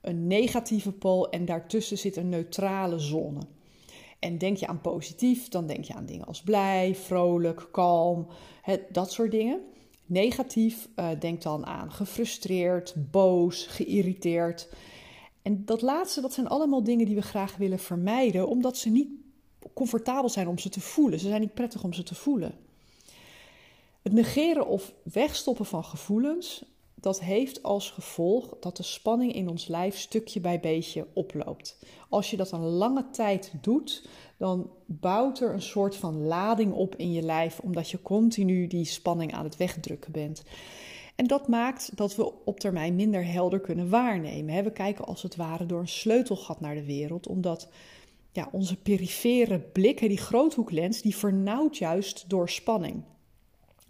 een 0.00 0.26
negatieve 0.26 0.92
pool 0.92 1.30
en 1.30 1.44
daartussen 1.44 1.98
zit 1.98 2.16
een 2.16 2.28
neutrale 2.28 2.98
zone. 2.98 3.40
En 4.18 4.38
denk 4.38 4.56
je 4.56 4.66
aan 4.66 4.80
positief, 4.80 5.48
dan 5.48 5.66
denk 5.66 5.84
je 5.84 5.94
aan 5.94 6.06
dingen 6.06 6.26
als 6.26 6.42
blij, 6.42 6.94
vrolijk, 6.94 7.68
kalm, 7.70 8.26
dat 8.90 9.12
soort 9.12 9.30
dingen. 9.30 9.60
Negatief, 10.06 10.88
uh, 10.96 11.08
denk 11.18 11.42
dan 11.42 11.66
aan 11.66 11.92
gefrustreerd, 11.92 12.94
boos, 13.10 13.66
geïrriteerd. 13.66 14.68
En 15.42 15.64
dat 15.64 15.82
laatste, 15.82 16.20
dat 16.20 16.32
zijn 16.32 16.48
allemaal 16.48 16.82
dingen 16.82 17.06
die 17.06 17.14
we 17.14 17.22
graag 17.22 17.56
willen 17.56 17.78
vermijden, 17.78 18.48
omdat 18.48 18.76
ze 18.76 18.88
niet 18.88 19.08
comfortabel 19.74 20.28
zijn 20.28 20.48
om 20.48 20.58
ze 20.58 20.68
te 20.68 20.80
voelen. 20.80 21.18
Ze 21.18 21.28
zijn 21.28 21.40
niet 21.40 21.54
prettig 21.54 21.84
om 21.84 21.92
ze 21.92 22.02
te 22.02 22.14
voelen. 22.14 22.54
Het 24.02 24.12
negeren 24.12 24.66
of 24.66 24.92
wegstoppen 25.02 25.66
van 25.66 25.84
gevoelens, 25.84 26.64
dat 27.00 27.20
heeft 27.20 27.62
als 27.62 27.90
gevolg 27.90 28.56
dat 28.60 28.76
de 28.76 28.82
spanning 28.82 29.32
in 29.32 29.48
ons 29.48 29.66
lijf 29.66 29.98
stukje 29.98 30.40
bij 30.40 30.60
beetje 30.60 31.06
oploopt. 31.12 31.78
Als 32.08 32.30
je 32.30 32.36
dat 32.36 32.52
een 32.52 32.66
lange 32.66 33.10
tijd 33.10 33.52
doet, 33.60 34.08
dan 34.36 34.70
bouwt 34.86 35.40
er 35.40 35.52
een 35.52 35.62
soort 35.62 35.96
van 35.96 36.26
lading 36.26 36.72
op 36.72 36.96
in 36.96 37.12
je 37.12 37.22
lijf, 37.22 37.58
omdat 37.58 37.90
je 37.90 38.02
continu 38.02 38.66
die 38.66 38.84
spanning 38.84 39.34
aan 39.34 39.44
het 39.44 39.56
wegdrukken 39.56 40.12
bent. 40.12 40.42
En 41.16 41.26
dat 41.26 41.48
maakt 41.48 41.96
dat 41.96 42.16
we 42.16 42.44
op 42.44 42.60
termijn 42.60 42.96
minder 42.96 43.26
helder 43.26 43.60
kunnen 43.60 43.90
waarnemen. 43.90 44.64
We 44.64 44.72
kijken 44.72 45.04
als 45.04 45.22
het 45.22 45.36
ware 45.36 45.66
door 45.66 45.80
een 45.80 45.88
sleutelgat 45.88 46.60
naar 46.60 46.74
de 46.74 46.84
wereld, 46.84 47.26
omdat 47.26 47.68
ja, 48.32 48.48
onze 48.52 48.76
perifere 48.76 49.58
blik, 49.58 49.98
die 49.98 50.16
groothoeklens, 50.16 51.02
die 51.02 51.16
vernauwt 51.16 51.76
juist 51.76 52.24
door 52.28 52.48
spanning. 52.48 53.02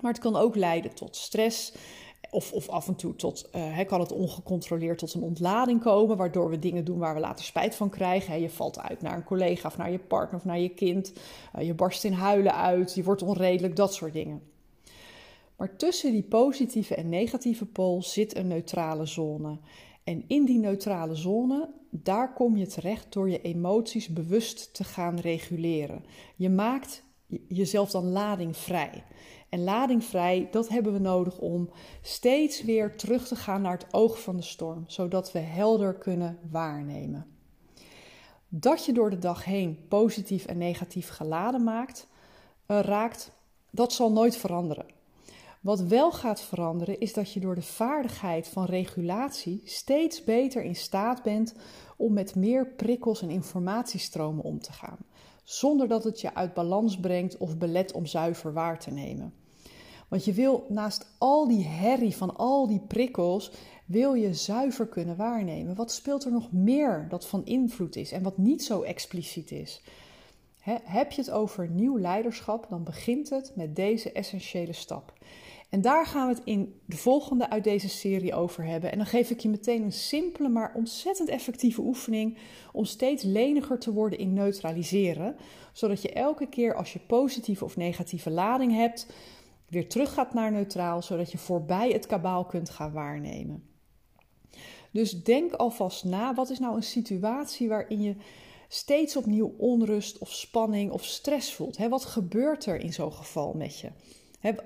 Maar 0.00 0.12
het 0.12 0.20
kan 0.20 0.36
ook 0.36 0.56
leiden 0.56 0.94
tot 0.94 1.16
stress. 1.16 1.72
Of, 2.30 2.52
of 2.52 2.68
af 2.68 2.88
en 2.88 2.96
toe 2.96 3.16
tot, 3.16 3.48
uh, 3.56 3.80
kan 3.86 4.00
het 4.00 4.12
ongecontroleerd 4.12 4.98
tot 4.98 5.14
een 5.14 5.22
ontlading 5.22 5.80
komen, 5.80 6.16
waardoor 6.16 6.50
we 6.50 6.58
dingen 6.58 6.84
doen 6.84 6.98
waar 6.98 7.14
we 7.14 7.20
later 7.20 7.44
spijt 7.44 7.74
van 7.74 7.90
krijgen. 7.90 8.40
je 8.40 8.50
valt 8.50 8.78
uit 8.78 9.02
naar 9.02 9.16
een 9.16 9.24
collega 9.24 9.68
of 9.68 9.76
naar 9.76 9.90
je 9.90 9.98
partner 9.98 10.40
of 10.40 10.44
naar 10.44 10.58
je 10.58 10.68
kind. 10.68 11.12
Uh, 11.56 11.66
je 11.66 11.74
barst 11.74 12.04
in 12.04 12.12
huilen 12.12 12.54
uit, 12.54 12.94
je 12.94 13.02
wordt 13.02 13.22
onredelijk, 13.22 13.76
dat 13.76 13.94
soort 13.94 14.12
dingen. 14.12 14.42
Maar 15.56 15.76
tussen 15.76 16.12
die 16.12 16.22
positieve 16.22 16.94
en 16.94 17.08
negatieve 17.08 17.66
pool 17.66 18.02
zit 18.02 18.36
een 18.36 18.46
neutrale 18.46 19.06
zone. 19.06 19.58
En 20.04 20.24
in 20.26 20.44
die 20.44 20.58
neutrale 20.58 21.14
zone, 21.14 21.70
daar 21.90 22.32
kom 22.32 22.56
je 22.56 22.66
terecht 22.66 23.12
door 23.12 23.30
je 23.30 23.40
emoties 23.40 24.08
bewust 24.08 24.74
te 24.74 24.84
gaan 24.84 25.18
reguleren. 25.18 26.04
Je 26.36 26.50
maakt 26.50 27.02
jezelf 27.48 27.90
dan 27.90 28.08
ladingvrij. 28.08 29.04
En 29.48 29.64
ladingvrij, 29.64 30.48
dat 30.50 30.68
hebben 30.68 30.92
we 30.92 30.98
nodig 30.98 31.38
om 31.38 31.70
steeds 32.02 32.62
weer 32.62 32.96
terug 32.96 33.26
te 33.26 33.36
gaan 33.36 33.62
naar 33.62 33.78
het 33.78 33.94
oog 33.94 34.22
van 34.22 34.36
de 34.36 34.42
storm, 34.42 34.84
zodat 34.86 35.32
we 35.32 35.38
helder 35.38 35.94
kunnen 35.94 36.38
waarnemen. 36.50 37.26
Dat 38.48 38.84
je 38.84 38.92
door 38.92 39.10
de 39.10 39.18
dag 39.18 39.44
heen 39.44 39.78
positief 39.88 40.46
en 40.46 40.58
negatief 40.58 41.08
geladen 41.08 41.64
maakt, 41.64 42.08
uh, 42.66 42.80
raakt, 42.80 43.32
dat 43.70 43.92
zal 43.92 44.12
nooit 44.12 44.36
veranderen. 44.36 44.86
Wat 45.60 45.80
wel 45.80 46.12
gaat 46.12 46.40
veranderen 46.40 47.00
is 47.00 47.12
dat 47.12 47.32
je 47.32 47.40
door 47.40 47.54
de 47.54 47.62
vaardigheid 47.62 48.48
van 48.48 48.64
regulatie 48.64 49.60
steeds 49.64 50.24
beter 50.24 50.62
in 50.62 50.76
staat 50.76 51.22
bent 51.22 51.54
om 51.96 52.12
met 52.12 52.34
meer 52.34 52.66
prikkels 52.66 53.22
en 53.22 53.30
informatiestromen 53.30 54.44
om 54.44 54.60
te 54.60 54.72
gaan, 54.72 54.98
zonder 55.48 55.88
dat 55.88 56.04
het 56.04 56.20
je 56.20 56.34
uit 56.34 56.54
balans 56.54 57.00
brengt 57.00 57.36
of 57.36 57.58
belet 57.58 57.92
om 57.92 58.06
zuiver 58.06 58.52
waar 58.52 58.78
te 58.78 58.90
nemen. 58.90 59.34
Want 60.08 60.24
je 60.24 60.32
wil 60.32 60.66
naast 60.68 61.14
al 61.18 61.48
die 61.48 61.64
herrie 61.64 62.16
van 62.16 62.36
al 62.36 62.66
die 62.66 62.80
prikkels, 62.80 63.52
wil 63.84 64.14
je 64.14 64.34
zuiver 64.34 64.86
kunnen 64.86 65.16
waarnemen. 65.16 65.74
Wat 65.74 65.92
speelt 65.92 66.24
er 66.24 66.32
nog 66.32 66.52
meer 66.52 67.06
dat 67.08 67.26
van 67.26 67.44
invloed 67.44 67.96
is 67.96 68.12
en 68.12 68.22
wat 68.22 68.38
niet 68.38 68.64
zo 68.64 68.82
expliciet 68.82 69.50
is? 69.50 69.82
heb 70.84 71.12
je 71.12 71.20
het 71.20 71.30
over 71.30 71.68
nieuw 71.68 71.98
leiderschap, 71.98 72.66
dan 72.68 72.84
begint 72.84 73.30
het 73.30 73.52
met 73.54 73.76
deze 73.76 74.12
essentiële 74.12 74.72
stap. 74.72 75.12
En 75.68 75.80
daar 75.80 76.06
gaan 76.06 76.28
we 76.28 76.34
het 76.34 76.44
in 76.44 76.80
de 76.86 76.96
volgende 76.96 77.50
uit 77.50 77.64
deze 77.64 77.88
serie 77.88 78.34
over 78.34 78.64
hebben. 78.64 78.92
En 78.92 78.98
dan 78.98 79.06
geef 79.06 79.30
ik 79.30 79.40
je 79.40 79.48
meteen 79.48 79.82
een 79.82 79.92
simpele, 79.92 80.48
maar 80.48 80.72
ontzettend 80.74 81.28
effectieve 81.28 81.80
oefening 81.80 82.38
om 82.72 82.84
steeds 82.84 83.22
leniger 83.22 83.78
te 83.78 83.92
worden 83.92 84.18
in 84.18 84.32
neutraliseren. 84.32 85.36
Zodat 85.72 86.02
je 86.02 86.12
elke 86.12 86.46
keer 86.46 86.74
als 86.74 86.92
je 86.92 86.98
positieve 86.98 87.64
of 87.64 87.76
negatieve 87.76 88.30
lading 88.30 88.72
hebt, 88.72 89.06
weer 89.68 89.88
terug 89.88 90.12
gaat 90.12 90.34
naar 90.34 90.52
neutraal, 90.52 91.02
zodat 91.02 91.32
je 91.32 91.38
voorbij 91.38 91.90
het 91.90 92.06
kabaal 92.06 92.44
kunt 92.44 92.70
gaan 92.70 92.92
waarnemen. 92.92 93.62
Dus 94.90 95.22
denk 95.22 95.52
alvast 95.52 96.04
na, 96.04 96.34
wat 96.34 96.50
is 96.50 96.58
nou 96.58 96.76
een 96.76 96.82
situatie 96.82 97.68
waarin 97.68 98.02
je 98.02 98.16
steeds 98.68 99.16
opnieuw 99.16 99.54
onrust 99.58 100.18
of 100.18 100.32
spanning 100.32 100.90
of 100.90 101.04
stress 101.04 101.54
voelt? 101.54 101.76
wat 101.88 102.04
gebeurt 102.04 102.66
er 102.66 102.80
in 102.80 102.92
zo'n 102.92 103.12
geval 103.12 103.52
met 103.52 103.78
je? 103.78 103.90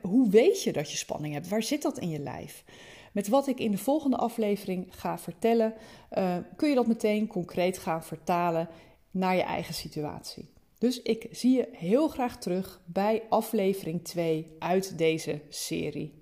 Hoe 0.03 0.31
weet 0.31 0.63
je 0.63 0.73
dat 0.73 0.91
je 0.91 0.97
spanning 0.97 1.35
hebt? 1.35 1.49
Waar 1.49 1.63
zit 1.63 1.83
dat 1.83 1.99
in 1.99 2.09
je 2.09 2.19
lijf? 2.19 2.65
Met 3.13 3.29
wat 3.29 3.47
ik 3.47 3.59
in 3.59 3.71
de 3.71 3.79
volgende 3.79 4.17
aflevering 4.17 4.87
ga 4.91 5.19
vertellen, 5.19 5.75
uh, 6.13 6.37
kun 6.57 6.69
je 6.69 6.75
dat 6.75 6.87
meteen 6.87 7.27
concreet 7.27 7.79
gaan 7.79 8.05
vertalen 8.05 8.69
naar 9.11 9.37
je 9.37 9.43
eigen 9.43 9.75
situatie. 9.75 10.51
Dus 10.79 11.03
ik 11.03 11.27
zie 11.31 11.57
je 11.57 11.69
heel 11.73 12.09
graag 12.09 12.39
terug 12.39 12.81
bij 12.85 13.23
aflevering 13.29 14.05
2 14.05 14.57
uit 14.59 14.99
deze 14.99 15.41
serie. 15.49 16.22